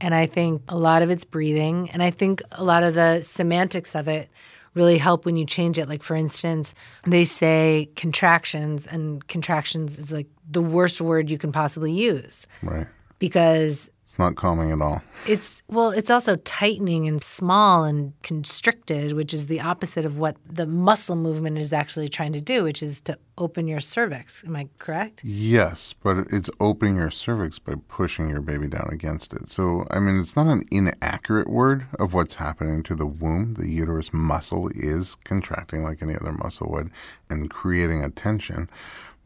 And 0.00 0.14
I 0.14 0.26
think 0.26 0.62
a 0.68 0.76
lot 0.76 1.02
of 1.02 1.10
it's 1.10 1.24
breathing. 1.24 1.90
And 1.90 2.02
I 2.02 2.10
think 2.10 2.42
a 2.52 2.62
lot 2.62 2.82
of 2.82 2.94
the 2.94 3.22
semantics 3.22 3.94
of 3.94 4.08
it 4.08 4.28
really 4.74 4.98
help 4.98 5.24
when 5.24 5.36
you 5.36 5.46
change 5.46 5.78
it. 5.78 5.88
Like, 5.88 6.02
for 6.02 6.14
instance, 6.14 6.74
they 7.04 7.24
say 7.24 7.88
contractions, 7.96 8.86
and 8.86 9.26
contractions 9.26 9.98
is 9.98 10.12
like 10.12 10.26
the 10.50 10.60
worst 10.60 11.00
word 11.00 11.30
you 11.30 11.38
can 11.38 11.50
possibly 11.50 11.92
use 11.92 12.46
Right. 12.62 12.86
because 13.18 13.88
It's 14.16 14.18
not 14.18 14.34
calming 14.34 14.72
at 14.72 14.80
all. 14.80 15.02
it's, 15.26 15.62
well, 15.68 15.90
it's 15.90 16.08
also 16.08 16.36
tightening 16.36 17.06
and 17.06 17.22
small 17.22 17.84
and 17.84 18.14
constricted, 18.22 19.12
which 19.12 19.34
is 19.34 19.46
the 19.46 19.60
opposite 19.60 20.06
of 20.06 20.16
what 20.16 20.38
the 20.48 20.64
muscle 20.64 21.16
movement 21.16 21.58
is 21.58 21.70
actually 21.70 22.08
trying 22.08 22.32
to 22.32 22.40
do, 22.40 22.64
which 22.64 22.82
is 22.82 23.02
to 23.02 23.18
open 23.36 23.68
your 23.68 23.80
cervix. 23.80 24.42
Am 24.46 24.56
I 24.56 24.68
correct? 24.78 25.22
Yes, 25.22 25.94
but 26.02 26.28
it's 26.32 26.48
opening 26.60 26.96
your 26.96 27.10
cervix 27.10 27.58
by 27.58 27.74
pushing 27.88 28.30
your 28.30 28.40
baby 28.40 28.68
down 28.68 28.88
against 28.90 29.34
it. 29.34 29.50
So, 29.50 29.86
I 29.90 29.98
mean, 29.98 30.18
it's 30.18 30.34
not 30.34 30.46
an 30.46 30.64
inaccurate 30.70 31.50
word 31.50 31.84
of 31.98 32.14
what's 32.14 32.36
happening 32.36 32.82
to 32.84 32.94
the 32.94 33.04
womb. 33.04 33.52
The 33.52 33.68
uterus 33.68 34.14
muscle 34.14 34.70
is 34.74 35.16
contracting 35.24 35.82
like 35.82 36.00
any 36.00 36.14
other 36.14 36.32
muscle 36.32 36.70
would 36.70 36.88
and 37.28 37.50
creating 37.50 38.02
a 38.02 38.08
tension. 38.08 38.70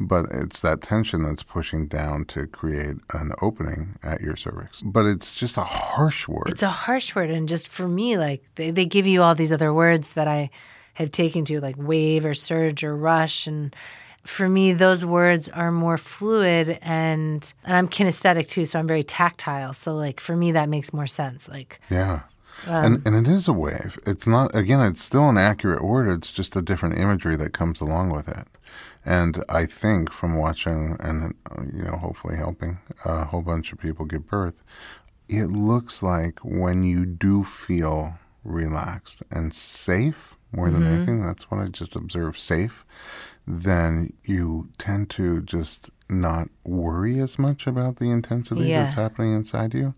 But 0.03 0.27
it's 0.33 0.61
that 0.61 0.81
tension 0.81 1.23
that's 1.23 1.43
pushing 1.43 1.87
down 1.87 2.25
to 2.27 2.47
create 2.47 2.97
an 3.13 3.33
opening 3.43 3.99
at 4.03 4.23
your 4.23 4.35
cervix. 4.35 4.83
But 4.83 5.05
it's 5.05 5.35
just 5.35 5.59
a 5.59 5.65
harsh 5.65 6.27
word. 6.27 6.49
It's 6.49 6.63
a 6.63 6.71
harsh 6.71 7.15
word. 7.15 7.31
And 7.31 7.47
just 7.47 7.69
for 7.69 7.87
me, 7.87 8.17
like 8.17 8.43
they, 8.55 8.71
they 8.71 8.87
give 8.87 9.07
you 9.07 9.23
all 9.23 9.35
these 9.35 9.53
other 9.53 9.75
words 9.75 10.13
that 10.13 10.27
I 10.27 10.49
have 10.95 11.13
taken 11.13 11.45
to, 11.47 11.61
like 11.61 11.77
wave 11.79 12.25
or 12.25 12.33
surge 12.33 12.83
or 12.83 12.97
rush. 12.97 13.47
And 13.47 13.77
for 14.25 14.49
me, 14.49 14.73
those 14.73 15.05
words 15.05 15.51
are 15.51 15.71
more 15.71 15.99
fluid 15.99 16.79
and, 16.81 17.53
and 17.65 17.77
I'm 17.77 17.89
kinesthetic 17.89 18.49
too. 18.49 18.65
So 18.65 18.79
I'm 18.79 18.89
very 18.89 19.03
tactile. 19.03 19.75
So, 19.75 19.95
like, 19.95 20.19
for 20.19 20.35
me, 20.35 20.53
that 20.53 20.71
makes 20.71 20.95
more 20.95 21.07
sense. 21.07 21.47
Like, 21.47 21.79
Yeah. 21.91 22.23
Um, 22.67 22.85
and, 22.85 23.07
and 23.07 23.27
it 23.27 23.31
is 23.31 23.49
a 23.49 23.53
wave. 23.53 23.99
It's 24.07 24.27
not, 24.27 24.55
again, 24.55 24.81
it's 24.81 25.03
still 25.03 25.29
an 25.29 25.39
accurate 25.39 25.83
word. 25.83 26.11
It's 26.11 26.31
just 26.31 26.57
a 26.57 26.63
different 26.63 26.99
imagery 26.99 27.37
that 27.37 27.53
comes 27.53 27.81
along 27.81 28.11
with 28.11 28.29
it. 28.29 28.47
And 29.05 29.43
I 29.49 29.67
think 29.67 30.13
from 30.13 30.37
watching 30.37 30.97
and, 31.01 31.35
you 31.73 31.83
know, 31.85 31.97
hopefully 31.97 32.37
helping 32.37 32.79
a 33.05 33.25
whole 33.25 33.43
bunch 33.43 33.73
of 33.73 33.79
people 33.79 34.05
give 34.05 34.27
birth, 34.27 34.63
it 35.29 35.47
looks 35.47 36.03
like 36.03 36.41
when 36.41 36.85
you 36.85 37.07
do 37.07 37.45
feel 37.45 38.19
relaxed 38.45 39.23
and 39.31 39.55
safe 39.55 40.37
more 40.53 40.71
than 40.71 40.83
Mm-hmm. 40.83 40.93
anything, 40.93 41.23
that's 41.23 41.51
what 41.51 41.61
I 41.61 41.69
just 41.69 41.95
observed 41.95 42.39
safe, 42.39 42.85
then 43.47 44.13
you 44.25 44.69
tend 44.79 45.09
to 45.11 45.41
just 45.43 45.91
not 46.09 46.49
worry 46.65 47.21
as 47.21 47.39
much 47.39 47.67
about 47.67 47.97
the 47.97 48.11
intensity 48.11 48.65
Yeah. 48.65 48.83
that's 48.83 48.95
happening 48.95 49.33
inside 49.35 49.75
you. 49.75 49.95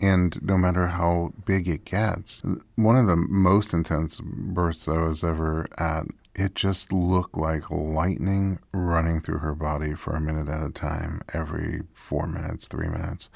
And 0.00 0.42
no 0.42 0.58
matter 0.58 0.88
how 0.88 1.32
big 1.46 1.68
it 1.68 1.84
gets, 1.84 2.42
one 2.74 2.96
of 2.96 3.06
the 3.06 3.16
most 3.16 3.72
intense 3.72 4.20
births 4.20 4.88
I 4.88 4.98
was 5.02 5.22
ever 5.22 5.68
at, 5.78 6.06
it 6.34 6.54
just 6.54 6.92
looked 6.92 7.36
like 7.36 7.70
lightning 7.70 8.58
running 8.72 9.20
through 9.20 9.38
her 9.38 9.54
body 9.54 9.94
for 9.94 10.14
a 10.14 10.20
minute 10.20 10.48
at 10.48 10.66
a 10.66 10.70
time, 10.70 11.22
every 11.32 11.82
four 11.94 12.26
minutes, 12.26 12.66
three 12.66 12.88
minutes. 12.88 13.28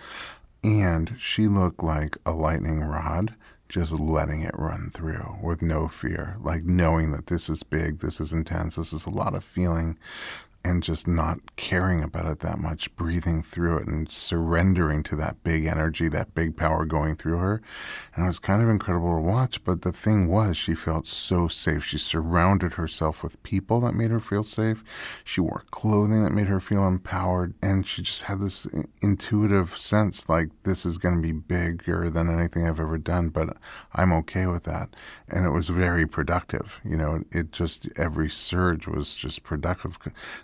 And 0.65 1.15
she 1.19 1.47
looked 1.47 1.83
like 1.83 2.17
a 2.27 2.33
lightning 2.33 2.81
rod, 2.81 3.35
just 3.69 3.93
letting 3.93 4.43
it 4.43 4.59
run 4.59 4.91
through 4.93 5.37
with 5.43 5.63
no 5.63 5.87
fear, 5.89 6.37
like 6.41 6.65
knowing 6.65 7.13
that 7.13 7.29
this 7.29 7.49
is 7.49 7.63
big, 7.63 8.01
this 8.01 8.21
is 8.21 8.33
intense, 8.33 8.77
this 8.77 8.93
is 8.93 9.07
a 9.07 9.11
lot 9.11 9.35
of 9.35 9.45
feeling. 9.45 9.99
And 10.65 10.83
just 10.83 11.07
not 11.07 11.57
caring 11.57 12.03
about 12.03 12.27
it 12.27 12.41
that 12.41 12.59
much, 12.59 12.95
breathing 12.97 13.43
through 13.43 13.79
it 13.79 13.87
and 13.87 14.11
surrendering 14.11 15.03
to 15.05 15.17
that 15.17 15.43
big 15.43 15.65
energy, 15.65 16.09
that 16.09 16.35
big 16.35 16.57
power 16.57 16.85
going 16.85 17.17
through 17.17 17.39
her. 17.39 17.63
And 18.15 18.25
it 18.25 18.29
was 18.29 18.39
kind 18.39 18.63
of 18.63 18.69
incredible 18.69 19.15
to 19.15 19.23
watch. 19.23 19.63
But 19.65 19.83
the 19.83 19.93
thing 19.93 20.29
was, 20.29 20.57
she 20.57 20.75
felt 20.75 21.07
so 21.07 21.49
safe. 21.49 21.85
She 21.85 21.99
surrounded 21.99 22.75
herself 22.75 23.23
with 23.23 23.43
people 23.43 23.81
that 23.81 23.95
made 23.95 24.11
her 24.11 24.21
feel 24.21 24.43
safe. 24.43 24.83
She 25.25 25.41
wore 25.41 25.63
clothing 25.71 26.25
that 26.25 26.33
made 26.33 26.49
her 26.49 26.61
feel 26.61 26.87
empowered. 26.87 27.55
And 27.63 27.87
she 27.87 28.03
just 28.03 28.23
had 28.25 28.41
this 28.41 28.67
intuitive 29.01 29.77
sense 29.77 30.29
like, 30.29 30.49
this 30.65 30.85
is 30.85 30.99
going 30.99 31.17
to 31.17 31.23
be 31.23 31.33
bigger 31.33 32.11
than 32.11 32.29
anything 32.29 32.67
I've 32.67 32.81
ever 32.81 32.99
done, 32.99 33.29
but 33.29 33.57
I'm 33.95 34.13
okay 34.15 34.47
with 34.47 34.65
that. 34.65 34.95
And 35.29 35.47
it 35.47 35.51
was 35.51 35.69
very 35.69 36.07
productive. 36.07 36.81
You 36.85 36.97
know, 36.97 37.25
it 37.31 37.53
just, 37.53 37.89
every 37.97 38.29
surge 38.29 38.87
was 38.87 39.15
just 39.15 39.43
productive 39.43 39.99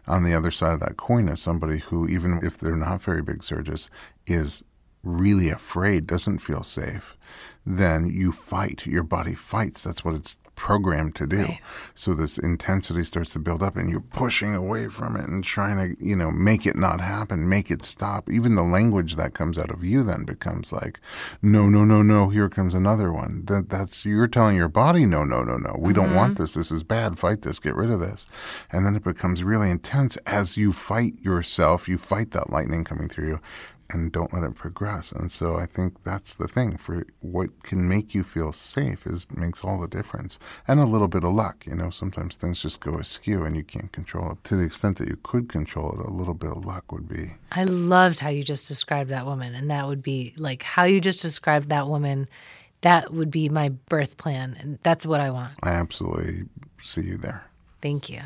on 0.07 0.25
the 0.25 0.35
other 0.35 0.51
side 0.51 0.75
of 0.75 0.81
that 0.81 0.97
coin 0.97 1.29
is 1.29 1.41
somebody 1.41 1.79
who, 1.79 2.09
even 2.09 2.41
if 2.43 2.59
they're 2.59 2.77
not 2.77 3.03
very 3.03 3.23
big 3.23 3.43
surges, 3.43 3.91
is 4.27 4.65
really 5.03 5.51
afraid, 5.51 6.07
doesn't 6.07 6.39
feel 6.39 6.63
safe, 6.63 7.17
then 7.65 8.09
you 8.09 8.33
fight. 8.33 8.87
Your 8.87 9.03
body 9.03 9.35
fights. 9.35 9.83
That's 9.83 10.05
what 10.05 10.15
it's 10.15 10.37
programmed 10.55 11.15
to 11.17 11.27
do. 11.27 11.43
Right. 11.43 11.61
So 11.95 12.15
this 12.15 12.39
intensity 12.39 13.05
starts 13.05 13.33
to 13.35 13.39
build 13.39 13.63
up 13.63 13.77
and 13.77 13.91
you're 13.91 14.01
pushing 14.01 14.55
away 14.55 14.89
from 14.89 15.17
it 15.17 15.29
and 15.29 15.45
trying 15.45 15.77
to, 15.77 16.05
you 16.05 16.17
know, 16.17 16.31
make 16.31 16.67
it 16.67 16.77
not 16.77 17.01
happen, 17.01 17.49
make 17.49 17.71
it 17.71 17.85
stop. 17.85 18.31
Even 18.31 18.55
the 18.55 18.63
language 18.63 19.17
that 19.17 19.35
comes 19.35 19.59
out 19.59 19.71
of 19.71 19.85
you 19.85 20.03
then 20.03 20.25
becomes 20.25 20.73
like, 20.73 21.01
no, 21.43 21.69
no, 21.69 21.85
no, 21.85 22.03
no, 22.03 22.29
here 22.29 22.49
comes 22.49 22.75
another 22.75 23.13
one. 23.13 23.45
That 23.47 23.69
that's 23.69 24.05
you're 24.05 24.29
telling 24.29 24.57
your 24.57 24.69
body, 24.69 25.07
no, 25.07 25.25
no, 25.25 25.43
no, 25.43 25.57
no. 25.57 25.77
We 25.79 25.93
mm-hmm. 25.93 26.03
don't 26.03 26.15
want 26.15 26.39
this. 26.39 26.55
This 26.55 26.71
is 26.71 26.83
bad. 26.83 27.19
Fight 27.19 27.43
this. 27.43 27.59
Get 27.59 27.75
rid 27.75 27.91
of 27.91 28.01
this. 28.01 28.27
And 28.71 28.87
then 28.87 28.97
it 28.97 29.05
becomes 29.05 29.45
really 29.45 29.71
intense 29.71 30.17
as 30.27 30.57
you 30.57 30.73
fight 30.73 31.15
yourself, 31.21 31.89
you 31.89 31.99
fight 31.99 32.31
that 32.33 32.51
lightning 32.51 32.85
coming 32.85 33.09
through 33.09 33.29
you 33.29 33.41
and 33.91 34.12
don't 34.12 34.32
let 34.32 34.45
it 34.45 34.55
progress. 34.55 35.12
And 35.12 35.30
so 35.30 35.57
I 35.57 35.66
think 35.66 36.03
that's 36.03 36.35
the 36.35 36.49
thing 36.49 36.76
for 36.76 37.07
what 37.20 37.62
can 37.62 37.89
make 37.89 38.14
you 38.14 38.22
feel 38.22 38.53
safe 38.53 39.07
is 39.07 39.26
makes 39.35 39.64
all 39.64 39.80
the 39.80 39.89
difference. 39.89 40.39
And 40.66 40.80
a 40.80 40.85
little 40.85 41.09
bit 41.09 41.24
of 41.24 41.32
luck, 41.32 41.66
you 41.66 41.74
know, 41.74 41.91
sometimes 41.91 42.37
things 42.37 42.62
just 42.62 42.80
go 42.80 42.99
askew 42.99 43.45
and 43.45 43.57
you 43.57 43.62
can't 43.62 43.93
control 43.93 44.32
it. 44.32 44.45
To 44.45 44.57
the 44.57 44.64
extent 44.64 44.99
that 44.99 45.09
you 45.09 45.18
could 45.22 45.49
control 45.49 45.93
it, 45.93 46.07
a 46.07 46.11
little 46.11 46.35
bit 46.35 46.51
of 46.51 46.64
luck 46.64 46.93
would 46.93 47.09
be. 47.09 47.35
I 47.53 47.64
loved 47.64 48.20
how 48.20 48.30
you 48.30 48.43
just 48.43 48.68
described 48.68 49.11
that 49.11 49.26
woman 49.26 49.55
and 49.55 49.70
that 49.70 49.87
would 49.87 50.03
be 50.03 50.35
like 50.37 50.62
how 50.62 50.85
you 50.85 51.01
just 51.01 51.22
described 51.22 51.68
that 51.70 51.89
woman 51.89 52.28
that 52.80 53.14
would 53.14 53.30
be 53.30 53.49
my 53.49 53.70
birth 53.70 54.18
plan 54.18 54.57
and 54.61 54.78
that's 54.82 55.07
what 55.07 55.20
I 55.20 55.30
want. 55.30 55.55
I 55.62 55.70
absolutely 55.70 56.45
see 56.82 57.03
you 57.03 57.16
there. 57.16 57.45
Thank 57.80 58.11
you. 58.11 58.20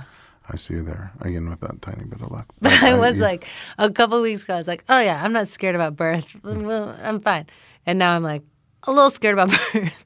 I 0.51 0.57
see 0.57 0.74
you 0.74 0.82
there 0.82 1.12
again 1.20 1.49
with 1.49 1.61
that 1.61 1.82
tiny 1.82 2.05
bit 2.05 2.20
of 2.20 2.30
luck. 2.30 2.46
But 2.61 2.72
I, 2.82 2.92
I 2.92 2.99
was 2.99 3.18
yeah. 3.18 3.24
like, 3.24 3.46
a 3.76 3.90
couple 3.90 4.20
weeks 4.22 4.44
ago, 4.44 4.55
I 4.55 4.59
was 4.59 4.68
like, 4.68 4.84
oh 4.88 5.01
yeah, 5.01 5.22
I'm 5.22 5.32
not 5.32 5.49
scared 5.49 5.74
about 5.74 5.96
birth. 5.96 6.36
Well, 6.42 6.96
I'm 7.03 7.20
fine. 7.20 7.46
And 7.86 7.99
now 7.99 8.14
I'm 8.14 8.22
like, 8.22 8.42
a 8.84 8.92
little 8.92 9.11
scared 9.11 9.34
about 9.34 9.51
birth. 9.72 10.05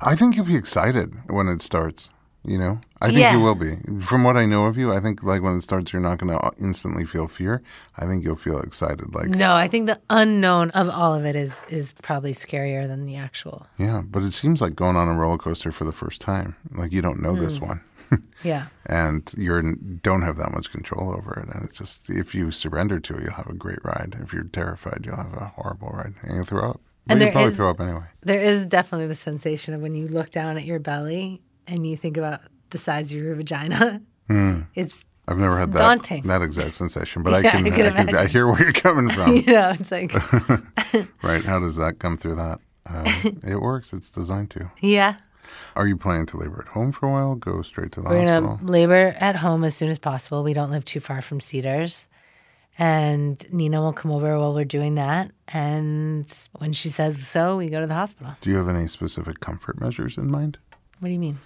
I 0.00 0.14
think 0.14 0.36
you'll 0.36 0.46
be 0.46 0.56
excited 0.56 1.12
when 1.28 1.48
it 1.48 1.62
starts. 1.62 2.08
You 2.44 2.58
know, 2.58 2.80
I 3.00 3.06
think 3.06 3.20
yeah. 3.20 3.36
you 3.36 3.40
will 3.40 3.54
be. 3.54 3.76
From 4.00 4.24
what 4.24 4.36
I 4.36 4.46
know 4.46 4.66
of 4.66 4.76
you, 4.76 4.92
I 4.92 4.98
think 4.98 5.22
like 5.22 5.42
when 5.42 5.56
it 5.56 5.62
starts, 5.62 5.92
you're 5.92 6.02
not 6.02 6.18
going 6.18 6.36
to 6.36 6.50
instantly 6.58 7.04
feel 7.04 7.28
fear. 7.28 7.62
I 7.96 8.04
think 8.04 8.24
you'll 8.24 8.34
feel 8.34 8.58
excited. 8.58 9.14
Like 9.14 9.28
no, 9.28 9.54
I 9.54 9.68
think 9.68 9.86
the 9.86 10.00
unknown 10.10 10.70
of 10.70 10.88
all 10.90 11.14
of 11.14 11.24
it 11.24 11.36
is 11.36 11.62
is 11.68 11.92
probably 12.02 12.32
scarier 12.32 12.88
than 12.88 13.04
the 13.04 13.14
actual. 13.14 13.68
Yeah, 13.78 14.02
but 14.04 14.24
it 14.24 14.32
seems 14.32 14.60
like 14.60 14.74
going 14.74 14.96
on 14.96 15.06
a 15.06 15.14
roller 15.14 15.38
coaster 15.38 15.70
for 15.70 15.84
the 15.84 15.92
first 15.92 16.20
time. 16.20 16.56
Like 16.72 16.90
you 16.90 17.00
don't 17.00 17.22
know 17.22 17.34
mm. 17.34 17.38
this 17.38 17.60
one. 17.60 17.80
yeah. 18.42 18.66
And 18.86 19.32
you 19.36 19.98
don't 20.02 20.22
have 20.22 20.36
that 20.36 20.52
much 20.52 20.70
control 20.70 21.10
over 21.10 21.40
it. 21.40 21.54
And 21.54 21.64
it's 21.64 21.78
just, 21.78 22.10
if 22.10 22.34
you 22.34 22.50
surrender 22.50 23.00
to 23.00 23.14
it, 23.14 23.22
you'll 23.24 23.32
have 23.32 23.48
a 23.48 23.54
great 23.54 23.84
ride. 23.84 24.16
If 24.22 24.32
you're 24.32 24.44
terrified, 24.44 25.02
you'll 25.04 25.16
have 25.16 25.34
a 25.34 25.52
horrible 25.56 25.88
ride 25.88 26.14
and 26.22 26.36
you'll 26.36 26.44
throw 26.44 26.70
up. 26.70 26.80
But 27.06 27.14
and 27.14 27.22
you 27.22 27.32
probably 27.32 27.50
is, 27.50 27.56
throw 27.56 27.70
up 27.70 27.80
anyway. 27.80 28.04
There 28.22 28.40
is 28.40 28.66
definitely 28.66 29.08
the 29.08 29.14
sensation 29.14 29.74
of 29.74 29.80
when 29.80 29.94
you 29.94 30.06
look 30.06 30.30
down 30.30 30.56
at 30.56 30.64
your 30.64 30.78
belly 30.78 31.42
and 31.66 31.86
you 31.86 31.96
think 31.96 32.16
about 32.16 32.40
the 32.70 32.78
size 32.78 33.12
of 33.12 33.18
your 33.18 33.34
vagina. 33.34 34.00
Mm. 34.28 34.66
It's 34.74 35.04
I've 35.28 35.38
never 35.38 35.58
had 35.58 35.72
that 35.72 35.78
daunting. 35.78 36.24
that 36.24 36.42
exact 36.42 36.74
sensation, 36.74 37.22
but 37.22 37.30
yeah, 37.42 37.50
I, 37.50 37.52
can, 37.52 37.66
I, 37.66 37.70
can 37.70 37.86
I, 37.86 38.04
can, 38.04 38.16
I, 38.16 38.26
hear 38.26 38.46
where 38.46 38.60
you're 38.62 38.72
coming 38.72 39.10
from. 39.14 39.36
you 39.36 39.46
know, 39.46 39.74
it's 39.78 39.90
like 39.90 40.12
right. 41.22 41.44
How 41.44 41.60
does 41.60 41.76
that 41.76 41.98
come 41.98 42.16
through 42.16 42.36
that? 42.36 42.60
Um, 42.86 43.40
it 43.44 43.60
works. 43.60 43.92
It's 43.92 44.10
designed 44.10 44.50
to. 44.50 44.70
Yeah, 44.80 45.16
are 45.76 45.86
you 45.86 45.96
planning 45.96 46.26
to 46.26 46.36
labor 46.36 46.64
at 46.66 46.72
home 46.72 46.92
for 46.92 47.06
a 47.06 47.10
while? 47.10 47.34
Go 47.34 47.62
straight 47.62 47.92
to 47.92 48.00
the 48.00 48.08
We're 48.08 48.20
hospital? 48.20 48.42
We're 48.42 48.48
going 48.48 48.66
to 48.66 48.72
labor 48.72 49.16
at 49.18 49.36
home 49.36 49.64
as 49.64 49.74
soon 49.74 49.88
as 49.88 49.98
possible. 49.98 50.42
We 50.42 50.52
don't 50.52 50.70
live 50.70 50.84
too 50.84 51.00
far 51.00 51.22
from 51.22 51.40
Cedars. 51.40 52.08
And 52.78 53.44
Nina 53.52 53.82
will 53.82 53.92
come 53.92 54.10
over 54.10 54.38
while 54.38 54.54
we're 54.54 54.64
doing 54.64 54.94
that. 54.94 55.30
And 55.48 56.26
when 56.52 56.72
she 56.72 56.88
says 56.88 57.26
so, 57.26 57.58
we 57.58 57.68
go 57.68 57.80
to 57.80 57.86
the 57.86 57.94
hospital. 57.94 58.34
Do 58.40 58.50
you 58.50 58.56
have 58.56 58.68
any 58.68 58.88
specific 58.88 59.40
comfort 59.40 59.78
measures 59.78 60.16
in 60.16 60.30
mind? 60.30 60.56
What 60.98 61.08
do 61.08 61.12
you 61.12 61.20
mean? 61.20 61.38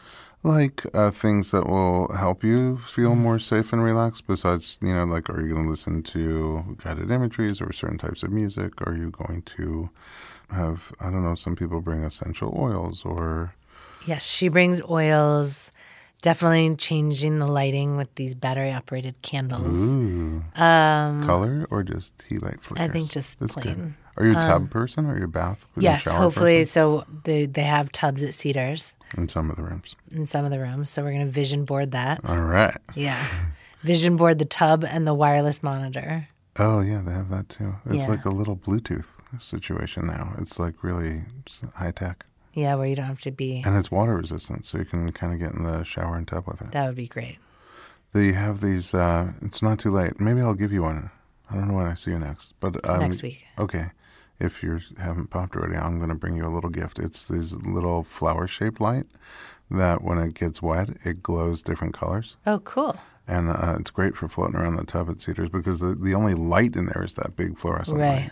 Like 0.44 0.86
uh, 0.94 1.10
things 1.10 1.50
that 1.50 1.68
will 1.68 2.14
help 2.14 2.44
you 2.44 2.78
feel 2.78 3.16
more 3.16 3.40
safe 3.40 3.72
and 3.72 3.82
relaxed. 3.82 4.28
Besides, 4.28 4.78
you 4.80 4.94
know, 4.94 5.04
like 5.04 5.28
are 5.28 5.40
you 5.40 5.54
going 5.54 5.64
to 5.64 5.70
listen 5.70 6.04
to 6.04 6.76
guided 6.84 7.10
imageries 7.10 7.60
or 7.60 7.72
certain 7.72 7.98
types 7.98 8.22
of 8.22 8.30
music? 8.30 8.80
Are 8.86 8.94
you 8.94 9.10
going 9.10 9.42
to 9.56 9.90
have, 10.50 10.92
I 11.00 11.10
don't 11.10 11.24
know, 11.24 11.34
some 11.34 11.56
people 11.56 11.80
bring 11.80 12.04
essential 12.04 12.54
oils 12.56 13.04
or 13.04 13.55
Yes, 14.06 14.26
she 14.26 14.48
brings 14.48 14.80
oils. 14.82 15.72
Definitely 16.22 16.76
changing 16.76 17.38
the 17.38 17.46
lighting 17.46 17.96
with 17.96 18.12
these 18.14 18.34
battery 18.34 18.72
operated 18.72 19.20
candles. 19.22 19.94
Ooh. 19.94 20.42
Um, 20.56 21.24
Color 21.24 21.66
or 21.70 21.82
just 21.82 22.18
tea 22.18 22.38
light 22.38 22.62
flickers? 22.62 22.88
I 22.88 22.90
think 22.90 23.10
just 23.10 23.38
That's 23.38 23.54
plain. 23.54 23.74
Good. 23.74 23.94
Are 24.16 24.24
you 24.24 24.32
a 24.32 24.40
tub 24.40 24.62
um, 24.62 24.68
person 24.68 25.04
or 25.06 25.14
are 25.14 25.18
you 25.18 25.24
a 25.24 25.28
bath? 25.28 25.66
Yes, 25.76 26.06
hopefully. 26.06 26.60
Person? 26.60 26.72
So 26.72 27.04
they 27.24 27.46
they 27.46 27.62
have 27.62 27.92
tubs 27.92 28.24
at 28.24 28.32
Cedars. 28.32 28.96
In 29.16 29.28
some 29.28 29.50
of 29.50 29.56
the 29.56 29.62
rooms. 29.62 29.94
In 30.10 30.24
some 30.26 30.44
of 30.44 30.50
the 30.50 30.58
rooms. 30.58 30.88
So 30.88 31.02
we're 31.02 31.12
going 31.12 31.26
to 31.26 31.30
vision 31.30 31.64
board 31.64 31.90
that. 31.90 32.20
All 32.24 32.40
right. 32.40 32.76
Yeah. 32.94 33.22
vision 33.82 34.16
board 34.16 34.38
the 34.38 34.46
tub 34.46 34.84
and 34.84 35.06
the 35.06 35.14
wireless 35.14 35.62
monitor. 35.62 36.28
Oh 36.58 36.80
yeah, 36.80 37.02
they 37.04 37.12
have 37.12 37.28
that 37.28 37.50
too. 37.50 37.74
It's 37.84 37.96
yeah. 37.96 38.08
like 38.08 38.24
a 38.24 38.30
little 38.30 38.56
Bluetooth 38.56 39.08
situation 39.38 40.06
now. 40.06 40.34
It's 40.38 40.58
like 40.58 40.82
really 40.82 41.24
high 41.74 41.90
tech. 41.90 42.24
Yeah, 42.56 42.74
where 42.76 42.86
you 42.86 42.96
don't 42.96 43.04
have 43.04 43.20
to 43.20 43.30
be. 43.30 43.62
And 43.66 43.76
it's 43.76 43.90
water 43.90 44.16
resistant, 44.16 44.64
so 44.64 44.78
you 44.78 44.86
can 44.86 45.12
kind 45.12 45.34
of 45.34 45.38
get 45.38 45.52
in 45.52 45.62
the 45.62 45.84
shower 45.84 46.16
and 46.16 46.26
tub 46.26 46.46
with 46.46 46.62
it. 46.62 46.72
That 46.72 46.86
would 46.86 46.96
be 46.96 47.06
great. 47.06 47.36
They 48.12 48.32
have 48.32 48.62
these. 48.62 48.94
Uh, 48.94 49.34
it's 49.42 49.62
not 49.62 49.78
too 49.78 49.90
late. 49.90 50.18
Maybe 50.18 50.40
I'll 50.40 50.54
give 50.54 50.72
you 50.72 50.82
one. 50.82 51.10
I 51.50 51.54
don't 51.54 51.68
know 51.68 51.74
when 51.74 51.86
I 51.86 51.92
see 51.92 52.12
you 52.12 52.18
next, 52.18 52.54
but 52.58 52.82
um, 52.88 53.00
next 53.00 53.22
week. 53.22 53.44
Okay. 53.58 53.90
If 54.40 54.62
you 54.62 54.80
haven't 54.98 55.28
popped 55.28 55.54
already, 55.54 55.76
I'm 55.76 55.98
going 55.98 56.08
to 56.08 56.14
bring 56.14 56.34
you 56.34 56.46
a 56.46 56.48
little 56.48 56.70
gift. 56.70 56.98
It's 56.98 57.24
this 57.24 57.52
little 57.52 58.02
flower 58.02 58.46
shaped 58.46 58.80
light 58.80 59.06
that, 59.70 60.02
when 60.02 60.18
it 60.18 60.34
gets 60.34 60.62
wet, 60.62 60.96
it 61.04 61.22
glows 61.22 61.62
different 61.62 61.92
colors. 61.94 62.36
Oh, 62.46 62.60
cool. 62.60 62.96
And 63.28 63.50
uh, 63.50 63.76
it's 63.78 63.90
great 63.90 64.16
for 64.16 64.28
floating 64.28 64.56
around 64.56 64.76
the 64.76 64.84
tub 64.84 65.10
at 65.10 65.20
Cedars 65.20 65.48
because 65.50 65.80
the, 65.80 65.94
the 65.94 66.14
only 66.14 66.34
light 66.34 66.74
in 66.76 66.86
there 66.86 67.04
is 67.04 67.14
that 67.14 67.36
big 67.36 67.58
fluorescent 67.58 67.98
right. 67.98 68.08
light 68.08 68.30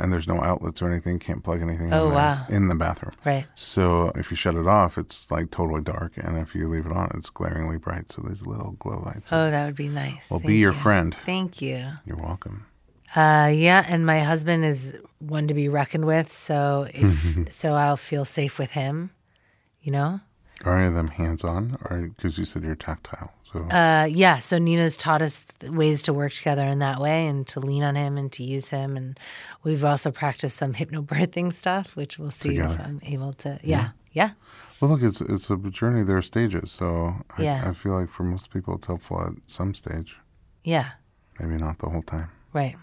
and 0.00 0.12
there's 0.12 0.26
no 0.26 0.40
outlets 0.40 0.80
or 0.80 0.90
anything. 0.90 1.18
Can't 1.18 1.44
plug 1.44 1.60
anything 1.60 1.92
oh, 1.92 2.08
in, 2.08 2.14
wow. 2.14 2.46
in 2.48 2.68
the 2.68 2.74
bathroom. 2.74 3.12
Right. 3.24 3.46
So 3.54 4.10
if 4.14 4.30
you 4.30 4.36
shut 4.36 4.54
it 4.54 4.66
off, 4.66 4.98
it's 4.98 5.30
like 5.30 5.50
totally 5.50 5.82
dark, 5.82 6.12
and 6.16 6.38
if 6.38 6.54
you 6.54 6.68
leave 6.68 6.86
it 6.86 6.92
on, 6.92 7.10
it's 7.14 7.30
glaringly 7.30 7.78
bright. 7.78 8.10
So 8.10 8.22
these 8.22 8.46
little 8.46 8.72
glow 8.72 9.02
lights. 9.04 9.30
Oh, 9.32 9.50
that 9.50 9.66
would 9.66 9.76
be 9.76 9.88
nice. 9.88 10.30
Will 10.30 10.40
be 10.40 10.56
your 10.56 10.72
you. 10.72 10.78
friend. 10.78 11.16
Thank 11.24 11.60
you. 11.62 11.86
You're 12.04 12.16
welcome. 12.16 12.66
Uh, 13.14 13.50
yeah, 13.52 13.84
and 13.88 14.06
my 14.06 14.20
husband 14.20 14.64
is 14.64 14.98
one 15.18 15.48
to 15.48 15.54
be 15.54 15.68
reckoned 15.68 16.06
with. 16.06 16.36
So 16.36 16.86
if 16.94 17.52
so, 17.52 17.74
I'll 17.74 17.96
feel 17.96 18.24
safe 18.24 18.58
with 18.58 18.72
him. 18.72 19.10
You 19.82 19.92
know. 19.92 20.20
Are 20.64 20.76
any 20.76 20.88
of 20.88 20.94
them 20.94 21.08
hands 21.08 21.42
on, 21.42 21.78
or 21.88 22.12
because 22.14 22.38
you 22.38 22.44
said 22.44 22.64
you're 22.64 22.74
tactile? 22.74 23.32
So. 23.52 23.60
Uh, 23.64 24.04
yeah. 24.10 24.38
So 24.38 24.58
Nina's 24.58 24.96
taught 24.96 25.22
us 25.22 25.44
ways 25.62 26.02
to 26.02 26.12
work 26.12 26.32
together 26.32 26.64
in 26.64 26.78
that 26.78 27.00
way 27.00 27.26
and 27.26 27.46
to 27.48 27.60
lean 27.60 27.82
on 27.82 27.96
him 27.96 28.16
and 28.16 28.30
to 28.32 28.44
use 28.44 28.68
him. 28.68 28.96
And 28.96 29.18
we've 29.64 29.84
also 29.84 30.10
practiced 30.10 30.56
some 30.56 30.74
hypnobirthing 30.80 31.52
stuff, 31.52 31.96
which 31.96 32.18
we'll 32.18 32.30
see 32.30 32.50
together. 32.50 32.74
if 32.74 32.80
I'm 32.80 33.00
able 33.04 33.32
to. 33.34 33.58
Yeah. 33.62 33.90
yeah. 34.12 34.30
yeah. 34.30 34.30
Well, 34.80 34.92
look, 34.92 35.02
it's 35.02 35.20
it's 35.20 35.50
a 35.50 35.56
journey. 35.56 36.02
There 36.02 36.16
are 36.16 36.22
stages. 36.22 36.70
So 36.70 37.14
I, 37.36 37.42
yeah. 37.42 37.68
I 37.68 37.72
feel 37.72 37.92
like 37.92 38.10
for 38.10 38.22
most 38.22 38.52
people, 38.52 38.76
it's 38.76 38.86
helpful 38.86 39.20
at 39.20 39.32
some 39.46 39.74
stage. 39.74 40.16
Yeah. 40.64 40.90
Maybe 41.38 41.56
not 41.56 41.78
the 41.78 41.88
whole 41.88 42.02
time. 42.02 42.28
Right. 42.52 42.76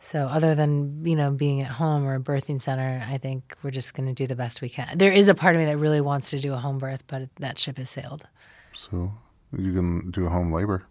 So 0.00 0.26
other 0.26 0.54
than, 0.54 1.04
you 1.04 1.14
know, 1.14 1.30
being 1.30 1.60
at 1.60 1.70
home 1.70 2.06
or 2.06 2.14
a 2.14 2.20
birthing 2.20 2.60
center, 2.60 3.06
I 3.06 3.18
think 3.18 3.54
we're 3.62 3.70
just 3.70 3.92
going 3.92 4.08
to 4.08 4.14
do 4.14 4.26
the 4.26 4.34
best 4.34 4.62
we 4.62 4.70
can. 4.70 4.96
There 4.96 5.12
is 5.12 5.28
a 5.28 5.34
part 5.34 5.54
of 5.54 5.60
me 5.60 5.66
that 5.66 5.76
really 5.76 6.00
wants 6.00 6.30
to 6.30 6.40
do 6.40 6.54
a 6.54 6.56
home 6.56 6.78
birth, 6.78 7.04
but 7.06 7.28
that 7.36 7.58
ship 7.58 7.76
has 7.76 7.90
sailed. 7.90 8.26
So 8.72 9.12
you 9.56 9.72
can 9.72 10.10
do 10.10 10.28
home 10.28 10.52
labor. 10.52 10.84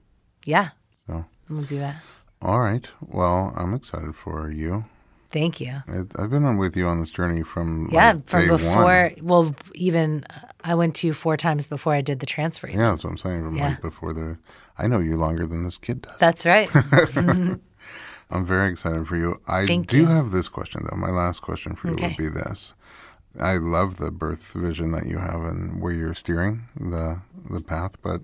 Yeah. 0.45 0.69
So 1.07 1.25
we'll 1.49 1.63
do 1.63 1.79
that. 1.79 1.95
All 2.41 2.59
right. 2.59 2.89
Well, 3.01 3.53
I'm 3.57 3.73
excited 3.73 4.15
for 4.15 4.49
you. 4.51 4.85
Thank 5.31 5.61
you. 5.61 5.83
It, 5.87 6.11
I've 6.17 6.31
been 6.31 6.43
on 6.43 6.57
with 6.57 6.75
you 6.75 6.87
on 6.87 6.99
this 6.99 7.11
journey 7.11 7.43
from 7.43 7.87
Yeah, 7.91 8.13
like, 8.13 8.27
from 8.27 8.47
before. 8.47 8.83
One. 8.83 9.15
Well, 9.21 9.55
even 9.75 10.23
uh, 10.29 10.39
I 10.63 10.73
went 10.73 10.95
to 10.95 11.07
you 11.07 11.13
four 11.13 11.37
times 11.37 11.67
before 11.67 11.93
I 11.93 12.01
did 12.01 12.19
the 12.19 12.25
transfer. 12.25 12.67
Yeah, 12.67 12.89
that's 12.91 13.03
what 13.03 13.11
I'm 13.11 13.17
saying. 13.17 13.43
From 13.43 13.55
Yeah. 13.55 13.69
like 13.69 13.81
before 13.81 14.13
the, 14.13 14.37
I 14.77 14.87
know 14.87 14.97
you 14.99 15.17
longer 15.17 15.45
than 15.45 15.63
this 15.63 15.77
kid 15.77 16.01
does. 16.01 16.15
That's 16.19 16.45
right. 16.47 16.67
I'm 18.31 18.45
very 18.45 18.69
excited 18.69 19.07
for 19.07 19.17
you. 19.17 19.39
I 19.47 19.65
Thank 19.65 19.87
do 19.87 19.97
you. 19.99 20.05
have 20.05 20.31
this 20.31 20.49
question 20.49 20.85
though. 20.89 20.97
My 20.97 21.09
last 21.09 21.41
question 21.41 21.75
for 21.75 21.87
you 21.87 21.93
Okay. 21.93 22.07
would 22.09 22.17
be 22.17 22.27
this. 22.29 22.73
I 23.39 23.57
love 23.57 23.97
the 23.97 24.11
birth 24.11 24.53
vision 24.53 24.91
that 24.91 25.05
you 25.05 25.17
have 25.17 25.41
and 25.41 25.81
where 25.81 25.93
you're 25.93 26.13
steering 26.13 26.63
the 26.79 27.21
the 27.49 27.61
path, 27.61 27.95
but 28.01 28.21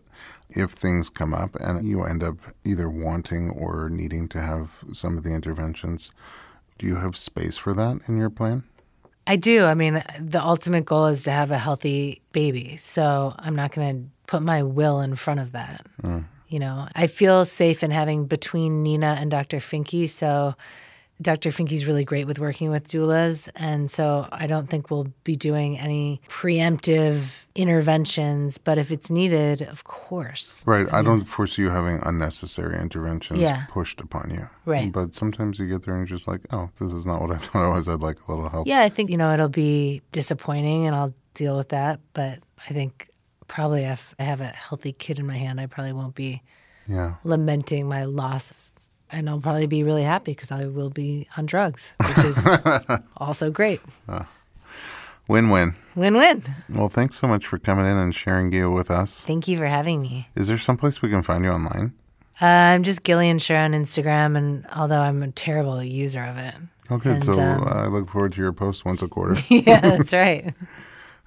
if 0.49 0.71
things 0.71 1.09
come 1.09 1.33
up 1.33 1.55
and 1.55 1.87
you 1.87 2.03
end 2.03 2.23
up 2.23 2.37
either 2.63 2.89
wanting 2.89 3.49
or 3.49 3.89
needing 3.89 4.27
to 4.29 4.41
have 4.41 4.69
some 4.93 5.17
of 5.17 5.23
the 5.23 5.31
interventions, 5.31 6.11
do 6.77 6.85
you 6.85 6.95
have 6.95 7.15
space 7.15 7.57
for 7.57 7.73
that 7.73 8.01
in 8.07 8.17
your 8.17 8.29
plan? 8.29 8.63
I 9.27 9.37
do. 9.37 9.65
I 9.65 9.73
mean, 9.73 10.03
the 10.19 10.41
ultimate 10.41 10.85
goal 10.85 11.07
is 11.07 11.23
to 11.23 11.31
have 11.31 11.49
a 11.49 11.57
healthy 11.57 12.21
baby. 12.31 12.77
So 12.77 13.33
I'm 13.39 13.55
not 13.55 13.71
going 13.71 14.03
to 14.03 14.09
put 14.27 14.43
my 14.43 14.61
will 14.61 15.01
in 15.01 15.15
front 15.15 15.39
of 15.39 15.53
that. 15.53 15.85
Mm. 16.03 16.25
You 16.47 16.59
know, 16.59 16.87
I 16.93 17.07
feel 17.07 17.43
safe 17.43 17.83
in 17.83 17.89
having 17.89 18.27
between 18.27 18.83
Nina 18.83 19.17
and 19.19 19.31
Dr. 19.31 19.57
Finke. 19.57 20.07
So 20.09 20.55
Dr. 21.21 21.49
Finke's 21.49 21.85
really 21.85 22.03
great 22.03 22.27
with 22.27 22.39
working 22.39 22.69
with 22.71 22.89
doulas. 22.89 23.47
And 23.55 23.89
so 23.89 24.27
I 24.33 24.47
don't 24.47 24.69
think 24.69 24.91
we'll 24.91 25.07
be 25.23 25.35
doing 25.37 25.79
any 25.79 26.19
preemptive 26.27 27.21
interventions. 27.55 28.57
But 28.57 28.77
if 28.77 28.91
it's 28.91 29.09
needed, 29.09 29.61
of 29.61 29.83
course. 29.85 30.61
Right. 30.65 30.91
I 30.91 31.01
don't 31.01 31.23
foresee 31.25 31.61
you 31.63 31.69
having 31.69 31.99
unnecessary 32.03 32.77
interventions 32.79 33.39
Yeah. 33.39 33.65
pushed 33.69 34.01
upon 34.01 34.29
you. 34.31 34.49
Right. 34.65 34.91
But 34.91 35.13
sometimes 35.15 35.59
you 35.59 35.67
get 35.67 35.83
there 35.83 35.95
and 35.95 36.01
you're 36.07 36.17
just 36.17 36.27
like, 36.27 36.41
oh, 36.51 36.69
this 36.79 36.91
is 36.91 37.05
not 37.05 37.21
what 37.21 37.31
I 37.31 37.37
thought 37.45 37.69
it 37.69 37.73
was. 37.73 37.87
I'd 37.87 38.01
like 38.01 38.17
a 38.27 38.31
little 38.33 38.49
help. 38.49 38.67
Yeah, 38.67 38.81
I 38.81 38.89
think, 38.89 39.09
you 39.09 39.17
know, 39.17 39.33
it'll 39.33 39.47
be 39.49 40.01
disappointing 40.11 40.85
and 40.87 40.95
I'll 40.95 41.13
deal 41.33 41.55
with 41.57 41.69
that. 41.69 41.99
But 42.13 42.39
I 42.69 42.73
think 42.73 43.09
probably 43.47 43.83
if 43.83 44.13
I 44.19 44.23
have 44.23 44.41
a 44.41 44.47
healthy 44.47 44.91
kid 44.91 45.19
in 45.19 45.25
my 45.27 45.37
hand, 45.37 45.61
I 45.61 45.67
probably 45.67 45.93
won't 45.93 46.15
be 46.15 46.41
Yeah. 46.87 47.15
lamenting 47.23 47.87
my 47.87 48.03
loss. 48.05 48.51
And 49.11 49.29
I'll 49.29 49.39
probably 49.39 49.67
be 49.67 49.83
really 49.83 50.03
happy 50.03 50.31
because 50.31 50.51
I 50.51 50.65
will 50.65 50.89
be 50.89 51.27
on 51.37 51.45
drugs, 51.45 51.93
which 51.99 52.25
is 52.25 52.45
also 53.17 53.51
great. 53.51 53.79
Win 55.27 55.49
win. 55.49 55.75
Win 55.95 56.15
win. 56.17 56.43
Well, 56.69 56.89
thanks 56.89 57.15
so 57.17 57.27
much 57.27 57.45
for 57.47 57.57
coming 57.57 57.85
in 57.85 57.97
and 57.97 58.13
sharing 58.13 58.51
you 58.51 58.71
with 58.71 58.91
us. 58.91 59.21
Thank 59.21 59.47
you 59.47 59.57
for 59.57 59.65
having 59.67 60.01
me. 60.01 60.29
Is 60.35 60.47
there 60.47 60.57
someplace 60.57 61.01
we 61.01 61.09
can 61.09 61.21
find 61.23 61.43
you 61.43 61.51
online? 61.51 61.93
Uh, 62.41 62.45
I'm 62.45 62.83
just 62.83 63.03
Gillian 63.03 63.39
Shure 63.39 63.57
on 63.57 63.71
Instagram, 63.71 64.37
and 64.37 64.67
although 64.75 64.99
I'm 64.99 65.23
a 65.23 65.31
terrible 65.31 65.81
user 65.81 66.23
of 66.23 66.37
it. 66.37 66.53
Okay, 66.91 67.11
And, 67.11 67.23
so 67.23 67.31
um, 67.33 67.63
I 67.65 67.87
look 67.87 68.09
forward 68.09 68.33
to 68.33 68.41
your 68.41 68.51
post 68.53 68.85
once 68.85 69.01
a 69.01 69.07
quarter. 69.07 69.35
yeah, 69.49 69.79
that's 69.79 70.13
right. 70.13 70.53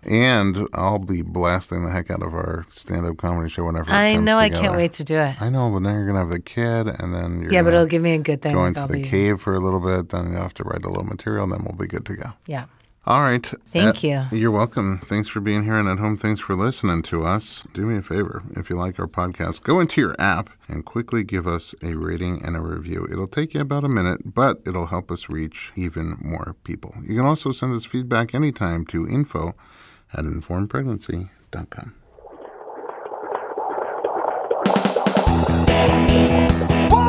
and 0.02 0.68
I'll 0.72 0.98
be 0.98 1.22
blasting 1.22 1.84
the 1.84 1.90
heck 1.90 2.10
out 2.10 2.22
of 2.22 2.34
our 2.34 2.66
stand 2.68 3.06
up 3.06 3.16
comedy 3.16 3.50
show 3.50 3.64
whenever 3.64 3.90
it 3.90 3.94
I 3.94 4.16
know 4.16 4.38
I 4.38 4.48
can't 4.48 4.76
wait 4.76 4.92
to 4.94 5.04
do 5.04 5.18
it. 5.18 5.40
I 5.40 5.48
know, 5.48 5.70
but 5.70 5.80
now 5.80 5.92
you're 5.92 6.04
going 6.04 6.14
to 6.14 6.20
have 6.20 6.30
the 6.30 6.40
kid, 6.40 6.88
and 6.88 7.14
then 7.14 7.40
you're 7.40 7.52
Yeah, 7.52 7.62
but 7.62 7.74
it'll 7.74 7.86
give 7.86 8.02
me 8.02 8.12
a 8.12 8.18
good 8.18 8.42
thing. 8.42 8.54
go 8.54 8.60
like 8.60 8.76
into 8.76 8.86
the 8.86 9.02
be- 9.02 9.02
cave 9.02 9.40
for 9.40 9.54
a 9.54 9.60
little 9.60 9.80
bit, 9.80 10.10
then 10.10 10.32
you'll 10.32 10.42
have 10.42 10.54
to 10.54 10.64
write 10.64 10.84
a 10.84 10.88
little 10.88 11.04
material, 11.04 11.44
and 11.44 11.52
then 11.52 11.64
we'll 11.64 11.76
be 11.76 11.86
good 11.86 12.06
to 12.06 12.14
go. 12.14 12.32
Yeah. 12.46 12.66
All 13.08 13.22
right. 13.22 13.46
Thank 13.72 14.04
uh, 14.04 14.26
you. 14.30 14.38
You're 14.38 14.50
welcome. 14.50 14.98
Thanks 14.98 15.28
for 15.28 15.40
being 15.40 15.64
here 15.64 15.76
and 15.76 15.88
at 15.88 15.98
home. 15.98 16.18
Thanks 16.18 16.42
for 16.42 16.54
listening 16.54 17.00
to 17.04 17.24
us. 17.24 17.64
Do 17.72 17.86
me 17.86 17.96
a 17.96 18.02
favor. 18.02 18.42
If 18.54 18.68
you 18.68 18.76
like 18.76 19.00
our 19.00 19.06
podcast, 19.06 19.62
go 19.62 19.80
into 19.80 20.02
your 20.02 20.14
app 20.18 20.50
and 20.68 20.84
quickly 20.84 21.24
give 21.24 21.46
us 21.46 21.74
a 21.82 21.94
rating 21.94 22.42
and 22.44 22.54
a 22.54 22.60
review. 22.60 23.08
It'll 23.10 23.26
take 23.26 23.54
you 23.54 23.62
about 23.62 23.84
a 23.84 23.88
minute, 23.88 24.34
but 24.34 24.60
it'll 24.66 24.86
help 24.86 25.10
us 25.10 25.30
reach 25.30 25.72
even 25.74 26.18
more 26.20 26.54
people. 26.64 26.94
You 27.02 27.16
can 27.16 27.24
also 27.24 27.50
send 27.50 27.74
us 27.74 27.86
feedback 27.86 28.34
anytime 28.34 28.84
to 28.86 29.08
info 29.08 29.54
at 30.12 30.24
informedpregnancy.com. 30.24 31.94
Whoa! 36.90 37.08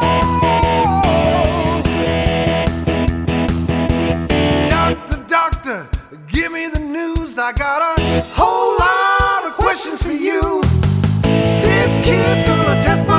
Doctor, 4.69 5.17
doctor, 5.27 5.89
give 6.27 6.51
me 6.51 6.67
the 6.67 6.79
news. 6.79 7.37
I 7.37 7.51
got 7.53 7.81
a 7.97 8.21
whole 8.33 8.77
lot 8.77 9.45
of 9.45 9.53
questions 9.55 10.01
for 10.01 10.11
you. 10.11 10.61
This 11.23 11.91
kid's 12.05 12.43
gonna 12.43 12.81
test 12.81 13.07
my 13.07 13.18